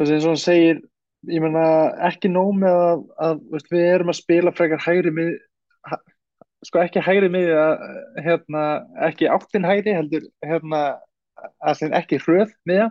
þess 0.00 0.10
að 0.10 0.14
eins 0.16 0.26
og 0.26 0.32
hann 0.34 0.42
segir 0.42 0.82
ég 1.28 1.42
menna 1.42 1.64
ekki 2.08 2.30
nóg 2.32 2.54
með 2.60 2.78
að, 2.84 3.02
að 3.26 3.42
veist, 3.52 3.68
við 3.72 3.86
erum 3.90 4.12
að 4.12 4.18
spila 4.20 4.52
frekar 4.56 4.82
hægri 4.84 5.12
mið, 5.16 5.34
sko 6.66 6.80
ekki 6.82 7.02
hægri 7.04 7.28
miðja 7.32 7.66
hérna, 8.24 8.64
ekki 9.08 9.28
áttin 9.32 9.68
hægri 9.68 9.96
heldur 9.96 10.26
hérna, 10.44 10.82
að 11.60 11.78
sem 11.80 11.96
ekki 11.96 12.20
hröð 12.24 12.54
miðja. 12.68 12.88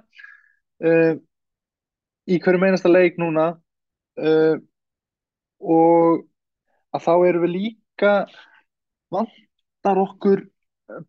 Uh, 0.79 1.17
í 2.29 2.37
hverju 2.39 2.61
meinasta 2.61 2.91
leik 2.91 3.17
núna 3.19 3.49
uh, 4.21 4.55
og 5.59 6.21
að 6.95 7.03
þá 7.05 7.13
erum 7.27 7.43
við 7.45 7.55
líka 7.55 8.13
vantar 9.11 9.99
okkur 10.05 10.45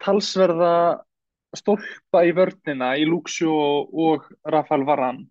talsverða 0.02 0.72
stólpa 1.56 2.24
í 2.26 2.32
vörnina 2.36 2.94
í 2.98 3.06
Luxio 3.08 3.52
og 3.86 4.26
Rafael 4.48 4.84
Varane 4.88 5.28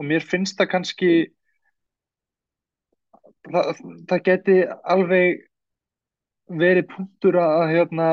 og 0.00 0.08
mér 0.08 0.24
finnst 0.24 0.56
það 0.56 0.70
kannski 0.72 1.12
það, 3.52 3.70
það 4.08 4.24
geti 4.28 4.58
alveg 4.94 5.46
verið 6.60 6.88
punktur 6.90 7.38
að 7.40 7.64
hérna 7.74 8.10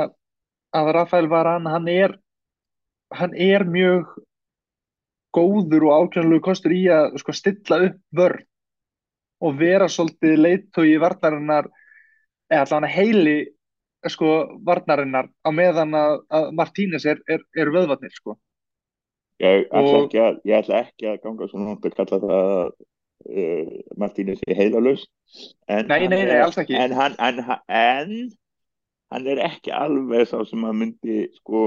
að 0.75 0.93
Rafael 0.97 1.29
Varane 1.31 1.71
hann 1.71 1.87
er 1.91 2.17
hann 3.15 3.33
er 3.33 3.63
mjög 3.63 4.11
góður 5.37 5.87
og 5.87 5.95
ákveðanlegu 5.95 6.43
kostur 6.43 6.75
í 6.75 6.83
að 6.91 7.17
sko, 7.21 7.35
stilla 7.35 7.79
upp 7.87 7.99
vörn 8.19 8.43
og 9.47 9.59
vera 9.59 9.87
svolítið 9.91 10.39
leittói 10.41 10.97
varnarinnar 10.99 11.69
eða 12.49 12.63
allavega 12.65 12.93
heili 12.95 13.37
sko 14.07 14.33
varnarinnar 14.65 15.29
á 15.45 15.49
meðan 15.53 15.95
að, 15.97 16.19
að 16.29 16.51
Martínez 16.57 17.05
er, 17.05 17.21
er, 17.29 17.43
er 17.55 17.71
vöðvarnir 17.73 18.13
sko 18.15 18.37
Ég 19.39 19.67
ætla, 19.69 19.97
Og- 20.01 20.13
að, 20.17 20.37
ég 20.49 20.55
ætla 20.63 20.79
ekki 20.85 21.09
að 21.11 21.19
ganga 21.23 21.47
svona 21.51 21.67
langt 21.71 21.85
að 21.85 21.95
kalla 21.99 22.19
það 22.23 22.35
að 22.37 22.69
uh, 23.37 23.73
Martínez 24.01 24.39
er 24.47 24.57
heilalus 24.57 25.03
en, 25.67 25.85
Nei, 25.91 26.07
nei, 26.07 26.23
nei, 26.25 26.39
alls 26.41 26.57
ekki. 26.57 26.73
en 26.73 26.95
hann, 26.97 27.17
en, 27.19 27.43
en 27.67 28.13
hann 29.13 29.27
er 29.33 29.43
ekki 29.45 29.73
alveg 29.77 30.25
sá 30.31 30.39
sem 30.49 30.65
að 30.65 30.79
myndi 30.81 31.19
sko 31.37 31.61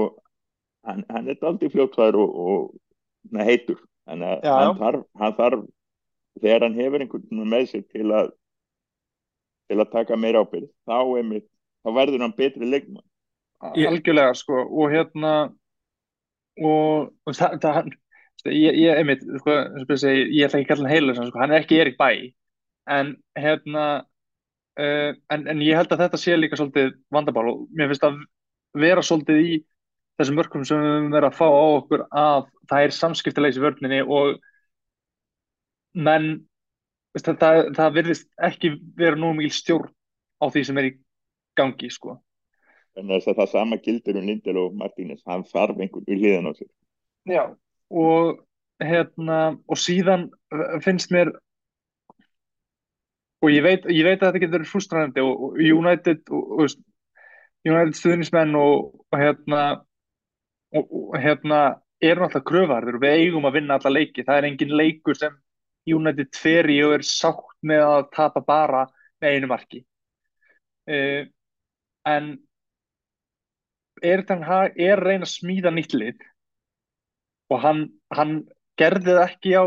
hann, 0.87 1.05
hann 1.09 1.29
er 1.31 1.39
aldrei 1.47 1.69
fljótfær 1.71 2.17
og, 2.19 2.35
og 2.35 3.31
na, 3.31 3.45
heitur. 3.47 3.79
Þannig 4.09 4.27
að 4.33 4.43
Já, 4.49 4.53
hann 4.57 4.77
þarf, 4.81 5.05
hann 5.21 5.35
þarf 5.37 5.63
þegar 6.41 6.65
hann 6.65 6.77
hefur 6.79 7.03
einhvern 7.05 7.49
með 7.53 7.65
sér 7.71 7.87
til 7.93 8.07
að 8.11 8.31
til 9.71 9.79
að 9.79 9.91
taka 9.93 10.17
meira 10.19 10.41
ábyrgð 10.43 10.67
þá, 10.89 10.97
þá 11.85 11.89
verður 11.95 12.23
hann 12.25 12.35
betri 12.35 12.67
leikmann 12.67 13.05
algjörlega 13.61 14.33
sko 14.35 14.63
og 14.65 14.89
hérna 14.91 15.33
og, 16.67 17.11
og 17.27 17.37
það, 17.37 17.57
það 17.63 17.75
hann, 17.79 17.89
sko, 18.41 18.53
ég, 18.53 18.77
ég, 18.81 18.99
einmitt, 19.01 19.25
sko, 19.41 19.57
segi, 19.95 20.27
ég 20.37 20.47
ætla 20.47 20.61
ekki 20.61 20.67
að 20.67 20.71
kalla 20.73 20.87
hann 20.87 20.95
heilu 20.95 21.17
sko, 21.17 21.41
hann 21.41 21.55
er 21.55 21.63
ekki 21.63 21.81
Erik 21.81 21.99
Bæ. 21.99 22.09
En 22.91 23.15
hérna 23.37 23.87
uh, 24.79 25.11
en, 25.33 25.47
en 25.47 25.63
ég 25.63 25.77
held 25.77 25.91
að 25.93 26.05
þetta 26.05 26.19
sé 26.21 26.37
líka 26.37 26.59
svolítið 26.59 26.95
vandabál 27.13 27.47
og 27.51 27.67
mér 27.75 27.91
finnst 27.91 28.07
að 28.07 28.21
vera 28.81 29.03
svolítið 29.05 29.43
í 29.43 29.59
þessum 30.19 30.37
mörkum 30.39 30.65
sem 30.67 30.79
við 30.81 30.93
höfum 30.95 31.11
verið 31.15 31.29
að 31.29 31.37
fá 31.39 31.45
á 31.47 31.65
okkur 31.79 32.05
að 32.09 32.47
það 32.69 32.85
er 32.85 32.95
samskiptilegs 32.95 33.59
í 33.59 33.63
vörninni 33.63 34.01
og 34.05 34.41
menn 35.97 36.27
það, 37.17 37.37
það, 37.41 37.61
það 37.77 37.95
virðist 37.99 38.27
ekki 38.49 38.73
vera 38.99 39.19
nú 39.19 39.33
mikil 39.37 39.55
stjórn 39.55 39.93
á 40.41 40.45
því 40.47 40.65
sem 40.67 40.81
er 40.81 40.89
í 40.91 40.93
gangi 41.59 41.89
sko 41.91 42.19
en 42.99 43.11
þess 43.11 43.31
að 43.31 43.41
það 43.41 43.51
sama 43.55 43.79
gildir 43.85 44.19
um 44.19 44.27
Lindel 44.27 44.57
og 44.61 44.77
Martínez 44.79 45.21
hann 45.27 45.45
þarf 45.47 45.79
einhvern 45.79 46.07
við 46.07 46.23
hliðan 46.23 46.49
á 46.49 46.53
sig 46.57 46.69
Já, 47.29 47.43
og 47.89 48.41
hérna, 48.81 49.39
og 49.69 49.77
síðan 49.77 50.29
uh, 50.53 50.79
finnst 50.83 51.11
mér 51.13 51.31
og 53.41 53.51
ég 53.51 53.63
veit, 53.65 53.85
ég 53.89 54.05
veit 54.05 54.21
að 54.21 54.31
þetta 54.31 54.41
getur 54.41 54.57
verið 54.59 54.71
frústrænandi 54.71 55.23
og, 55.25 55.45
United 55.57 56.33
og, 56.33 56.65
og, 56.65 56.75
United 57.65 57.97
stuðnismenn 57.97 58.57
og, 58.57 58.91
og 59.11 59.21
hérna 59.21 59.61
og, 60.73 61.15
hérna 61.21 61.61
eru 62.01 62.23
náttúrulega 62.23 62.47
kröfarður 62.49 62.99
við 63.01 63.17
eigum 63.19 63.45
að 63.45 63.57
vinna 63.59 63.77
alla 63.77 63.93
leiki, 63.93 64.25
það 64.25 64.39
er 64.39 64.47
engin 64.49 64.77
leikur 64.77 65.17
sem 65.17 65.35
United 65.89 66.39
í 66.73 66.77
og 66.85 66.95
er 66.97 67.05
sátt 67.05 67.57
með 67.65 67.83
að 67.85 68.07
tapa 68.15 68.41
bara 68.45 68.85
með 69.21 69.35
einu 69.35 69.49
marki. 69.49 69.83
Uh, 70.89 71.29
en 72.09 72.33
er 74.01 74.23
þann 74.27 74.43
er 74.45 74.97
að 74.97 75.05
reyna 75.05 75.27
að 75.27 75.33
smíða 75.35 75.71
nýtt 75.75 75.95
lið 75.97 76.27
og 77.51 77.59
hann, 77.63 77.81
hann 78.15 78.35
gerði 78.79 79.15
það 79.15 79.25
ekki 79.25 79.53
á 79.57 79.63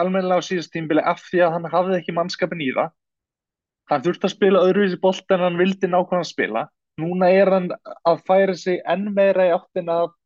almennilega 0.00 0.42
á 0.42 0.48
síðast 0.48 0.72
tímbili 0.74 1.04
af 1.04 1.20
því 1.28 1.42
að 1.44 1.54
hann 1.56 1.68
hafði 1.72 1.98
ekki 1.98 2.14
mannskapin 2.16 2.64
í 2.64 2.70
það. 2.76 2.94
Hann 3.88 4.04
þurfti 4.04 4.28
að 4.28 4.34
spila 4.34 4.62
öðruvísi 4.68 5.00
bolt 5.02 5.34
en 5.34 5.44
hann 5.44 5.60
vildi 5.60 5.90
nákvæmlega 5.90 6.28
spila. 6.28 6.64
Núna 6.98 7.28
er 7.30 7.52
hann 7.54 7.68
að 8.08 8.24
færa 8.28 8.56
sig 8.58 8.80
enn 8.88 9.12
meira 9.16 9.46
í 9.48 9.52
áttina 9.54 10.00
af 10.06 10.16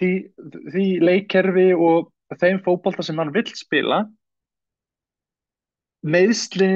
því, 0.00 0.12
því 0.72 0.86
leikkerfi 1.02 1.66
og 1.74 2.12
þeim 2.40 2.62
fótbolta 2.64 3.04
sem 3.06 3.18
hann 3.20 3.34
vill 3.34 3.48
spila. 3.58 4.04
Meðsli 6.06 6.70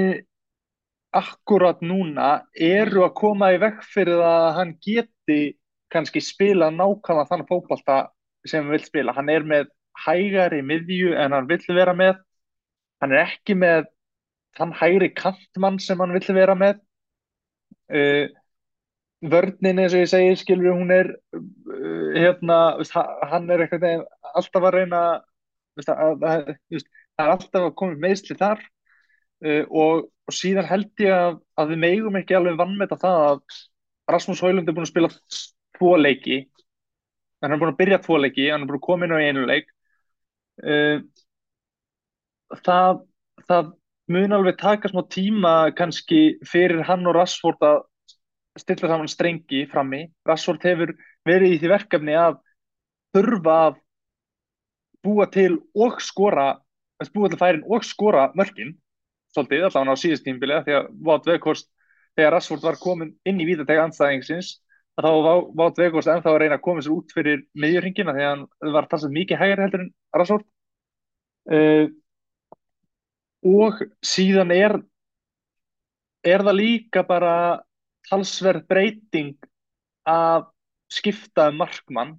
akkurat 1.15 1.81
núna 1.83 2.41
eru 2.55 3.05
að 3.07 3.17
koma 3.19 3.53
í 3.55 3.61
vekk 3.63 3.87
fyrir 3.93 4.21
að 4.25 4.51
hann 4.59 4.75
geti 4.83 5.41
kannski 5.93 6.23
spila 6.25 6.71
nákvæmlega 6.75 7.29
þann 7.31 7.47
fótbolta 7.49 8.01
sem 8.47 8.65
hann 8.65 8.75
vill 8.75 8.85
spila. 8.87 9.15
Hann 9.17 9.31
er 9.33 9.47
með 9.47 9.71
hægari 10.05 10.61
miðju 10.67 11.15
en 11.19 11.37
hann 11.37 11.49
vill 11.51 11.63
vera 11.69 11.95
með. 11.97 12.21
Hann 13.01 13.15
er 13.15 13.25
ekki 13.27 13.57
með 13.59 13.89
þann 14.59 14.75
hægri 14.77 15.11
kantmann 15.17 15.79
sem 15.83 16.01
hann 16.01 16.15
vill 16.17 16.37
vera 16.37 16.57
með. 16.59 16.81
Uh, 17.91 18.29
vörnin 19.21 19.81
eins 19.83 19.95
og 19.95 20.05
ég 20.05 20.11
segi, 20.11 20.37
skilur 20.41 20.77
hún 20.79 20.93
er 20.95 21.11
uh, 21.37 22.13
hérna, 22.17 22.59
veist, 22.79 22.95
hann 22.95 23.51
er 23.51 23.65
eitthvað 23.65 24.05
alltaf 24.33 24.67
að 24.67 24.77
reyna 24.79 25.01
veist, 25.77 25.91
að, 25.93 26.25
að, 26.25 26.53
veist, 26.73 26.89
það 27.19 27.27
er 27.27 27.33
alltaf 27.35 27.67
að 27.67 27.75
koma 27.83 27.99
meðsli 28.01 28.37
þar 28.41 28.63
uh, 28.63 29.65
og, 29.69 30.07
og 30.09 30.37
síðan 30.37 30.71
held 30.71 31.05
ég 31.05 31.13
að, 31.17 31.41
að 31.61 31.75
við 31.75 31.83
megum 31.85 32.21
ekki 32.21 32.39
alveg 32.39 32.61
vannmeta 32.63 32.99
það 33.01 33.27
að 33.27 33.59
Rasmus 34.11 34.43
Højlund 34.43 34.71
er 34.71 34.77
búin 34.79 34.89
að 34.89 34.93
spila 34.95 35.13
tvo 35.81 35.97
leiki. 35.97 36.43
Hann 37.41 37.57
er 37.57 37.61
búin 37.61 37.73
að 37.73 37.81
byrja 37.81 38.01
tvo 38.05 38.21
leiki, 38.21 38.51
hann 38.53 38.63
er 38.63 38.69
búin 38.69 38.81
að 38.83 38.87
koma 38.87 39.09
inn 39.09 39.17
á 39.17 39.25
einu 39.25 39.47
leik. 39.49 39.71
Uh, 40.61 41.01
það 42.61 43.01
það 43.49 43.71
mun 44.11 44.35
alveg 44.37 44.59
taka 44.61 44.91
smá 44.91 45.03
tíma 45.09 45.55
kannski 45.79 46.41
fyrir 46.47 46.83
hann 46.89 47.07
og 47.09 47.17
Rashford 47.17 47.63
að 47.65 47.79
stilla 48.59 48.91
saman 48.91 49.09
strengi 49.09 49.65
frammi, 49.71 50.05
Rashford 50.27 50.65
hefur 50.67 50.93
verið 51.27 51.55
í 51.55 51.61
því 51.63 51.71
verkefni 51.71 52.17
að 52.19 52.41
þurfa 53.15 53.57
að 53.69 53.79
búa 55.07 55.27
til 55.33 55.53
og 55.79 56.01
skora 56.05 56.51
búa 57.15 57.31
til 57.33 57.41
færin 57.41 57.65
og 57.65 57.87
skora 57.87 58.29
mörkin 58.37 58.75
svolítið, 59.33 59.69
allavega 59.71 59.95
á 59.95 60.03
síðust 60.03 60.27
tímbili 60.27 60.59
því 60.67 60.75
að 60.77 60.89
Vátt 61.07 61.29
Veghorst, 61.31 61.71
þegar 62.19 62.35
Rashford 62.35 62.67
var 62.67 62.81
komin 62.83 63.15
inn 63.25 63.41
í 63.41 63.47
vítatega 63.49 63.87
anstæðingsins 63.87 64.59
þá 65.07 65.11
var 65.25 65.43
Vátt 65.61 65.81
Veghorst 65.81 66.11
ennþá 66.13 66.33
að 66.35 66.39
reyna 66.43 66.59
að 66.59 66.65
koma 66.67 66.85
sér 66.85 66.97
út 66.97 67.15
fyrir 67.15 67.43
miðjurringina 67.55 68.15
því 68.17 68.25
að 68.27 68.31
hann 68.31 68.75
var 68.77 68.89
talsað 68.91 69.17
mikið 69.17 69.41
hægari 69.41 69.67
heldur 69.67 69.85
en 69.85 69.91
Rashford 70.17 70.47
uh, 71.57 71.87
og 73.51 73.83
síðan 74.05 74.55
er 74.55 74.77
er 76.27 76.45
það 76.45 76.59
líka 76.59 77.05
bara 77.07 77.35
talsverð 78.11 78.67
breyting 78.69 79.37
að 80.09 80.49
skipta 80.93 81.49
um 81.51 81.61
markmann. 81.61 82.15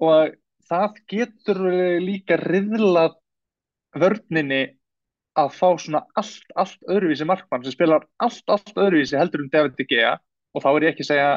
Og 0.00 0.34
það 0.68 0.98
getur 1.10 1.62
líka 2.02 2.38
riðlað 2.40 3.16
vörninni 3.96 4.62
að 5.36 5.52
fá 5.52 5.68
svona 5.80 6.02
allt, 6.16 6.44
allt 6.56 6.80
öðruvísi 6.88 7.26
markmann 7.28 7.64
sem 7.64 7.74
spilar 7.74 8.06
allt, 8.22 8.44
allt 8.48 8.72
öðruvísi 8.76 9.18
heldur 9.18 9.44
um 9.44 9.52
David 9.52 9.76
De 9.76 9.86
Gea. 9.88 10.16
Og 10.56 10.64
þá 10.64 10.70
er 10.72 10.86
ég 10.86 10.94
ekki 10.94 11.04
að 11.04 11.10
segja 11.10 11.30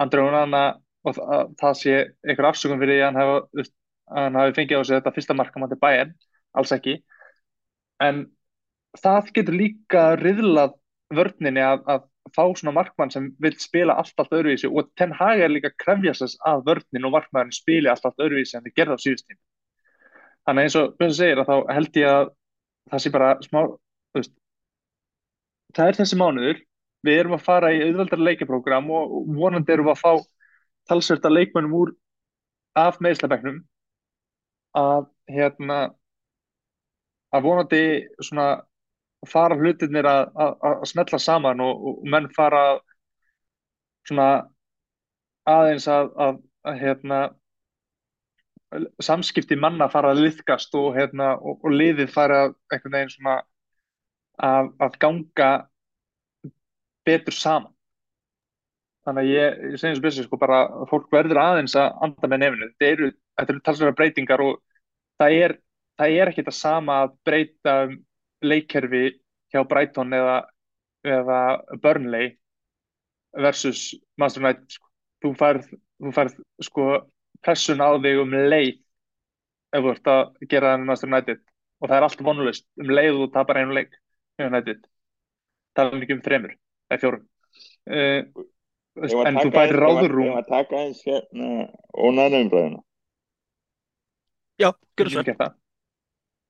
Andrei 0.00 0.24
Onana 0.24 0.62
og 1.04 1.18
það, 1.60 1.74
sé 1.80 1.96
einhver 2.24 2.48
afsökun 2.48 2.80
fyrir 2.80 2.96
því 2.96 3.02
að 3.04 3.18
hann 4.14 4.38
hafi, 4.38 4.54
fengið 4.56 4.80
á 4.80 4.82
sig 4.84 4.96
þetta 4.98 5.12
fyrsta 5.16 5.36
markmann 5.36 5.70
til 5.72 5.80
bæinn, 5.82 6.14
alls 6.56 6.72
ekki. 6.74 6.96
En 8.02 8.24
það 9.00 9.30
getur 9.36 9.58
líka 9.58 10.04
riðlað 10.20 10.74
vörninni 11.14 11.62
að, 11.62 11.84
að 11.86 12.06
fá 12.34 12.44
svona 12.56 12.74
markmann 12.74 13.12
sem 13.12 13.28
vil 13.42 13.52
spila 13.60 13.98
allt, 14.00 14.14
allt 14.18 14.32
öðruvísi 14.32 14.70
og 14.70 14.88
Ten 14.98 15.12
Hag 15.14 15.42
er 15.44 15.52
líka 15.52 15.74
krefjast 15.82 16.24
þess 16.24 16.40
að 16.48 16.64
vörnin 16.70 17.08
og 17.08 17.12
markmann 17.18 17.52
spili 17.52 17.90
allt, 17.92 18.06
allt 18.08 18.24
öðruvísi 18.24 18.56
en 18.56 18.64
þið 18.64 18.76
gerða 18.80 18.96
á 18.96 19.04
síðustíma 19.04 19.40
þannig 20.44 20.68
eins 20.68 20.76
og 20.78 20.94
Björn 20.98 21.16
segir 21.16 21.40
að 21.40 21.50
þá 21.50 21.74
held 21.76 21.98
ég 22.00 22.10
að 22.10 22.30
það 22.92 23.02
sé 23.04 23.12
bara 23.14 23.30
smá 23.44 23.60
veist, 24.16 24.32
það 25.76 25.90
er 25.90 25.98
þessi 26.00 26.20
mánuður 26.20 26.62
við 27.04 27.20
erum 27.20 27.36
að 27.36 27.44
fara 27.46 27.72
í 27.74 27.82
auðvöldar 27.84 28.22
leikaprógram 28.22 28.90
og 28.90 29.12
vonandi 29.36 29.74
erum 29.74 29.90
við 29.90 29.94
að 29.96 30.02
fá 30.02 30.12
talsverta 30.90 31.32
leikmennum 31.32 31.76
úr 31.80 31.92
af 32.78 32.98
meðslabæknum 33.04 33.60
að 34.78 35.06
hérna 35.30 35.78
að 37.34 37.46
vonandi 37.46 37.84
svona 38.22 38.48
fara 39.28 39.56
hlutirnir 39.58 40.06
að, 40.06 40.26
að, 40.34 40.56
að 40.68 40.84
smetla 40.90 41.20
saman 41.22 41.62
og, 41.64 41.86
og 41.88 42.02
menn 42.10 42.28
fara 42.36 42.64
svona 44.08 44.28
aðeins 45.48 45.88
að, 45.88 46.10
að, 46.20 46.42
hérna 46.80 47.20
samskipti 49.02 49.56
manna 49.60 49.88
fara 49.92 50.12
að 50.12 50.24
liðkast 50.24 50.74
og, 50.78 50.94
hérna, 50.96 51.34
og, 51.38 51.60
og 51.62 51.74
liðið 51.74 52.10
fara 52.12 52.40
einhvern 52.72 52.96
veginn 52.96 53.12
svona 53.14 53.36
að 54.34 54.98
ganga 54.98 55.50
betur 57.06 57.36
saman. 57.36 57.74
Þannig 59.04 59.26
að 59.26 59.30
ég, 59.34 59.56
ég 59.74 59.80
segi 59.80 59.90
eins 59.90 59.98
og 60.00 60.04
byrja 60.06 60.24
sko 60.24 60.38
bara 60.40 60.58
fólk 60.88 61.10
verður 61.12 61.40
aðeins 61.42 61.74
að 61.76 61.90
anda 62.06 62.30
með 62.30 62.40
nefnu 62.40 62.68
þetta 62.70 62.86
eru, 62.88 63.10
þetta 63.36 63.52
eru 63.54 63.62
talsverðar 63.66 63.98
breytingar 63.98 64.44
og 64.44 64.54
það 65.20 65.36
er, 65.40 65.54
það 66.00 66.16
er 66.20 66.32
ekki 66.32 66.44
það 66.46 66.56
sama 66.58 66.96
að 67.02 67.12
breyta 67.28 67.74
um 67.84 67.98
leikkerfi 68.44 69.04
hjá 69.52 69.60
Brighton 69.68 70.16
eða, 70.16 70.38
eða 71.04 71.42
Burnley 71.84 72.32
versus 73.44 73.92
Master 74.16 74.44
United 74.44 74.64
sko. 74.78 74.88
þú 75.24 75.34
færð, 75.40 75.68
þú 76.00 76.14
færð 76.16 76.40
sko 76.64 76.88
pressun 77.44 77.84
á 77.84 77.92
þig 78.00 78.24
um 78.24 78.34
leið 78.54 78.74
ef 79.74 79.84
þú 79.84 79.92
ert 79.92 80.12
að 80.14 80.24
gera 80.48 80.72
það 80.72 80.80
með 80.80 80.90
Master 80.94 81.12
United. 81.12 81.46
Og 81.82 81.90
það 81.90 81.96
er 81.98 82.08
allt 82.08 82.24
vonlust 82.24 82.68
um 82.80 82.92
leið 82.96 83.14
og 83.14 83.24
þú 83.24 83.30
tapar 83.36 83.60
einu 83.60 83.76
leik 83.76 83.96
með 84.38 84.52
United. 84.52 84.84
Tala 85.76 85.98
ekki 86.00 86.16
um 86.16 86.24
þremur 86.24 86.54
eða 86.94 87.02
fjórum 87.02 87.24
uh, 87.90 88.44
en 89.26 89.40
þú 89.40 89.52
færir 89.54 89.78
ráðurrúm 89.82 90.30
Ef 90.30 90.40
að 90.40 90.50
taka 90.52 90.82
eins 90.84 91.02
hérna 91.06 91.50
ónæðna 91.98 92.42
umræðina 92.46 92.82
Já, 94.62 94.70
gjörðu 94.94 95.16
svo. 95.18 95.36
það? 95.42 95.56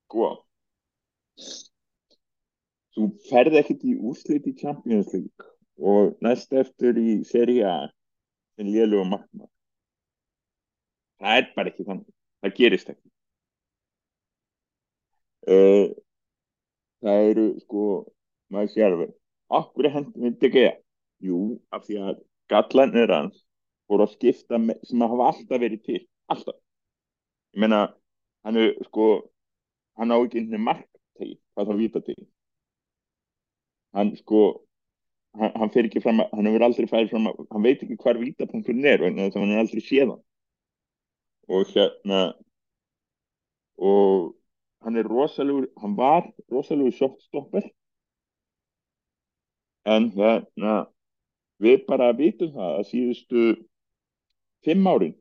Sko 0.04 0.30
Þú 2.94 3.08
ferð 3.26 3.56
ekkert 3.58 3.88
í 3.88 3.96
úrslit 3.98 4.44
í 4.46 4.52
Champions 4.60 5.10
League 5.16 5.50
og 5.82 6.14
næst 6.22 6.52
eftir 6.54 7.00
í 7.00 7.16
Serie 7.26 7.64
A 7.66 7.78
sem 8.54 8.68
lélugum 8.70 9.10
markmann 9.10 9.50
það 11.24 11.40
er 11.40 11.50
bara 11.56 11.72
ekki 11.72 11.86
þannig. 11.88 12.14
Það 12.44 12.56
gerist 12.58 12.90
ekki. 12.92 13.10
Uh, 15.44 15.86
það 17.04 17.28
eru 17.30 17.46
sko 17.60 17.84
maður 18.52 18.72
sé 18.72 18.84
alveg 18.84 19.12
okkur 19.48 19.90
hendin 19.92 20.28
við 20.28 20.38
DG 20.42 20.64
jú, 21.24 21.40
af 21.74 21.86
því 21.86 22.00
að 22.00 22.20
gallanir 22.52 23.12
hans 23.12 23.44
voru 23.88 24.06
að 24.06 24.14
skipta 24.16 24.58
með, 24.60 24.80
sem 24.88 25.02
að 25.04 25.14
hafa 25.14 25.30
alltaf 25.32 25.60
verið 25.60 25.82
til 25.84 26.00
alltaf. 26.32 26.58
Ég 27.54 27.64
meina, 27.64 27.80
hann 28.44 28.60
er 28.60 28.74
sko 28.88 29.08
hann 29.98 30.14
á 30.14 30.16
ekki 30.18 30.40
einhvern 30.40 30.66
marktegi 30.68 31.36
hvað 31.54 31.70
þá 31.70 31.74
vita 31.78 32.02
til. 32.04 32.20
Hann 33.94 34.14
sko 34.18 34.44
hann, 35.38 35.52
hann 35.60 35.72
fer 35.74 35.88
ekki 35.88 36.02
fram 36.04 36.22
að, 36.24 36.30
hann 36.34 36.48
hefur 36.50 36.66
aldrei 36.68 36.88
færið 36.90 37.12
fram 37.14 37.28
að 37.30 37.42
hann 37.50 37.66
veit 37.66 37.84
ekki 37.84 37.98
hvar 38.02 38.20
vítapunkturinn 38.20 38.88
er 38.90 39.04
þannig 39.04 39.28
að 39.28 39.40
hann 39.42 39.54
er 39.54 39.62
aldrei 39.64 39.84
séðan 39.84 40.22
og 41.54 41.70
hérna 41.74 42.20
og 43.76 44.32
hann 44.84 45.00
er 45.00 45.08
rosalegur 45.10 45.68
hann 45.82 45.96
var 45.98 46.28
rosalegur 46.52 46.94
shotstopper 46.96 47.66
en 49.84 50.10
hérna 50.16 50.76
við 51.62 51.84
bara 51.88 52.12
vitum 52.16 52.52
það 52.54 52.78
að 52.78 52.86
síðustu 52.90 53.42
fimm 54.64 54.86
árin 54.88 55.14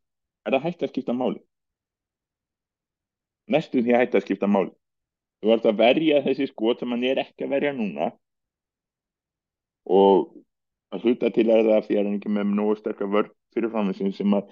er 0.46 0.56
það 0.56 0.66
hægt 0.68 0.86
að 0.86 0.94
skipta 0.94 1.16
máli. 1.16 1.42
Næstu 3.52 3.84
því 3.84 3.98
hægt 3.98 4.16
að 4.16 4.26
skipta 4.26 4.48
máli. 4.48 4.72
Þú 5.44 5.52
vart 5.52 5.66
að 5.68 5.80
verja 5.82 6.22
þessi 6.24 6.48
skot 6.52 6.80
sem 6.80 6.94
hann 6.96 7.04
er 7.04 7.20
ekki 7.26 7.46
að 7.46 7.56
verja 7.58 7.74
núna. 7.76 8.12
Og 9.84 10.32
að 10.96 11.08
hluta 11.08 11.32
til 11.36 11.50
að 11.52 11.68
það 11.68 11.88
því 11.88 11.98
að 11.98 12.06
hann 12.08 12.18
ekki 12.20 12.32
með 12.32 12.56
nógu 12.56 12.78
sterkar 12.80 13.12
vörð 13.12 13.34
fyrir 13.56 13.74
framhengsinn 13.74 14.16
sem 14.16 14.36
að 14.38 14.50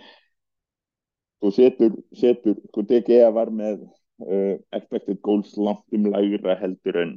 þú 1.41 1.51
setur, 1.55 1.97
setur 2.17 2.57
sko 2.69 2.83
DGA 2.89 3.31
var 3.33 3.51
með 3.53 3.85
uh, 3.85 4.55
expected 4.75 5.21
goals 5.25 5.55
langt 5.57 5.95
um 5.95 6.09
lægra 6.11 6.57
heldur 6.59 6.99
en 7.01 7.15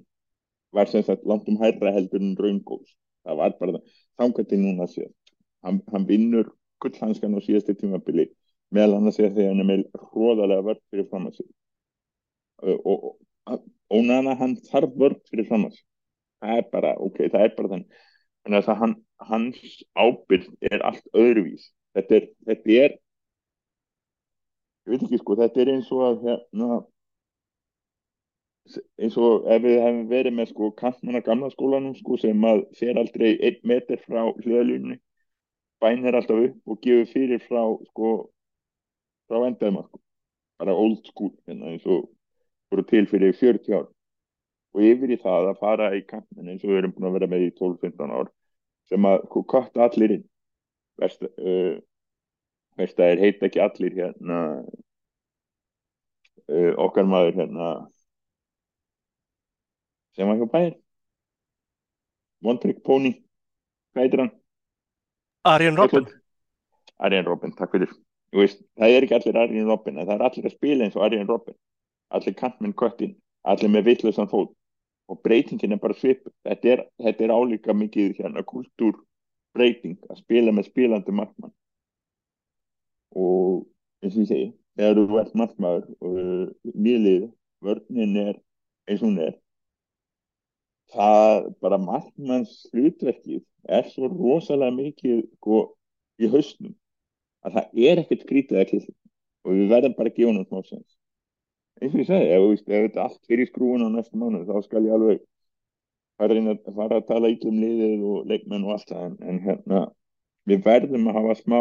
var 0.74 0.90
sem 0.90 1.04
sagt 1.06 1.26
langt 1.30 1.48
um 1.50 1.60
hærra 1.62 1.94
heldur 1.96 2.22
en 2.22 2.36
raun 2.40 2.60
goals 2.70 2.96
það 3.24 3.40
var 3.42 3.56
bara 3.60 4.44
til 4.50 4.60
núna 4.60 4.88
sér 4.90 5.10
hann, 5.64 5.80
hann 5.92 6.08
vinnur 6.08 6.52
gullhanskan 6.80 7.36
á 7.36 7.40
síðastu 7.46 7.76
tímabili 7.78 8.28
meðal 8.74 8.98
annars 8.98 9.20
þegar 9.20 9.36
þegar 9.38 9.52
hann 9.52 9.64
er 9.64 9.70
með 9.70 9.84
hróðalega 10.10 10.66
vörð 10.68 10.82
fyrir 10.90 11.08
framhengsinn 11.10 11.50
uh, 12.62 12.78
og, 12.84 13.16
og 13.48 13.64
ónana 13.94 14.36
hann 14.40 14.56
þarf 14.70 14.96
vörð 14.98 15.20
fyrir 15.30 15.48
framhengsinn 15.48 15.88
það 16.44 16.60
er 16.60 16.68
bara, 16.72 16.92
ok, 17.00 17.22
það 17.32 17.46
er 17.46 17.54
bara 17.56 17.72
þannig. 17.72 18.02
Þannig 18.44 18.68
að 18.68 18.80
hann, 18.82 18.94
hans 19.30 19.76
ábyrg 19.96 20.50
er 20.70 20.84
allt 20.84 21.06
öðruvís. 21.16 21.70
Þetta 21.96 22.18
er, 22.18 22.26
þetta 22.48 22.74
er 22.84 22.96
ég 24.84 24.92
veit 24.92 25.04
ekki 25.06 25.20
sko, 25.22 25.36
þetta 25.40 25.62
er 25.62 25.70
eins 25.72 25.92
og 25.94 26.02
að 26.04 26.26
hérna 26.26 26.80
eins 28.72 29.16
og 29.20 29.48
ef 29.52 29.62
við 29.64 29.80
hefum 29.82 30.04
verið 30.08 30.36
með 30.38 30.52
sko 30.52 30.70
kantmanna 30.78 31.20
gamla 31.24 31.50
skólanum 31.52 31.96
sko 31.98 32.16
sem 32.20 32.46
að 32.48 32.62
fer 32.78 33.00
aldrei 33.00 33.34
einn 33.36 33.58
meter 33.70 34.00
frá 34.06 34.22
hljóðalunni 34.24 34.96
bænir 35.84 36.16
alltaf 36.16 36.40
upp 36.46 36.72
og 36.72 36.80
gefur 36.86 37.10
fyrir 37.12 37.42
frá 37.44 37.62
sko 37.90 38.12
frá 39.28 39.42
endaðum 39.44 39.82
sko. 39.84 40.00
bara 40.58 40.74
old 40.74 41.06
school 41.10 41.32
hérna, 41.48 41.74
eins 41.74 41.86
og 41.86 42.08
voru 42.70 42.84
til 42.88 43.06
fyrir 43.10 43.34
40 43.36 43.74
ár 43.74 43.88
og 44.74 44.82
yfir 44.82 45.12
í 45.12 45.18
það 45.20 45.50
að 45.50 45.60
fara 45.60 45.90
í 45.98 46.02
kampin 46.08 46.48
eins 46.48 46.64
og 46.64 46.70
við 46.70 46.80
erum 46.80 46.94
búin 46.94 47.08
að 47.10 47.16
vera 47.18 47.30
með 47.30 47.48
í 47.48 47.50
12-15 47.58 48.14
ár 48.14 48.30
sem 48.88 49.08
að 49.10 49.26
kvarta 49.50 49.84
allir 49.88 50.16
inn 50.18 50.24
verst 51.00 51.26
uh, 51.26 51.76
það 52.78 53.04
er 53.10 53.22
heit 53.22 53.44
ekki 53.44 53.62
allir 53.62 53.98
hérna 53.98 54.38
uh, 56.48 56.72
okkar 56.86 57.06
maður 57.10 57.42
hérna 57.42 57.68
sem 60.16 60.28
var 60.28 60.40
hjá 60.40 60.48
bæðir 60.54 60.74
One 62.44 62.60
Trick 62.62 62.82
Pony 62.84 63.14
hvað 63.94 64.04
heitir 64.04 64.24
hann? 64.24 64.32
Arjen 65.44 65.78
Robben 65.78 66.08
Arjen 66.98 67.26
Robben, 67.26 67.54
takk 67.56 67.74
fyrir 67.74 67.92
veist, 68.34 68.60
það 68.78 68.96
er 68.96 69.06
ekki 69.06 69.18
allir 69.18 69.40
Arjen 69.40 69.70
Robben 69.70 70.00
það 70.02 70.14
er 70.16 70.26
allir 70.28 70.50
að 70.50 70.56
spila 70.56 70.86
eins 70.86 70.98
og 70.98 71.06
Arjen 71.06 71.30
Robben 71.30 71.56
allir 72.14 72.36
kantmenn 72.38 72.76
köttin, 72.78 73.16
allir 73.42 73.72
með 73.72 73.88
vittlösan 73.90 74.30
fólk 74.30 74.54
og 75.10 75.20
breytingin 75.24 75.74
er 75.74 75.82
bara 75.82 75.96
svip 75.98 76.24
þetta 76.46 76.70
er, 76.72 76.84
þetta 77.02 77.26
er 77.26 77.34
álíka 77.34 77.74
mikið 77.76 78.14
hérna 78.20 78.44
kultúrbreyting 78.48 79.98
að 80.08 80.20
spila 80.22 80.54
með 80.54 80.70
spilandi 80.70 81.12
markmann 81.12 81.52
og 83.14 83.66
eins 84.02 84.16
og 84.16 84.24
ég 84.24 84.30
segi 84.30 84.46
þegar 84.78 85.00
þú 85.00 85.18
ert 85.20 85.36
markmaður 85.38 85.84
og 86.00 86.74
nýlið 86.74 87.26
vörnin 87.64 88.16
er 88.22 88.38
eins 88.88 89.02
og 89.02 89.08
hún 89.10 89.20
er 89.26 89.34
það 90.94 91.48
bara 91.64 91.80
markmanns 91.82 92.64
hlutverkið 92.72 93.42
er 93.78 93.88
svo 93.92 94.08
rosalega 94.12 94.74
mikið 94.76 95.22
sko, 95.36 95.62
í 96.22 96.30
hausnum 96.30 96.74
að 97.44 97.58
það 97.58 97.86
er 97.88 98.02
ekkert 98.02 98.24
skrítið 98.24 98.60
að 98.60 98.68
klissa. 98.70 98.94
Og 99.44 99.58
við 99.58 99.72
verðum 99.74 99.96
bara 99.98 100.10
að 100.10 100.18
gefa 100.18 100.30
hún 100.30 100.46
smá 100.46 100.60
sens 100.64 100.94
eins 101.82 101.94
og 101.94 102.00
ég 102.00 102.08
segi, 102.08 102.28
ef, 102.30 102.60
ef 102.62 102.84
þetta 102.86 103.04
allt 103.04 103.22
fyrir 103.28 103.48
skrúin 103.50 103.84
á 103.84 103.88
næsta 103.90 104.18
mánu 104.18 104.44
þá 104.46 104.54
skal 104.64 104.84
ég 104.86 104.94
alveg 104.94 105.22
fara, 106.18 106.36
að, 106.38 106.60
fara 106.76 107.00
að 107.00 107.08
tala 107.08 107.30
ítlum 107.32 107.58
liðið 107.60 108.04
og 108.08 108.30
leikmenn 108.30 108.66
og 108.66 108.76
allt 108.76 108.92
það. 108.92 109.04
En, 109.08 109.16
en 109.28 109.40
hérna 109.44 109.80
við 110.48 110.62
verðum 110.68 111.10
að 111.10 111.18
hafa 111.18 111.36
smá 111.40 111.58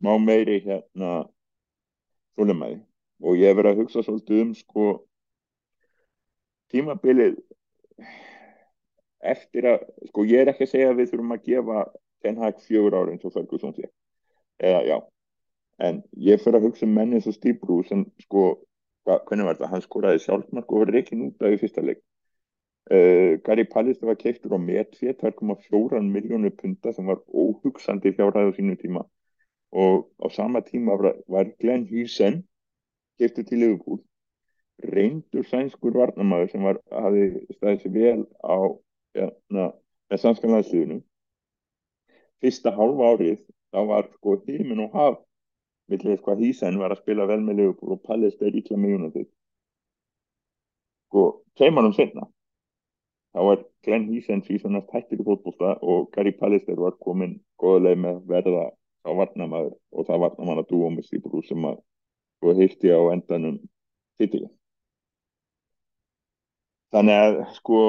smá 0.00 0.12
meiri 0.24 0.58
hérna 0.64 1.12
þólumæði 2.38 2.80
og 3.20 3.36
ég 3.36 3.50
hef 3.50 3.58
verið 3.60 3.72
að 3.74 3.82
hugsa 3.84 4.04
svolítið 4.04 4.42
um 4.42 4.52
sko 4.56 4.86
tímabilið 6.70 7.38
eftir 9.20 9.68
að, 9.68 9.84
sko 10.08 10.24
ég 10.28 10.42
er 10.42 10.52
ekki 10.52 10.66
að 10.66 10.72
segja 10.72 10.90
að 10.92 11.00
við 11.00 11.12
þurfum 11.12 11.34
að 11.36 11.46
gefa 11.48 11.84
Ten 12.20 12.40
Hag 12.40 12.60
fjögur 12.64 12.96
ára 12.96 13.14
eins 13.14 13.24
og 13.24 13.34
Ferguson 13.34 13.74
sé. 13.76 13.88
Eða 14.60 14.80
já. 14.88 14.96
En 15.80 16.02
ég 16.20 16.40
fyrir 16.42 16.60
að 16.60 16.68
hugsa 16.68 16.86
um 16.86 16.96
menni 16.96 17.20
svo 17.24 17.32
Steve 17.32 17.80
sem 17.88 18.04
sko, 18.24 18.44
hva, 19.08 19.20
hvernig 19.28 19.48
var 19.48 19.56
þetta 19.56 19.70
hann 19.72 19.84
skoraði 19.84 20.24
sjálfmark 20.24 20.72
og 20.72 20.84
verið 20.84 21.00
ekki 21.00 21.20
nútað 21.20 21.56
í 21.56 21.60
fyrsta 21.62 21.84
leik. 21.84 22.02
Uh, 22.90 23.38
Gary 23.46 23.64
Pallister 23.70 24.08
var 24.08 24.18
keiftur 24.20 24.56
á 24.56 24.58
metfið 24.60 25.14
2,4 25.20 26.02
miljónu 26.04 26.50
punta 26.58 26.92
sem 26.92 27.06
var 27.06 27.20
óhugsandi 27.28 28.12
fjárhæðu 28.16 28.56
sínum 28.56 28.78
tíma. 28.80 29.04
Og 29.70 30.08
á 30.20 30.26
sama 30.34 30.60
tíma 30.66 30.96
var 30.98 31.52
Glenn 31.60 31.86
Hughes 31.88 32.18
keiftur 33.20 33.46
til 33.46 33.62
Liverpool 33.62 34.00
reyndur 34.94 35.46
sænskur 35.48 35.96
varnamæður 35.96 36.50
sem 36.52 36.66
var, 36.66 36.80
hafi 36.92 37.24
staðið 37.56 37.82
sér 37.82 37.94
vel 37.94 38.22
á 38.44 38.58
ja, 39.18 39.30
na, 39.52 39.70
með 40.10 40.22
sanskanlæðsliðunum 40.24 41.02
fyrsta 42.40 42.72
hálfa 42.76 43.12
árið 43.14 43.40
þá 43.70 43.80
var 43.90 44.08
sko 44.16 44.36
hímin 44.46 44.84
og 44.86 44.96
haf 44.96 45.20
millir 45.90 46.20
hvað 46.24 46.44
Hísen 46.44 46.78
var 46.80 46.94
að 46.94 47.02
spila 47.02 47.26
vel 47.26 47.40
með 47.44 47.60
Liverpool 47.60 47.96
og 47.96 48.02
Pallister 48.06 48.54
ítla 48.54 48.78
með 48.78 48.96
United. 48.98 49.28
Sko, 51.10 51.24
tveimannum 51.58 51.94
senna 51.96 52.28
þá 53.34 53.40
var 53.46 53.64
Glenn 53.86 54.06
Heesen 54.10 54.44
síðanast 54.46 54.90
hættir 54.94 55.22
í 55.22 55.26
fótbolta 55.26 55.76
og 55.82 56.10
Gary 56.14 56.32
Pallister 56.38 56.78
var 56.78 56.96
komin 57.02 57.38
góðuleg 57.62 57.98
með 57.98 58.20
að 58.20 58.30
verða 58.34 58.64
á 59.06 59.10
varnamæður 59.18 59.74
og 59.92 60.06
það 60.06 60.24
varnamann 60.26 60.62
að 60.62 60.70
dúa 60.70 60.90
með 60.94 61.10
Sýbrú 61.10 61.42
sem 61.46 61.66
að 61.66 61.78
sko 62.38 62.56
heilti 62.58 62.94
á 62.94 63.00
endanum 63.12 63.60
titilin 64.20 64.52
Þannig 66.90 67.20
að 67.22 67.36
sko 67.54 67.80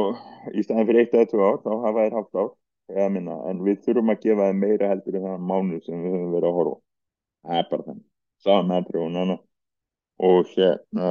í 0.53 0.63
staðin 0.65 0.87
fyrir 0.89 1.01
eitt 1.01 1.15
eða 1.17 1.29
tvö 1.31 1.47
ár 1.47 1.59
þá 1.63 1.71
hafa 1.85 2.03
þær 2.05 2.17
haft 2.19 2.37
ár 2.37 2.49
eða 2.91 3.07
minna 3.15 3.37
en 3.49 3.63
við 3.65 3.79
þurfum 3.85 4.13
að 4.13 4.21
gefa 4.25 4.49
þeim 4.49 4.61
meira 4.61 4.91
heldur 4.91 5.17
en 5.17 5.25
þannig 5.25 5.47
mánu 5.51 5.79
sem 5.85 6.03
við 6.03 6.15
höfum 6.15 6.35
verið 6.35 6.49
að 6.49 6.57
horfa. 6.59 6.77
Það 7.41 7.57
er 7.61 7.67
bara 7.71 7.87
þannig. 7.87 8.05
Sáðum 8.41 8.69
með 8.69 8.81
Andrjónana 8.81 9.37
og 10.27 10.53
hérna 10.53 11.09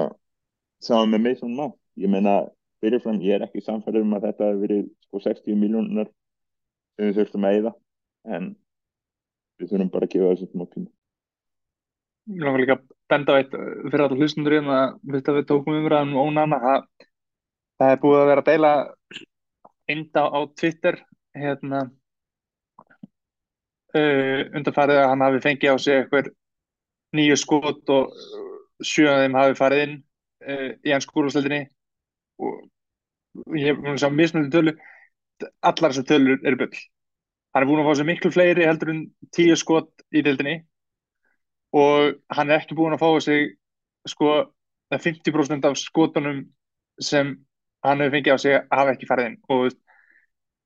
sáðum 0.87 1.15
með 1.17 1.25
Mason 1.27 1.57
Mount. 1.59 1.77
Ég 1.99 2.13
meina 2.15 2.37
fyrirfram 2.81 3.21
ég 3.27 3.37
er 3.37 3.47
ekki 3.49 3.65
samfærið 3.65 4.07
um 4.07 4.17
að 4.17 4.29
þetta 4.29 4.49
hefur 4.53 4.63
verið 4.65 4.87
sko 5.09 5.25
60 5.27 5.61
miljónunar 5.65 6.09
sem 6.95 7.11
við 7.11 7.19
þurftum 7.19 7.47
að 7.49 7.59
eiða 7.59 7.75
en 8.37 8.49
við 9.59 9.75
þurfum 9.75 9.93
bara 9.97 10.07
að 10.07 10.15
gefa 10.15 10.33
þessu 10.33 10.51
tíma. 10.55 10.91
Mér 12.31 12.47
langar 12.47 12.63
líka 12.63 12.79
að 12.79 12.89
benda 13.11 13.35
veit 13.35 13.55
fyrir 13.55 14.03
alltaf 14.05 14.21
hlustundur 14.21 14.55
í 14.55 14.61
hérna 14.61 14.81
við 15.03 15.47
tókum 15.49 15.81
umræðan 15.81 16.13
um 16.15 16.29
Ónana 16.29 16.61
að 16.77 16.85
Það 17.81 17.95
er 17.95 18.03
búið 18.03 18.21
að 18.21 18.29
vera 18.31 18.45
að 18.45 18.51
deila 18.51 18.73
enda 19.91 20.23
á 20.29 20.39
Twitter 20.61 21.01
hérna 21.41 21.81
uh, 23.97 24.41
undanfarið 24.59 25.01
að 25.01 25.09
hann 25.11 25.25
hafi 25.27 25.43
fengið 25.47 25.75
á 25.75 25.77
sig 25.81 25.97
eitthvað 25.97 26.31
nýju 27.17 27.41
skot 27.41 27.93
og 27.97 28.15
sjöðan 28.85 29.25
þeim 29.25 29.41
hafi 29.41 29.59
farið 29.59 29.85
inn 29.87 29.97
uh, 30.47 30.71
í 30.85 30.95
hans 30.95 31.09
skúrúsleldinni 31.09 31.65
og 32.45 33.57
ég 33.57 33.73
hef 33.73 34.01
sjá 34.03 34.11
mismunandi 34.13 34.55
tölu 34.55 34.77
allar 35.65 35.93
þessar 35.95 36.09
tölur 36.13 36.41
eru 36.45 36.61
byll 36.61 36.81
hann 37.55 37.65
er 37.65 37.69
búin 37.69 37.83
að 37.83 37.89
fá 37.89 37.99
sér 37.99 38.09
miklu 38.09 38.31
fleiri 38.35 38.67
heldur 38.67 38.93
en 38.93 39.03
tíu 39.35 39.57
skot 39.59 40.05
í 40.15 40.23
deildinni. 40.27 40.61
Og 41.75 42.17
hann 42.35 42.51
er 42.51 42.61
ekki 42.61 42.77
búin 42.79 42.95
að 42.95 43.03
fá 43.03 43.11
sig 43.25 43.55
sko 44.09 44.31
50% 44.91 45.67
af 45.67 45.79
skotunum 45.79 46.45
sem 47.03 47.37
hann 47.87 48.03
hefur 48.03 48.17
fengið 48.17 48.37
á 48.37 48.39
sig 48.43 48.57
að 48.59 48.77
hafa 48.81 48.95
ekki 48.95 49.09
farið 49.11 49.31
inn. 49.31 49.39
Og 49.49 49.65
veist, 49.65 49.81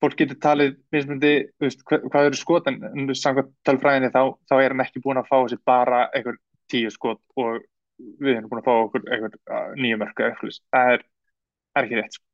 fólk 0.04 0.18
getur 0.18 0.40
talið 0.42 0.74
mismundi 0.94 1.32
veist, 1.62 1.84
hvað, 1.88 2.08
hvað 2.12 2.28
eru 2.30 2.40
skot 2.40 2.68
en 2.70 3.14
samkvæmt 3.16 3.54
talfræðinni 3.66 4.12
þá, 4.14 4.22
þá 4.50 4.54
er 4.58 4.74
hann 4.74 4.84
ekki 4.84 5.02
búin 5.04 5.20
að 5.20 5.30
fá 5.30 5.38
sér 5.50 5.62
bara 5.66 6.04
einhver 6.12 6.38
tíu 6.72 6.92
skot 6.92 7.20
og 7.40 7.64
við 8.20 8.36
erum 8.36 8.50
búin 8.50 8.62
að 8.62 8.68
fá 8.68 8.74
okkur 8.74 9.04
einhver 9.14 9.36
nýju 9.80 10.00
mörg 10.00 10.20
það 10.20 10.94
er, 10.96 11.04
er 11.76 11.86
ekki 11.86 12.00
rétt 12.00 12.16
sko. 12.18 12.24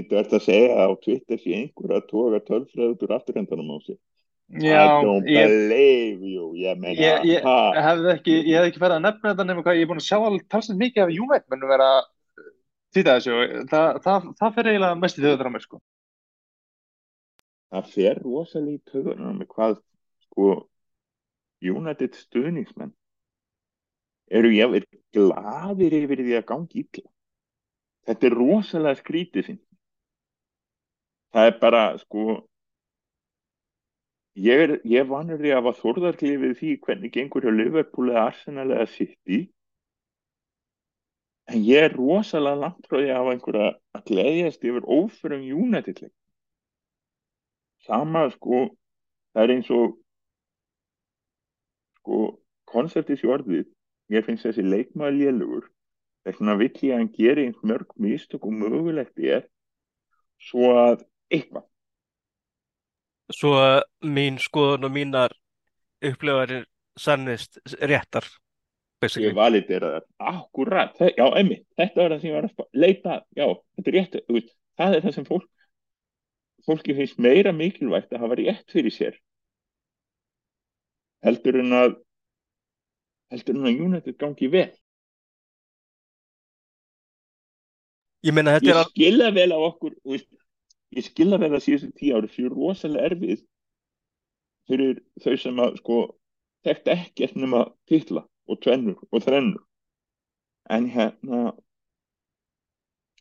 ert 0.00 0.38
að 0.38 0.46
segja 0.46 0.76
að 0.76 0.94
á 0.94 0.94
Twitter 1.04 1.42
sé 1.42 1.58
einhver 1.58 1.96
að 1.98 2.08
toga 2.10 2.40
tölfræð 2.46 2.94
út 2.94 3.04
úr 3.06 3.16
afturhendanum 3.18 3.76
á 3.76 3.78
sig? 3.84 4.00
Já, 4.50 4.82
I 4.82 5.04
don't 5.04 5.28
ég, 5.30 5.46
believe 5.46 6.26
you. 6.26 6.48
Ég 6.58 6.78
meina, 6.82 6.98
ég, 6.98 7.26
ég 7.36 7.44
hefði 7.78 8.08
ekki, 8.16 8.32
ég 8.48 8.56
hef 8.58 8.64
ekki 8.66 8.80
farið 8.82 8.96
að 8.96 9.04
nefna 9.04 9.30
þetta 9.30 9.44
nema 9.46 9.62
hvað 9.62 9.76
ég 9.78 9.84
er 9.84 9.90
búin 9.92 10.00
að 10.00 10.08
sjá 10.08 10.16
alveg 10.18 10.48
talsins 10.50 10.80
mikið 10.80 11.04
af 11.04 11.12
Juventus 11.14 11.52
mennum 11.52 11.70
vera 11.70 11.90
Þessu, 12.90 13.34
það, 13.70 14.00
það, 14.02 14.24
það 14.40 14.54
fer 14.56 14.68
eiginlega 14.70 14.98
mest 14.98 15.18
í 15.18 15.22
þauðar 15.22 15.46
á 15.46 15.54
mér 15.54 15.62
sko. 15.62 15.80
það 17.70 17.90
fer 17.92 18.18
rosalega 18.24 18.78
í 18.80 18.90
töðunum 18.90 19.36
með 19.38 19.48
hvað 19.52 19.76
sko 20.26 20.48
United 21.60 22.16
stuðningsmenn? 22.18 22.90
Eru 24.30 24.50
jáfnveg 24.54 24.86
gladir 25.14 25.96
yfir 26.00 26.22
því 26.24 26.36
að 26.38 26.46
gangi 26.50 26.82
ítla 26.82 27.06
þetta 28.08 28.26
er 28.26 28.38
rosalega 28.40 29.00
skrítið 29.00 29.46
sinn 29.46 29.60
það 31.34 31.50
er 31.50 31.58
bara 31.62 31.82
sko 32.00 32.24
ég 34.40 34.64
er, 34.64 34.74
ég 34.88 35.08
vanur 35.10 35.40
því 35.40 35.52
að 35.52 35.60
hafa 35.60 35.76
þorðarklið 35.80 36.44
við 36.44 36.54
því 36.60 36.74
hvernig 36.86 37.14
gengur 37.14 37.46
hjá 37.46 37.52
Liverpool 37.54 38.10
eða 38.10 38.26
Arsenal 38.30 38.68
eða 38.70 38.88
City 38.96 39.40
en 41.50 41.64
ég 41.66 41.88
er 41.88 41.96
rosalega 41.96 42.62
langt 42.62 42.86
frá 42.86 42.98
því 43.00 43.10
að 43.10 43.18
hafa 43.18 43.34
einhverja 43.34 43.68
að 43.98 44.06
gleyðjast 44.10 44.66
yfir 44.70 44.86
óförum 44.86 45.44
United-leik 45.56 46.14
sama 47.86 48.28
sko 48.34 48.68
það 49.34 49.42
er 49.42 49.52
eins 49.56 49.70
og 49.74 49.96
sko 52.00 52.18
konceptis 52.70 53.24
í 53.24 53.30
orðið 53.30 53.68
ég 54.10 54.26
finnst 54.26 54.46
þessi 54.46 54.64
leikmaður 54.66 55.18
lélugur. 55.18 55.68
Þess 56.24 56.40
vegna 56.40 56.56
vill 56.60 56.72
ég 56.74 56.92
að 56.92 56.98
hann 56.98 57.12
geri 57.16 57.46
eins 57.48 57.62
mörg 57.66 57.94
mistök 58.02 58.46
og 58.46 58.56
mögulegt 58.60 59.22
er 59.24 59.46
svo 60.50 60.72
að 60.76 61.04
eitthvað. 61.32 61.66
Svo 63.30 63.54
mín 64.04 64.40
skoðun 64.42 64.88
og 64.88 64.94
mínar 64.94 65.36
upplifarir 66.04 66.66
sannist 66.98 67.60
réttar 67.78 68.26
basically. 69.00 69.30
ég 69.30 69.38
validera 69.38 69.92
það. 69.94 70.08
Akkurat, 70.32 71.00
já, 71.16 71.24
emmi, 71.40 71.60
þetta 71.80 72.04
er 72.04 72.14
það 72.14 72.20
sem 72.20 72.30
ég 72.30 72.36
var 72.36 72.50
að 72.50 72.84
leita 72.84 73.14
að. 73.16 73.24
já, 73.40 73.46
þetta 73.78 73.90
er 73.92 73.98
rétt 73.98 74.20
veist, 74.28 74.52
það 74.80 74.96
er 74.96 75.06
það 75.06 75.16
sem 75.16 75.28
fólk 75.28 75.48
fólki 76.66 76.94
finnst 76.96 77.20
meira 77.22 77.52
mikilvægt 77.56 78.12
að 78.12 78.24
hafa 78.24 78.38
rétt 78.40 78.72
fyrir 78.72 78.94
sér. 78.94 79.18
Heldur 81.24 81.60
en 81.60 81.76
að 81.76 81.96
heldur 83.32 83.58
en 83.58 83.68
að 83.70 83.82
United 83.86 84.18
gangi 84.20 84.50
vel. 84.52 84.70
Ég 88.26 88.36
þetta 88.36 88.68
ég 88.68 88.76
al... 88.76 88.88
skilða 88.90 89.30
vel 89.32 89.50
á 89.56 89.58
okkur 89.58 89.96
veist, 90.04 90.28
ég 90.92 91.06
skilða 91.06 91.40
vel 91.40 91.54
að 91.54 91.64
síðustu 91.64 91.92
tíu 91.96 92.18
ári 92.18 92.28
fyrir 92.32 92.52
rosalega 92.52 93.08
erfið 93.08 93.44
fyrir 94.68 95.00
þau 95.24 95.36
sem 95.40 95.62
að 95.64 95.78
sko 95.80 96.00
þekkt 96.66 96.90
ekkert 96.92 97.38
nema 97.40 97.62
titla 97.88 98.26
og 98.50 98.60
tvennur 98.64 98.98
og 99.10 99.24
þrennur 99.24 99.62
en 100.76 100.88
hérna 100.94 101.40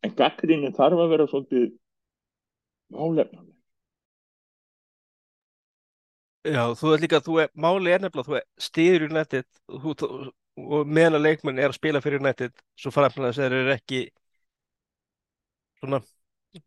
en 0.05 0.15
gaggrinni 0.19 0.71
þarf 0.75 1.03
að 1.03 1.13
vera 1.13 1.27
svolítið 1.29 1.69
málefnaleg. 2.95 3.55
Já, 6.47 6.61
þú 6.79 6.93
er 6.95 7.01
líka, 7.03 7.19
þú 7.21 7.39
er, 7.43 7.49
máli 7.59 7.91
er 7.91 8.01
nefnilega, 8.01 8.27
þú 8.29 8.37
er 8.39 8.45
stiður 8.63 9.05
í 9.05 9.09
þú, 9.83 9.95
og 10.59 10.87
meðan 10.87 11.19
að 11.19 11.25
leikmenn 11.27 11.59
er 11.59 11.69
að 11.69 11.77
spila 11.77 12.01
fyrir 12.03 12.23
netið, 12.23 12.53
svo 12.79 12.91
framlega 12.95 13.33
þess 13.33 13.41
að 13.41 13.45
þeir 13.45 13.57
eru 13.59 13.73
ekki 13.75 14.01
svona, 15.79 15.99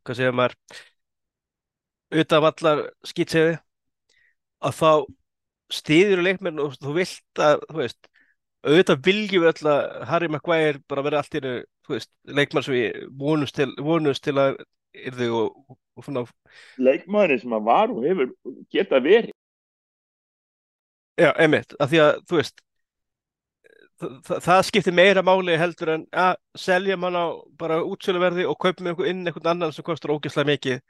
hvað 0.04 0.18
segir 0.20 0.36
maður 0.36 0.56
auðvitað 2.12 2.38
af 2.38 2.48
allar 2.50 2.82
skýtsefi 3.08 3.56
að 4.68 4.78
þá 4.78 4.90
stiður 5.72 6.22
í 6.22 6.26
leikmenn 6.28 6.62
og 6.62 6.76
þú 6.78 6.96
vilt 6.98 7.42
að, 7.42 7.64
þú 7.70 7.80
veist 7.80 8.11
auðvitað 8.62 9.04
viljum 9.06 9.44
við 9.44 9.50
öll 9.52 9.70
að 9.72 9.84
Harry 10.10 10.30
Maguire 10.30 10.82
bara 10.88 11.04
vera 11.06 11.22
allt 11.22 11.34
í 11.34 11.42
einu, 11.42 11.54
þú 11.86 11.96
veist, 11.96 12.10
leikmann 12.38 12.66
sem 12.66 12.76
við 12.76 13.04
vonumst 13.18 13.56
til, 13.58 13.68
vonumst 13.82 14.24
til 14.24 14.36
að 14.38 14.58
yrðu 14.92 15.30
og, 15.38 15.78
og 15.98 16.06
svona, 16.06 16.24
leikmaðurinn 16.82 17.42
sem 17.42 17.56
að 17.56 17.70
var 17.70 17.94
og 17.94 18.04
hefur 18.06 18.34
geta 18.72 19.00
verið. 19.02 19.32
Já, 21.20 21.30
einmitt, 21.36 21.74
að 21.82 21.92
því 21.92 22.02
að, 22.02 22.12
þú 22.28 22.38
veist 22.38 22.62
það, 24.02 24.40
það, 24.46 24.60
skiptir 24.68 24.96
meira 24.96 25.22
máli 25.26 25.56
heldur 25.60 25.94
en 25.96 26.04
að 26.24 26.34
selja 26.58 26.96
mann 27.00 27.18
á 27.18 27.26
bara 27.60 27.82
útsöluverði 27.86 28.46
og 28.48 28.58
kaupa 28.60 28.84
með 28.84 29.04
inn 29.10 29.24
einhvern 29.26 29.52
annan 29.54 29.74
sem 29.74 29.86
kostar 29.86 30.14
ógeðslega 30.14 30.50
mikið. 30.52 30.82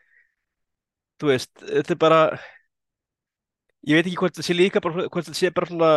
Þú 1.20 1.30
veist, 1.30 1.52
þetta 1.60 1.94
er 1.94 2.00
bara 2.02 2.20
ég 3.88 3.98
veit 3.98 4.06
ekki 4.06 4.18
hvort 4.20 4.38
það 4.38 4.46
sé 4.46 4.56
líka 4.56 4.82
bara, 4.82 5.06
hvort 5.08 5.28
það 5.28 5.38
sé 5.38 5.50
bara 5.54 5.70
svona 5.70 5.92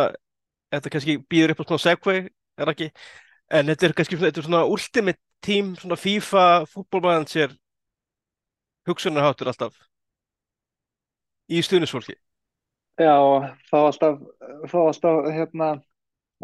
þetta 0.74 0.92
kannski 0.92 1.16
býður 1.30 1.54
upp 1.54 1.62
á 1.62 1.66
svona 1.68 1.84
segway 1.84 2.20
er 2.26 2.72
ekki, 2.72 2.90
en 3.52 3.70
þetta 3.70 3.88
er 3.88 3.96
kannski 3.96 4.18
svona, 4.18 4.30
þetta 4.30 4.42
er 4.42 4.48
svona 4.48 4.64
ultimate 4.72 5.22
team, 5.44 5.74
svona 5.78 5.98
FIFA 6.00 6.44
fútbolmann 6.70 7.28
sér 7.30 7.54
hugsunarháttur 8.88 9.50
alltaf 9.52 9.76
í 11.52 11.62
stuðnisfólki 11.62 12.16
Já, 12.96 13.12
þá 13.68 13.76
alltaf, 13.76 14.20
þá 14.72 14.76
alltaf 14.80 15.26
hérna, 15.28 15.66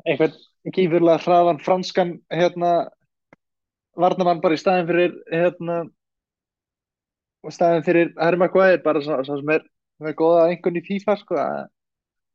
einhvern 0.05 0.35
gífurlega 0.77 1.23
hraðan 1.25 1.61
franskan 1.64 2.18
hérna, 2.29 2.73
varnamann 3.97 4.43
bara 4.43 4.59
í 4.59 4.61
staðin 4.61 4.91
fyrir 4.91 5.14
hérna, 5.33 5.79
staðin 7.49 7.87
fyrir 7.87 8.12
Harry 8.20 8.41
Maguire 8.41 8.83
bara 8.85 9.01
svo, 9.01 9.16
svo 9.25 9.39
sem 9.41 9.55
er 9.57 9.64
með 10.03 10.18
góða 10.20 10.51
einhvern 10.51 10.77
í 10.77 10.85
FIFA 10.85 11.16
sko, 11.23 11.41
að 11.41 11.64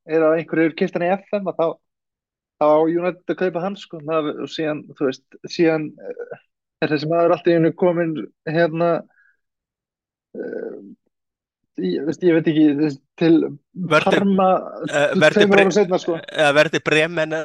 er 0.07 0.23
á 0.25 0.29
einhverju 0.37 0.75
kiptan 0.79 1.05
í 1.05 1.11
FM 1.17 1.49
að 1.51 1.59
þá 1.61 1.67
þá 2.57 2.67
United 2.89 3.33
að 3.33 3.39
kaupa 3.43 3.61
hann 3.61 3.75
sko. 3.77 3.99
Það, 4.07 4.29
og 4.43 4.49
síðan, 4.49 4.79
þú 4.97 5.09
veist, 5.09 5.25
síðan 5.53 5.83
eh, 6.01 6.37
er 6.81 6.93
þessi 6.93 7.09
maður 7.11 7.35
alltaf 7.35 7.51
í 7.51 7.57
hennu 7.57 7.71
komin 7.77 8.15
hérna 8.49 8.87
uh, 10.37 10.79
ég, 11.81 12.01
veist, 12.07 12.23
ég 12.25 12.37
veit 12.37 12.49
ekki 12.49 12.65
veist, 12.79 13.01
til 13.21 13.33
Verður- 13.77 14.17
Parma 14.17 14.49
eh, 14.89 15.13
verður 15.17 15.37
tveimur 15.41 15.61
bre- 15.61 15.75
setna 15.77 16.01
sko. 16.01 16.17
eða 16.33 16.55
verði 16.57 16.81
bremen 16.85 17.37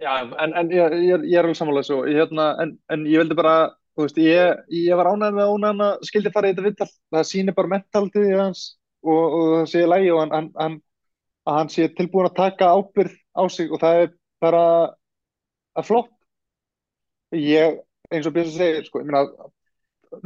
Já, 0.00 0.14
en, 0.24 0.54
en 0.56 0.70
ég, 0.72 0.94
ég, 1.04 1.24
ég 1.28 1.36
er 1.42 1.44
alveg 1.50 1.82
þessu 1.82 1.98
ég, 2.08 2.22
hérna, 2.22 2.46
en, 2.62 2.70
en 2.88 3.02
ég 3.10 3.20
vildi 3.20 3.36
bara 3.36 3.56
veist, 4.00 4.16
ég, 4.22 4.62
ég 4.72 4.96
var 4.96 5.10
ánægð 5.10 5.34
með 5.36 5.44
að 5.44 5.54
Ónana 5.58 5.88
skildi 6.08 6.32
fara 6.32 6.48
í 6.48 6.54
þetta 6.54 6.64
vittal, 6.64 6.86
það 7.12 7.26
sýnir 7.28 7.56
bara 7.58 7.72
mentaltið 7.74 8.30
hans 8.38 8.62
og, 9.06 9.20
og 9.20 9.44
það 9.54 9.68
sé 9.72 9.84
lægi 9.88 10.10
og 10.14 10.22
hann, 10.24 10.50
hann, 10.56 10.78
að 11.48 11.58
hann 11.58 11.72
sé 11.72 11.88
tilbúin 11.96 12.28
að 12.28 12.38
taka 12.40 12.72
ábyrð 12.76 13.14
á 13.36 13.42
sig 13.52 13.70
og 13.72 13.80
það 13.82 14.02
er 14.02 14.12
bara 14.42 14.64
að 15.78 15.88
flott. 15.88 16.12
Ég, 17.36 17.80
eins 18.10 18.26
og 18.26 18.34
Björn 18.34 18.52
segir 18.52 18.86
sko, 18.88 19.04
meina, 19.06 19.24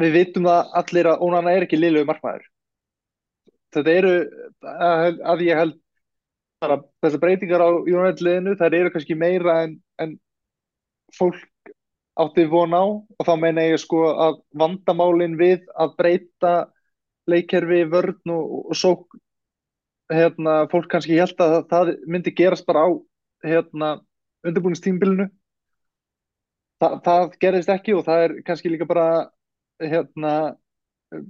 við 0.01 0.15
vitum 0.19 0.49
það 0.49 0.75
allir 0.81 1.11
að 1.11 1.25
Ónana 1.27 1.53
er 1.53 1.67
ekki 1.67 1.79
liðlegu 1.79 2.09
markmaður. 2.09 2.47
Þetta 3.75 3.97
eru 3.99 4.13
að, 4.63 5.19
að 5.21 5.43
ég 5.45 5.59
held 5.61 5.81
bara 6.63 6.79
þessar 7.05 7.21
breytingar 7.21 7.65
á 7.65 7.69
United-liðinu 7.83 8.55
þær 8.61 8.79
eru 8.79 8.93
kannski 8.95 9.17
meira 9.19 9.59
en, 9.67 9.75
en 10.01 10.15
fólk 11.15 11.75
átti 12.21 12.47
von 12.51 12.73
á 12.73 12.85
og 12.85 13.27
þá 13.27 13.35
meina 13.43 13.67
ég 13.67 13.83
sko 13.83 14.07
að 14.13 14.39
vandamálin 14.57 15.35
við 15.39 15.67
að 15.75 15.97
breyta 15.99 16.55
leikkerfi, 17.31 17.85
vörn 17.93 18.35
og, 18.35 18.57
og 18.71 18.79
sók 18.79 19.17
hérna, 20.13 20.65
fólk 20.73 20.91
kannski 20.93 21.17
held 21.19 21.41
að 21.41 21.57
það 21.71 21.95
myndi 22.11 22.35
gerast 22.37 22.67
bara 22.69 22.85
á 22.85 22.91
hérna, 23.45 23.95
undirbúinistímbilinu 24.47 25.31
Þa, 26.83 26.89
það 27.07 27.35
gerist 27.41 27.71
ekki 27.71 27.95
og 27.95 28.03
það 28.05 28.23
er 28.25 28.33
kannski 28.45 28.69
líka 28.73 28.87
bara 28.91 29.07
hérna, 29.81 30.33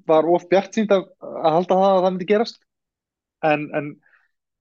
var 0.09 0.27
of 0.33 0.47
bjart 0.49 0.75
sínt 0.75 0.91
að, 0.95 1.05
að 1.21 1.53
halda 1.59 1.77
það 1.79 1.91
að 1.91 1.99
það 1.99 2.15
myndi 2.15 2.29
gerast. 2.31 2.57
En, 3.45 3.67
en 3.77 3.91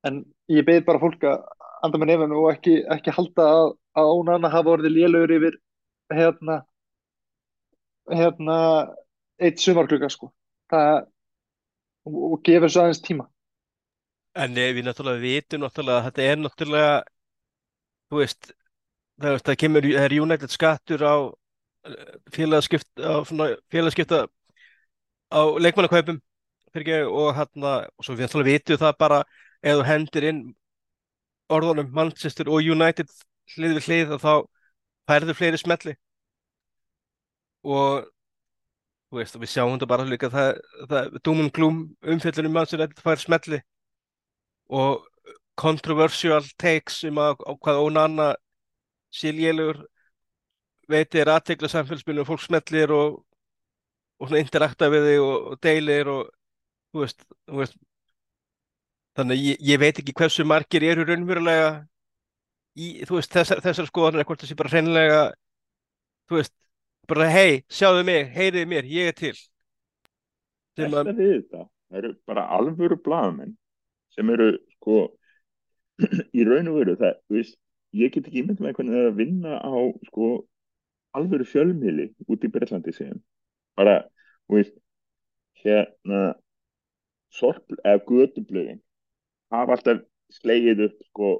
en 0.07 0.19
ég 0.51 0.65
beði 0.67 0.83
bara 0.87 1.01
fólk 1.01 1.23
að 1.27 1.43
anda 1.83 1.99
með 1.99 2.11
nefn 2.13 2.35
og 2.35 2.49
ekki, 2.51 2.77
ekki 2.91 3.15
halda 3.15 3.47
að, 3.55 3.71
að 3.99 4.11
ónana 4.17 4.51
hafa 4.51 4.75
orðið 4.75 4.95
lélögur 4.97 5.35
yfir 5.37 5.57
hérna 6.13 6.59
hérna 8.11 8.57
eitt 9.39 9.63
sumarklukka 9.63 10.09
sko. 10.11 10.29
Það, 10.71 11.05
og, 12.07 12.19
og 12.33 12.41
gefur 12.45 12.71
svo 12.71 12.85
aðeins 12.85 13.03
tíma. 13.05 13.27
En 14.33 14.55
við 14.57 14.85
náttúrulega 14.87 15.21
vitum 15.21 15.63
náttúrulega 15.63 15.99
að 15.99 16.05
þetta 16.07 16.27
er 16.29 16.41
náttúrulega 16.41 16.93
þú 18.09 18.21
veist 18.21 18.51
það, 19.21 19.39
það 19.47 19.57
kemur, 19.63 19.89
það 19.93 20.07
er 20.07 20.17
United 20.21 20.53
skattur 20.53 21.05
á 21.05 21.15
félagskipta 22.33 24.23
á 24.23 24.23
á 25.33 25.41
leikmannakaupum 25.59 26.21
og 27.09 27.29
hérna 27.37 27.73
og 27.85 28.05
svo 28.05 28.15
við 28.15 28.25
náttúrulega 28.25 28.51
vitum 28.51 28.81
það 28.81 28.99
bara 29.03 29.19
ef 29.61 29.77
þú 29.77 29.85
hendir 29.87 30.27
inn 30.29 30.41
orðunum 31.53 31.91
Manchester 31.93 32.49
og 32.49 32.65
United 32.65 33.11
hlið 33.53 33.77
við 33.77 33.87
hlið 33.87 34.15
þá 34.23 34.33
færður 35.09 35.37
fleiri 35.37 35.59
smelli. 35.59 35.93
Og 37.63 38.07
veist, 39.19 39.37
við 39.39 39.51
sjáum 39.53 39.73
þetta 39.75 39.89
bara 39.89 40.07
líka 40.07 40.29
það, 40.33 40.51
það 40.89 41.17
dúmun 41.27 41.51
glúm 41.53 41.79
umfjöldunum 42.01 42.55
Manchester 42.55 42.81
United 42.81 43.03
fær 43.05 43.21
smelli 43.21 43.59
og 44.73 45.03
controversial 45.59 46.41
takes 46.57 47.03
um 47.09 47.21
að, 47.21 47.43
hvað 47.61 47.81
ónanna 47.85 48.29
síljélur 49.13 49.83
veitir 50.89 51.29
aðtegla 51.31 51.69
samfélagsmyndu 51.71 52.23
og 52.23 52.29
fólk 52.31 52.43
smellir 52.43 52.93
og, 52.93 53.19
og 54.19 54.37
interakta 54.39 54.89
við 54.91 55.09
þig 55.11 55.23
og, 55.23 55.35
og 55.53 55.63
deilir 55.63 56.11
og 56.11 56.29
þú 56.93 57.05
veist, 57.05 57.25
þú 57.49 57.61
veist 57.61 57.81
Þannig 59.13 59.37
að 59.37 59.43
ég, 59.45 59.57
ég 59.69 59.81
veit 59.81 59.99
ekki 60.01 60.13
hversu 60.17 60.43
margir 60.49 60.83
eru 60.87 61.03
raunverulega 61.05 61.67
í, 62.73 62.87
þú 63.05 63.19
veist, 63.19 63.31
þessar, 63.33 63.61
þessar 63.61 63.89
skoðanir, 63.89 64.25
hvort 64.25 64.41
þessi 64.41 64.57
bara 64.57 64.71
hreinlega, 64.73 65.19
þú 66.29 66.39
veist, 66.39 66.53
bara 67.09 67.27
hei, 67.31 67.63
sjáðu 67.71 68.05
mig, 68.07 68.29
heyriði 68.35 68.69
mér, 68.69 68.87
ég 68.89 69.11
er 69.11 69.17
til. 69.17 69.33
Þetta 70.77 71.03
er 71.03 71.19
þetta, 71.19 71.65
það 71.89 71.99
eru 71.99 72.13
bara 72.29 72.45
alvöru 72.57 72.97
blagamenn 73.05 73.57
sem 74.13 74.29
eru, 74.33 74.53
sko, 74.77 75.01
í 76.37 76.45
raun 76.47 76.71
og 76.71 76.79
veru, 76.79 76.95
það, 77.01 77.19
veist, 77.33 77.57
ég 77.97 78.13
get 78.13 78.27
ekki 78.27 78.41
ímyndið 78.41 78.65
með 78.65 78.77
hvernig 78.77 78.95
það 78.95 79.03
er 79.03 79.11
að 79.11 79.19
vinna 79.21 79.59
á, 79.61 79.73
sko, 80.09 80.31
alvöru 81.17 81.45
fjölmili 81.49 82.07
út 82.27 82.45
í 82.45 82.51
Breitlandi 82.53 82.93
sem, 82.95 83.19
bara, 83.77 83.99
veist, 84.51 84.75
hérna, 85.63 86.33
sorp, 87.33 87.65
eða 87.81 88.01
gödublöðin 88.07 88.81
hafa 89.53 89.77
alltaf 89.77 90.01
slegið 90.33 90.87
upp 90.87 91.03
sko 91.09 91.31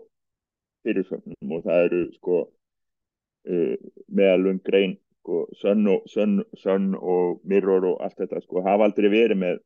fyrirsögnum 0.85 1.55
og 1.55 1.65
það 1.65 1.85
eru 1.87 2.01
sko 2.17 2.39
uh, 2.43 3.75
meðalum 4.07 4.59
grein 4.65 4.97
sko, 5.23 5.47
Sun 5.55 5.87
og, 5.87 6.03
Sun, 6.11 6.43
Sun 6.59 6.93
og 6.99 7.39
Mirror 7.47 7.87
og 7.93 8.03
allt 8.03 8.19
þetta 8.19 8.43
sko 8.43 8.63
hafa 8.65 8.89
aldrei 8.89 9.09
verið 9.09 9.39
með 9.39 9.61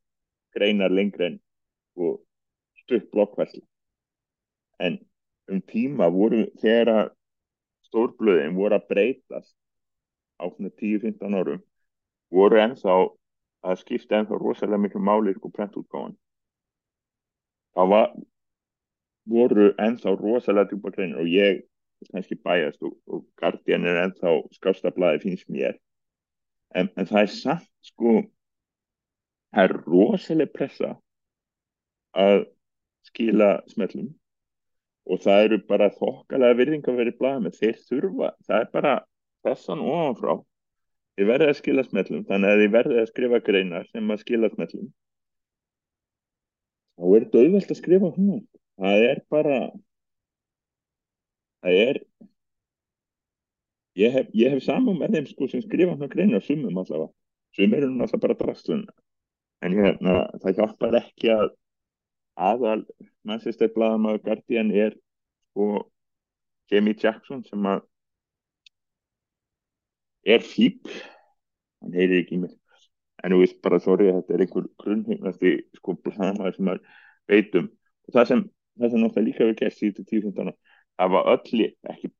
greinar 0.55 0.93
lengri 0.93 1.31
en 1.31 1.39
sko, 1.93 2.17
stutt 2.83 3.09
blokkværsla 3.11 3.65
en 4.85 4.99
um 5.49 5.61
tíma 5.65 6.11
voru 6.13 6.45
þegar 6.61 7.09
stórblöðin 7.87 8.57
voru 8.57 8.77
að 8.77 8.87
breytast 8.91 9.55
á 10.37 10.45
10-15 10.45 11.37
árum 11.39 11.63
voru 12.29 12.59
ennþá 12.61 12.97
að 13.67 13.79
skipta 13.81 14.19
ennþá 14.21 14.37
rosalega 14.37 14.83
miklu 14.83 15.01
máli 15.01 15.33
sko 15.37 15.49
prentútgáðan 15.49 16.17
það 17.73 17.93
var 17.93 18.11
voru 19.33 19.71
ennþá 19.87 20.13
rosalega 20.19 20.69
djúpa 20.69 20.93
greinir 20.93 21.23
og 21.23 21.31
ég 21.31 21.63
kannski 22.11 22.37
bæjast 22.43 22.83
og, 22.85 22.95
og 23.07 23.25
Guardian 23.39 23.87
er 23.87 24.01
ennþá 24.03 24.33
skástablaði 24.57 25.23
finnst 25.25 25.49
mér. 25.51 25.77
En, 26.75 26.89
en 26.97 27.07
það 27.09 27.23
er 27.23 27.33
samt 27.33 27.69
sko 27.85 28.19
það 29.53 29.63
er 29.63 29.75
rosalega 29.87 30.53
pressa 30.53 30.93
að 32.17 32.45
skila 33.07 33.51
smellum 33.71 34.11
og 35.07 35.21
það 35.23 35.43
eru 35.45 35.59
bara 35.69 35.89
þokkalega 35.95 36.59
virðing 36.59 36.87
að 36.91 36.99
vera 36.99 37.13
í 37.13 37.17
blaði 37.17 37.43
með 37.45 37.59
þeir 37.61 37.77
þurfa, 37.87 38.31
það 38.47 38.59
er 38.59 38.71
bara 38.73 38.93
pressan 39.45 39.83
ofanfrá. 39.83 40.37
Þið 41.17 41.29
verðið 41.31 41.51
að 41.51 41.59
skila 41.61 41.83
smellum 41.87 42.25
þannig 42.27 42.51
að 42.51 42.61
þið 42.61 42.73
verðið 42.75 42.99
að 43.01 43.11
skrifa 43.11 43.39
greinar 43.47 43.87
sem 43.89 44.11
að 44.13 44.23
skila 44.25 44.49
smellum. 44.53 44.89
Þá 46.97 47.05
er 47.07 47.23
þetta 47.23 47.43
auðvelt 47.43 47.71
að 47.71 47.79
skrifa 47.79 48.11
hún. 48.17 48.43
Það 48.77 49.05
er 49.07 49.21
bara 49.33 49.57
það 51.67 51.81
er 51.83 52.01
ég 53.97 54.13
hef, 54.13 54.29
hef 54.31 54.63
saman 54.63 54.99
með 54.99 55.17
þeim 55.17 55.29
sko 55.31 55.49
sem 55.51 55.63
skrifa 55.65 55.93
hann 55.93 56.05
að 56.05 56.13
greina 56.13 56.41
sumum 56.43 56.79
allavega, 56.79 57.09
sum 57.57 57.73
eru 57.73 57.89
náttúrulega 57.91 58.23
bara 58.23 58.37
drastlun 58.41 58.83
en 59.65 59.77
hérna 59.77 60.17
það 60.43 60.59
hjálpar 60.61 60.99
ekki 61.01 61.31
að 61.33 61.47
aðal 62.47 62.81
mannsistar 63.27 63.73
bladamaður 63.73 64.23
Guardian 64.27 64.71
er 64.71 64.95
sko 65.51 65.87
Jamie 66.71 66.97
Jackson 67.01 67.43
sem 67.47 67.65
að 67.65 67.83
er 70.27 70.45
fíp 70.45 70.91
hann 71.81 71.95
heyrir 71.97 72.21
ekki 72.21 72.37
í 72.37 72.43
mig 72.45 72.53
en 73.23 73.33
þú 73.33 73.41
veist 73.41 73.59
bara 73.65 73.81
sorry 73.81 74.11
að 74.11 74.21
þetta 74.21 74.35
er 74.35 74.45
einhver 74.45 74.69
grunnheimlasti 74.83 75.55
sko 75.79 75.97
bladamaður 76.05 76.59
sem 76.59 76.71
að 76.75 76.83
veitum 77.33 77.71
og 78.07 78.13
það 78.13 78.31
sem 78.31 78.47
það 78.77 78.91
sem 78.93 79.01
náttúrulega 79.01 79.27
líka 79.27 79.47
verið 79.47 79.61
gert 79.63 79.79
síðan 79.79 80.11
10-15 80.13 80.57
það 80.97 81.11
var 81.15 81.31
öll 81.33 81.65
ekki, 81.65 82.11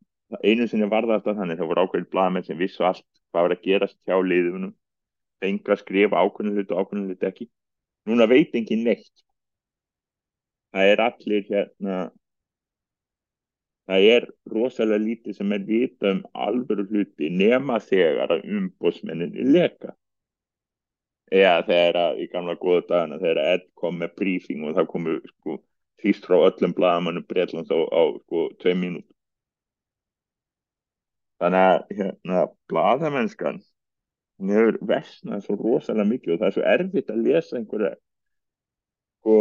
einu 0.44 0.68
sinni 0.68 0.90
varða 0.92 1.18
alltaf 1.18 1.38
þannig 1.40 1.60
það 1.60 1.72
voru 1.72 1.86
ákveðin 1.86 2.12
blagamenn 2.14 2.48
sem 2.48 2.60
vissu 2.60 2.86
allt 2.88 3.06
hvað 3.32 3.48
var 3.48 3.56
að 3.56 3.66
gerast 3.68 3.98
hjá 4.08 4.18
liðunum 4.22 4.74
fengi 5.42 5.74
að 5.74 5.82
skrifa 5.84 6.22
ákveðin 6.24 6.58
hlut 6.58 6.74
og 6.74 6.84
ákveðin 6.84 7.10
hlut 7.10 7.28
ekki. 7.30 7.50
Núna 8.08 8.28
veit 8.30 8.56
engin 8.56 8.86
neitt. 8.88 9.26
Það 10.74 10.92
er 10.94 11.04
allir 11.04 11.46
hérna 11.48 11.98
það 13.88 14.10
er 14.16 14.28
rosalega 14.52 15.04
lítið 15.04 15.38
sem 15.38 15.54
er 15.56 15.64
vita 15.68 16.12
um 16.12 16.26
alvöru 16.48 16.86
hluti 16.90 17.30
nema 17.32 17.80
þegar 17.84 18.36
að 18.36 18.50
umbósmenninni 18.58 19.48
leka. 19.54 19.94
Eða 21.32 21.64
þegar 21.68 22.02
að 22.02 22.22
í 22.24 22.28
gamla 22.32 22.56
góða 22.60 22.84
dagana 22.90 23.22
þegar 23.22 23.42
að 23.44 23.54
Ed 23.54 23.66
kom 23.80 23.98
með 24.02 24.14
briefing 24.20 24.68
og 24.68 24.78
það 24.78 24.92
komu 24.94 25.18
sko 25.34 25.58
þýst 26.04 26.28
frá 26.28 26.38
öllum 26.40 26.76
blagamannum 26.78 27.26
Breitlands 27.30 27.72
á, 27.74 27.78
á 27.78 28.02
sko 28.24 28.44
tvei 28.62 28.76
mínút 28.78 29.08
þannig 31.42 31.66
að 31.72 31.98
hérna 32.00 32.44
blagamennskan 32.72 33.62
hún 34.38 34.54
hefur 34.54 34.78
versnað 34.92 35.44
svo 35.46 35.58
rosalega 35.58 36.12
mikið 36.12 36.36
og 36.36 36.40
það 36.42 36.48
er 36.50 36.56
svo 36.58 36.68
erfitt 36.76 37.12
að 37.14 37.26
lesa 37.26 37.58
einhverja 37.58 37.96
sko 39.22 39.36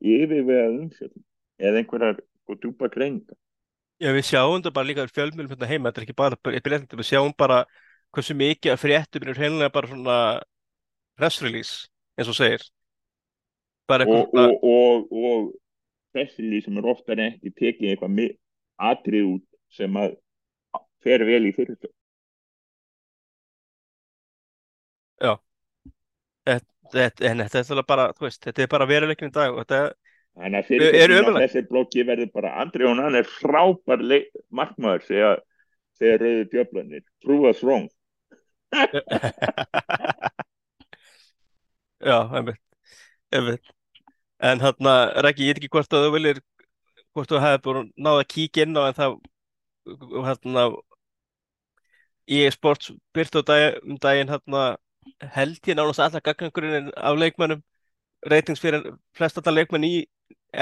yfirvegað 0.00 0.78
umfjöldum 0.82 1.26
eða 1.58 1.82
einhverjar 1.82 2.22
sko 2.22 2.60
djúpa 2.60 2.92
greininga 2.92 3.36
Já 3.96 4.10
við 4.12 4.26
sjáum 4.28 4.58
þetta 4.58 4.74
bara 4.76 4.88
líka 4.90 5.04
fjölmjölum 5.08 5.52
hérna 5.54 5.68
heima, 5.70 5.88
þetta 5.88 6.02
er 6.02 6.04
ekki 6.04 6.16
bara 6.20 6.36
eitt 6.52 6.64
biletandi, 6.66 6.96
við 7.00 7.06
sjáum 7.08 7.30
bara 7.32 7.62
hversu 8.12 8.34
mikið 8.36 8.74
að 8.74 8.82
fréttum 8.82 9.24
er 9.24 9.38
hreinlega 9.38 9.72
bara 9.72 9.88
svona 9.88 10.16
press 11.16 11.40
release 11.40 11.86
eins 12.16 12.28
og 12.28 12.36
segir. 12.36 12.64
Og, 13.88 14.34
og, 14.36 14.64
og, 14.66 15.16
og 15.16 15.48
þessi 16.16 16.62
sem 16.64 16.80
er 16.80 16.88
oftar 16.92 17.20
en 17.20 17.34
ekki 17.34 17.52
tekið 17.60 17.92
eitthvað 17.92 18.24
atrið 18.90 19.28
út 19.34 19.46
sem 19.76 20.00
að 20.00 20.16
fer 21.04 21.24
vel 21.28 21.44
í 21.46 21.54
fyrirtöð. 21.56 21.92
Þetta, 26.92 27.24
en 27.26 27.40
þetta 27.42 27.74
er 27.74 27.82
bara, 27.86 28.12
veist, 28.20 28.44
þetta 28.44 28.62
er 28.62 28.68
bara 28.70 28.86
veruleikin 28.86 29.32
í 29.32 29.34
dag 29.34 29.54
og 29.54 29.64
þetta, 29.64 29.94
Þannig 30.36 30.68
að 30.68 31.38
þessi 31.40 31.62
blokki 31.64 32.02
verður 32.04 32.28
bara 32.34 32.50
Andri 32.60 32.84
og 32.84 32.98
hann 33.00 33.14
er 33.16 33.24
frábær 33.24 34.02
markmaður 34.52 35.00
segja, 35.06 35.30
segja 35.96 36.18
rauði 36.20 36.44
djöflanir. 36.52 37.00
Prove 37.24 37.48
us 37.54 37.62
wrong. 37.64 37.88
já, 42.10 42.18
einmitt, 42.36 42.60
einmitt. 43.32 43.75
En 44.38 44.60
hérna, 44.60 44.94
Raggi, 45.24 45.46
ég 45.46 45.54
veit 45.54 45.62
ekki 45.62 45.72
hvort 45.72 45.94
að 45.96 46.06
þú 46.06 46.10
viljir, 46.12 46.40
hvort 47.16 47.30
þú 47.30 47.40
hefði 47.40 47.60
búin 47.64 47.86
náð 47.96 48.18
að 48.20 48.26
kíkja 48.34 48.66
inn 48.66 48.76
á 48.76 48.82
en 48.84 48.96
það, 48.98 49.14
hérna, 50.26 50.64
EA 52.26 52.50
Sports 52.52 52.92
byrtu 53.16 53.40
á 53.40 53.48
dag, 53.48 53.78
um 53.86 53.96
daginn, 54.02 54.28
hérna, 54.28 54.64
held 55.36 55.70
ég 55.70 55.78
nánast 55.78 56.02
alla 56.04 56.20
gagnangurinn 56.20 56.90
af 56.96 57.16
leikmönnum, 57.16 57.62
ratings 58.28 58.60
fyrir 58.60 58.90
flest 59.16 59.38
alla 59.40 59.54
leikmenn 59.56 59.86
í 59.88 59.94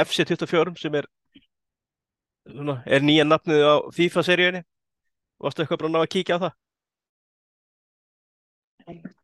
FC 0.05 0.23
24 0.29 0.77
sem 0.79 0.95
er, 1.01 1.09
svona, 2.47 2.79
er 2.87 3.03
nýja 3.03 3.27
nafnið 3.27 3.65
á 3.67 3.75
FIFA-seríunni. 3.97 4.63
Varstu 5.43 5.65
eitthvað 5.65 5.81
bara 5.81 5.91
að 5.91 5.97
ná 5.97 6.03
að 6.05 6.13
kíkja 6.15 6.39
á 6.39 6.43
það? 6.45 6.55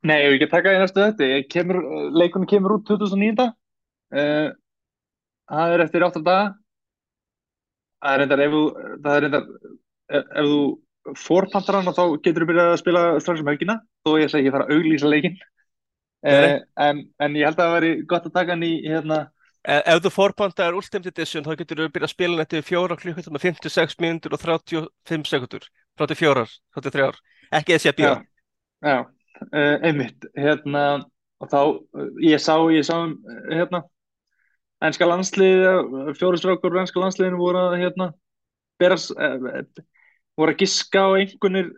Nei, 0.03 0.17
ég 0.25 0.35
ekki 0.35 0.51
taka 0.51 0.73
í 0.75 0.79
næstu 0.81 1.03
þetta, 1.05 1.27
ég 1.37 1.49
kemur, 1.53 1.83
leikunum 2.17 2.49
kemur 2.49 2.79
út 2.79 2.87
2009. 2.89 3.51
Uh, 4.11 4.51
það 5.51 5.75
er 5.75 5.85
eftir 5.87 6.07
8 6.07 6.23
daga. 6.27 6.53
Það 8.01 8.15
er 8.15 8.23
reyndar, 8.23 8.45
ef 8.45 8.55
þú, 8.55 8.63
það 9.05 9.17
er 9.17 9.27
reyndar, 9.27 9.49
ef, 10.11 10.31
ef 10.43 10.51
þú 10.51 11.17
fórpantar 11.21 11.79
hann 11.79 11.97
þá 11.97 12.05
getur 12.25 12.45
þú 12.45 12.51
byrjað 12.51 12.71
að 12.71 12.81
spila 12.81 13.03
strax 13.21 13.43
um 13.43 13.51
helgina, 13.51 13.77
þó 14.07 14.13
ég 14.21 14.33
segi 14.33 14.47
ekki 14.47 14.55
fara 14.55 14.69
að 14.69 14.77
auglýsa 14.77 15.11
leikinn. 15.11 15.37
Nei. 16.21 16.33
Uh, 16.37 16.57
en, 16.87 17.05
en 17.25 17.37
ég 17.39 17.49
held 17.49 17.61
að 17.61 17.67
það 17.67 17.77
væri 17.79 17.93
gott 18.09 18.27
að 18.29 18.35
taka 18.37 18.57
hann 18.57 18.67
í, 18.67 18.75
hérna, 18.89 19.21
Ef 19.61 19.99
þú 20.01 20.11
fórpantar 20.15 20.73
Ultimate 20.73 21.11
Edition 21.13 21.45
þá 21.45 21.53
getur 21.61 21.83
þú 21.83 21.87
byrjað 21.93 22.07
að 22.07 22.13
spila 22.15 22.33
hann 22.33 22.43
eftir 22.47 22.63
4 22.65 22.97
klukkutum 22.97 23.35
og 23.37 23.43
56 23.45 23.99
mínútur 24.01 24.33
og 24.33 24.41
35 24.41 25.29
sekundur 25.29 25.67
34, 26.01 26.45
33 26.79 27.09
ekki 27.59 27.75
þessi 27.77 27.91
að 27.91 27.99
býða 27.99 28.15
Já, 28.15 28.89
já, 28.89 28.97
uh, 29.45 29.77
einmitt, 29.85 30.29
hérna, 30.39 30.85
og 31.45 31.53
þá, 31.53 31.61
ég 32.25 32.41
sá, 32.41 32.55
ég 32.73 32.87
sá 32.89 32.95
um, 33.03 33.13
hérna, 33.51 33.83
ennska 34.87 35.07
landslið, 35.09 35.63
fjóri 36.19 36.41
strákur 36.41 36.73
úr 36.73 36.83
ennska 36.83 37.03
landsliðinu 37.03 37.39
voru 37.41 37.61
að, 37.67 37.77
hérna, 37.83 38.11
berast, 38.81 39.13
uh, 39.13 39.63
voru 40.41 40.55
að 40.55 40.63
giska 40.65 41.05
á 41.05 41.11
einhvernir, 41.21 41.71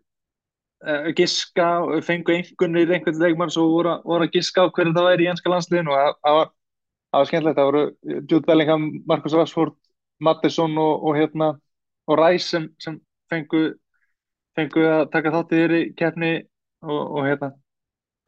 uh, 0.86 1.10
giska, 1.18 1.68
fengu 2.06 2.36
einhvernir 2.36 2.94
einhvern 2.94 3.22
leikmann 3.22 3.52
svo 3.54 3.68
voru, 3.72 3.98
voru 4.06 4.28
að 4.28 4.38
giska 4.38 4.66
á 4.66 4.72
hverju 4.72 4.94
það 4.96 5.08
væri 5.10 5.26
í 5.26 5.30
ennska 5.32 5.52
landsliðinu 5.52 5.94
og 5.94 6.16
það- 6.22 6.52
var, 7.12 7.26
skemmtilegt, 7.28 7.58
það 7.58 7.70
voru 7.70 7.84
Jude 8.30 8.46
Bellingham, 8.46 8.88
Marcus 9.06 9.34
Rashford, 9.36 9.74
Mattisson 10.20 10.78
og, 10.78 11.04
og 11.04 11.16
hérna, 11.18 11.52
og 12.06 12.18
Rice 12.18 12.48
sem, 12.48 12.68
sem 12.78 13.00
fengu 13.30 13.72
fengu 14.56 14.84
að 14.88 15.10
taka 15.12 15.32
þátt 15.34 15.52
í 15.52 15.60
þeirri 15.60 15.82
keppni 15.98 16.32
og, 16.84 17.00
og 17.00 17.26
hérna 17.26 17.52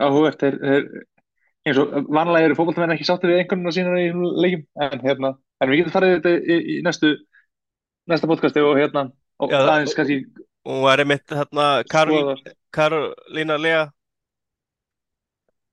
áhugavert. 0.01 0.41
Þeir, 0.41 0.57
þeir 0.63 0.87
eins 1.65 1.79
og 1.81 1.93
vanlega 2.13 2.49
eru 2.51 2.57
fótballtamenn 2.59 2.95
ekki 2.97 3.07
sáttir 3.09 3.31
við 3.33 3.43
einhvern 3.43 3.65
veginn 3.65 3.77
sína 3.79 4.01
í 4.01 4.09
leikjum. 4.45 4.65
En 4.87 5.05
hérna, 5.05 5.31
en 5.61 5.71
við 5.71 5.81
getum 5.83 5.95
farið 5.97 6.13
í 6.13 6.17
þetta 6.19 6.33
í, 6.55 6.57
í 6.75 6.81
næstu 6.85 7.13
næsta 8.11 8.29
podcasti 8.29 8.61
og 8.65 8.77
hérna 8.79 9.07
og 9.41 9.51
Já, 9.53 9.57
það- 9.59 9.71
aðeins 9.75 9.95
kannski 9.99 10.19
og 10.65 10.83
var 10.85 11.01
einmitt 11.03 11.29
hérna 11.37 11.65
Karol, 11.93 12.21
skoða 12.37 12.53
Karolína 12.73 13.57
Lea. 13.61 13.83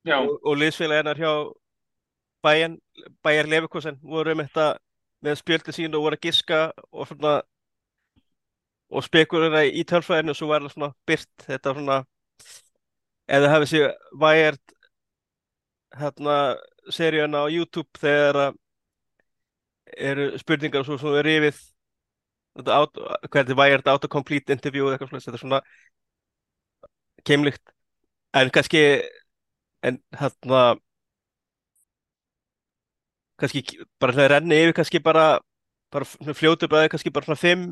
Já, 0.04 0.16
og, 0.18 0.38
og 0.42 0.56
liðsfélag 0.58 0.98
hennar 1.02 1.20
hjá 1.20 1.32
Bayern, 2.42 2.78
Bayern 3.22 3.50
Leverkusen 3.52 4.00
voru 4.02 4.32
einmitt 4.34 4.56
að 4.58 4.76
með 5.22 5.36
spjöldi 5.38 5.72
sín 5.76 5.94
og 5.94 6.02
voru 6.08 6.18
að 6.18 6.24
giska 6.26 6.62
og 6.90 7.06
svona 7.06 7.36
og 8.92 9.04
spekulera 9.06 9.62
í 9.64 9.84
tölfræðinu 9.88 10.34
og 10.34 10.36
svo 10.40 10.48
var 10.50 10.64
það 10.66 10.74
svona 10.74 10.90
byrt 11.08 11.46
þetta 11.46 11.74
svona 11.76 11.98
eða 13.32 13.52
hafið 13.54 13.70
sér 13.70 13.94
Bayern 14.20 14.58
hérna 16.00 16.36
seríuna 16.90 17.44
á 17.46 17.52
YouTube 17.52 17.88
þegar 18.00 18.52
eru 20.08 20.26
spurningar 20.40 20.84
svo 20.86 20.98
svona 21.00 21.22
rifið 21.26 21.58
hvernig 23.32 23.56
Bayern 23.56 23.88
autocomplete 23.94 24.52
interview 24.52 24.86
eða 24.88 24.96
eitthvað 24.98 25.10
svona 25.12 25.24
þetta 25.26 25.38
er 25.38 25.42
svona 25.44 25.60
keimlíkt. 27.24 27.62
En 28.34 28.50
kannski 28.50 28.82
en 29.82 30.02
hérna 30.20 30.62
kannski 33.40 33.62
bara 34.00 34.12
svona 34.14 34.28
renni 34.34 34.58
yfir 34.62 34.74
kannski 34.78 35.00
bara 35.08 35.24
bara 35.92 36.34
fljótu 36.40 36.68
bræði 36.72 36.92
kannski 36.94 37.12
bara 37.14 37.28
svona 37.28 37.42
fimm 37.44 37.66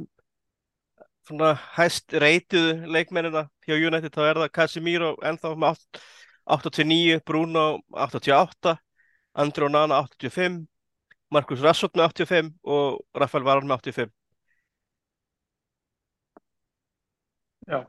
svona 1.28 1.50
hæst 1.76 2.12
reytuðu 2.22 2.72
leikmennina 2.94 3.44
hjá 3.66 3.76
United 3.78 4.14
þá 4.14 4.22
er 4.30 4.40
það 4.42 4.52
Casemiro 4.58 5.10
ennþá 5.30 5.52
með 5.56 5.74
átt- 5.74 6.02
89 6.56 7.24
Bruno 7.26 7.66
88 7.94 8.76
André 9.44 9.68
Onana 9.68 10.00
85 10.02 10.64
Marcus 11.30 11.62
Rashford 11.62 11.96
með 11.98 12.10
85 12.14 12.54
og 12.66 13.20
Rafael 13.22 13.46
Varane 13.46 13.70
með 13.70 13.84
85 13.84 14.14
já, 17.70 17.80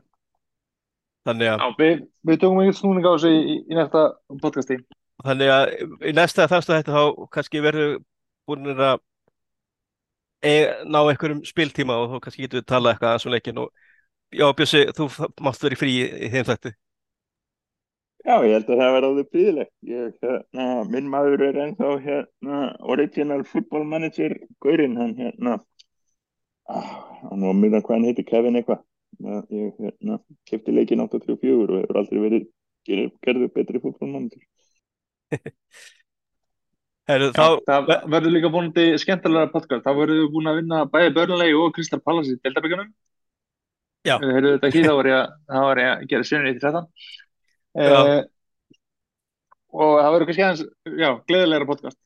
þannig 1.28 1.52
að 1.52 1.64
já 1.64 1.76
við, 1.78 2.02
við 2.28 2.42
tökum 2.42 2.60
eitthvað 2.62 2.78
snúning 2.80 3.06
á 3.06 3.12
þessu 3.14 3.32
í, 3.32 3.56
í 3.66 3.78
næsta 3.78 4.04
podcasti. 4.42 4.78
Þannig 5.22 5.52
að 5.54 5.72
í 6.08 6.12
næsta 6.16 6.48
þarstu 6.50 6.76
þetta 6.76 6.96
þá 6.96 7.26
kannski 7.34 7.62
verður 7.62 7.96
búin 8.48 8.70
að 8.74 9.02
e, 10.42 10.54
ná 10.86 11.00
einhverjum 11.02 11.42
spiltíma 11.46 11.98
og 12.02 12.14
þá 12.14 12.24
kannski 12.24 12.46
getum 12.46 12.62
við 12.62 12.70
talað 12.70 12.94
eitthvað 12.94 13.12
aðeins 13.12 13.28
um 13.28 13.34
leikinn 13.36 13.62
og 13.62 13.68
já, 14.32 14.46
Bjössi, 14.58 14.86
þú 14.96 15.08
mátt 15.44 15.62
vera 15.62 15.76
í 15.76 15.80
frí 15.82 15.98
í 16.02 16.32
þeim 16.32 16.48
þætti. 16.48 16.74
Já, 18.22 18.36
ég 18.46 18.52
held 18.54 18.68
að 18.70 18.78
það 18.78 18.92
verði 18.94 19.08
alveg 19.08 19.28
príðilegt. 19.34 19.72
Ég, 19.90 20.10
hérna, 20.22 20.66
minn 20.86 21.08
maður 21.10 21.42
er 21.48 21.56
ennþá 21.64 21.88
hérna, 22.04 22.58
original 22.94 23.42
football 23.48 23.82
manager 23.88 24.36
Gaurinn, 24.62 24.94
hann 25.00 25.16
hérna, 25.18 25.56
ah, 26.70 26.92
hann 27.24 27.46
var 27.48 27.56
mjög 27.58 27.80
hvað 27.80 27.96
hann 27.96 28.06
heitir, 28.06 28.26
Kevin 28.28 28.58
eitthvað. 28.60 28.84
Ég 29.50 29.72
hérna, 29.82 30.20
kefti 30.48 30.74
leikinn 30.74 31.02
834 31.02 31.64
og 31.66 31.80
hefur 31.80 31.98
aldrei 31.98 32.20
verið 32.22 32.46
gerð, 32.86 33.10
gerðu 33.26 33.48
betri 33.56 33.82
football 33.82 34.14
manager. 34.14 34.46
Herru, 37.10 37.32
Já, 37.34 37.48
þá, 37.66 37.72
það 37.88 38.04
verður 38.14 38.32
líka 38.36 38.50
vonandi 38.54 38.84
skemmtilega 39.02 39.50
podcast, 39.50 39.82
þá 39.82 39.96
verður 39.98 40.20
við 40.20 40.28
búin 40.36 40.52
að 40.52 40.60
vinna 40.60 40.84
bæði 40.92 41.10
Börnlegi 41.16 41.56
og 41.58 41.72
Kristal 41.74 41.98
Pallas 41.98 42.30
í 42.30 42.36
Deltabyggjunum 42.38 42.92
Já. 44.06 44.14
Heyrðu 44.22 44.52
þetta 44.52 44.68
ekki, 44.68 44.84
þá 44.86 44.94
var 45.00 45.10
ég 45.10 45.16
að, 45.18 45.32
að 45.58 46.04
gera 46.12 46.28
sjöunni 46.28 46.52
í 46.54 46.60
13 46.62 46.86
Já. 46.86 47.22
Uh, 47.78 48.20
og 49.72 49.92
það 49.98 50.14
verður 50.14 50.28
kannski 50.28 50.46
aðeins, 50.46 50.64
já, 51.00 51.08
gleðilegra 51.28 51.68
podcast. 51.68 51.98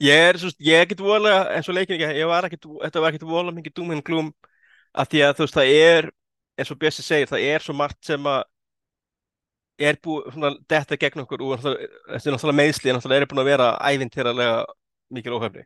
Ég 0.00 0.22
er, 0.30 0.38
svo, 0.40 0.48
ég 0.64 0.80
ekkert 0.80 1.02
voðalega, 1.04 1.42
eins 1.56 1.68
og 1.68 1.76
leikinn 1.76 1.98
ekki, 1.98 2.20
ég 2.20 2.28
var 2.30 2.46
ekkert, 2.48 2.70
þetta 2.86 3.02
var 3.02 3.12
ekkert 3.12 3.28
voðalega 3.28 3.58
mikið 3.58 3.74
doom 3.76 3.90
and 3.92 4.04
gloom 4.06 4.30
af 4.96 5.10
því 5.12 5.20
að 5.26 5.34
þú 5.36 5.44
veist, 5.44 5.58
það 5.58 5.72
er, 5.76 6.08
eins 6.56 6.72
og 6.72 6.78
Bjössi 6.80 7.04
segir, 7.04 7.28
það 7.28 7.44
er 7.50 7.64
svo 7.64 7.74
margt 7.76 8.00
sem 8.08 8.30
að 8.30 8.40
er 9.80 9.98
búið, 10.04 10.30
svona, 10.34 10.50
detta 10.72 10.98
gegn 11.00 11.22
okkur 11.24 11.44
og 11.44 11.60
þetta 11.60 11.74
er 12.16 12.34
náttúrulega 12.34 12.58
meðsli, 12.58 12.94
náttúrulega 12.96 13.24
er 13.24 13.30
búin 13.30 13.42
að 13.42 13.50
vera 13.50 13.68
ævintýralega 13.90 14.56
mikil 15.16 15.36
óhefni. 15.36 15.64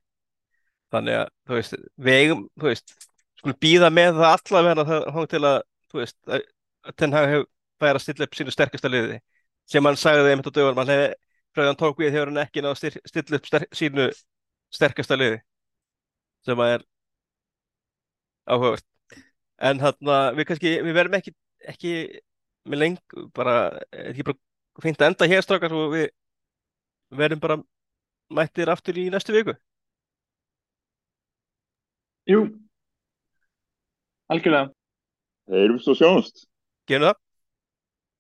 Þannig 0.95 1.19
að, 1.21 1.33
þú 1.47 1.59
veist, 1.59 1.79
við 2.07 2.19
eigum, 2.21 2.45
þú 2.59 2.71
veist, 2.71 2.95
skulum 3.41 3.59
býða 3.67 3.91
með 3.95 4.21
það 4.21 4.37
allavega 4.37 5.01
hann 5.15 5.31
til 5.31 5.43
að, 5.43 5.59
þú 5.91 6.03
veist, 6.03 6.19
að 6.29 6.47
að 6.85 7.31
hefur 7.33 7.49
færa 7.81 7.99
að 7.99 8.05
stilla 8.05 8.29
upp 8.29 8.39
sínu 8.39 8.55
sterkasta 8.55 8.91
liði 8.91 9.21
sem 9.71 9.85
hann 9.87 9.99
sagði 9.99 10.33
einmitt 10.33 10.49
á 10.49 10.53
hefði, 10.55 11.15
frá 11.55 11.63
því 11.63 11.69
hann 11.71 11.81
tók 11.81 12.01
við 12.03 12.13
hefur 12.15 12.33
hann 12.33 12.43
ekki 12.45 12.65
náð 12.65 12.75
að 12.75 12.99
stilla 13.09 13.39
upp 13.39 13.49
ster 13.49 13.67
sínu 13.73 14.09
sterkasta 14.75 15.19
liði 15.19 15.41
sem 16.45 16.61
að 16.61 16.75
er 16.75 16.85
áhugavert. 18.45 18.87
En 19.65 19.81
hann 19.81 20.15
við 20.37 20.49
kannski, 20.51 20.73
við 20.85 20.97
verðum 20.99 21.19
ekki, 21.21 21.33
ekki 21.73 21.93
með 22.69 22.83
leng, 22.83 22.99
bara, 23.37 23.55
er 23.95 24.11
ekki 24.13 24.27
bara 24.29 24.85
fínt 24.85 25.01
að 25.01 25.13
enda 25.13 25.31
hér 25.31 25.45
strákar 25.45 25.77
og 25.77 25.95
við 25.95 26.09
verðum 27.15 27.41
bara 27.41 27.61
mættir 28.35 28.73
aftur 28.73 28.99
í 29.01 29.09
næstu 29.13 29.37
viku. 29.37 29.55
Jú, 32.29 32.47
algjörlega 34.33 34.73
Heyrumst 35.53 35.91
og 35.93 35.99
sjónust. 35.99 36.47
Gerum 36.89 37.11
það? 37.11 37.24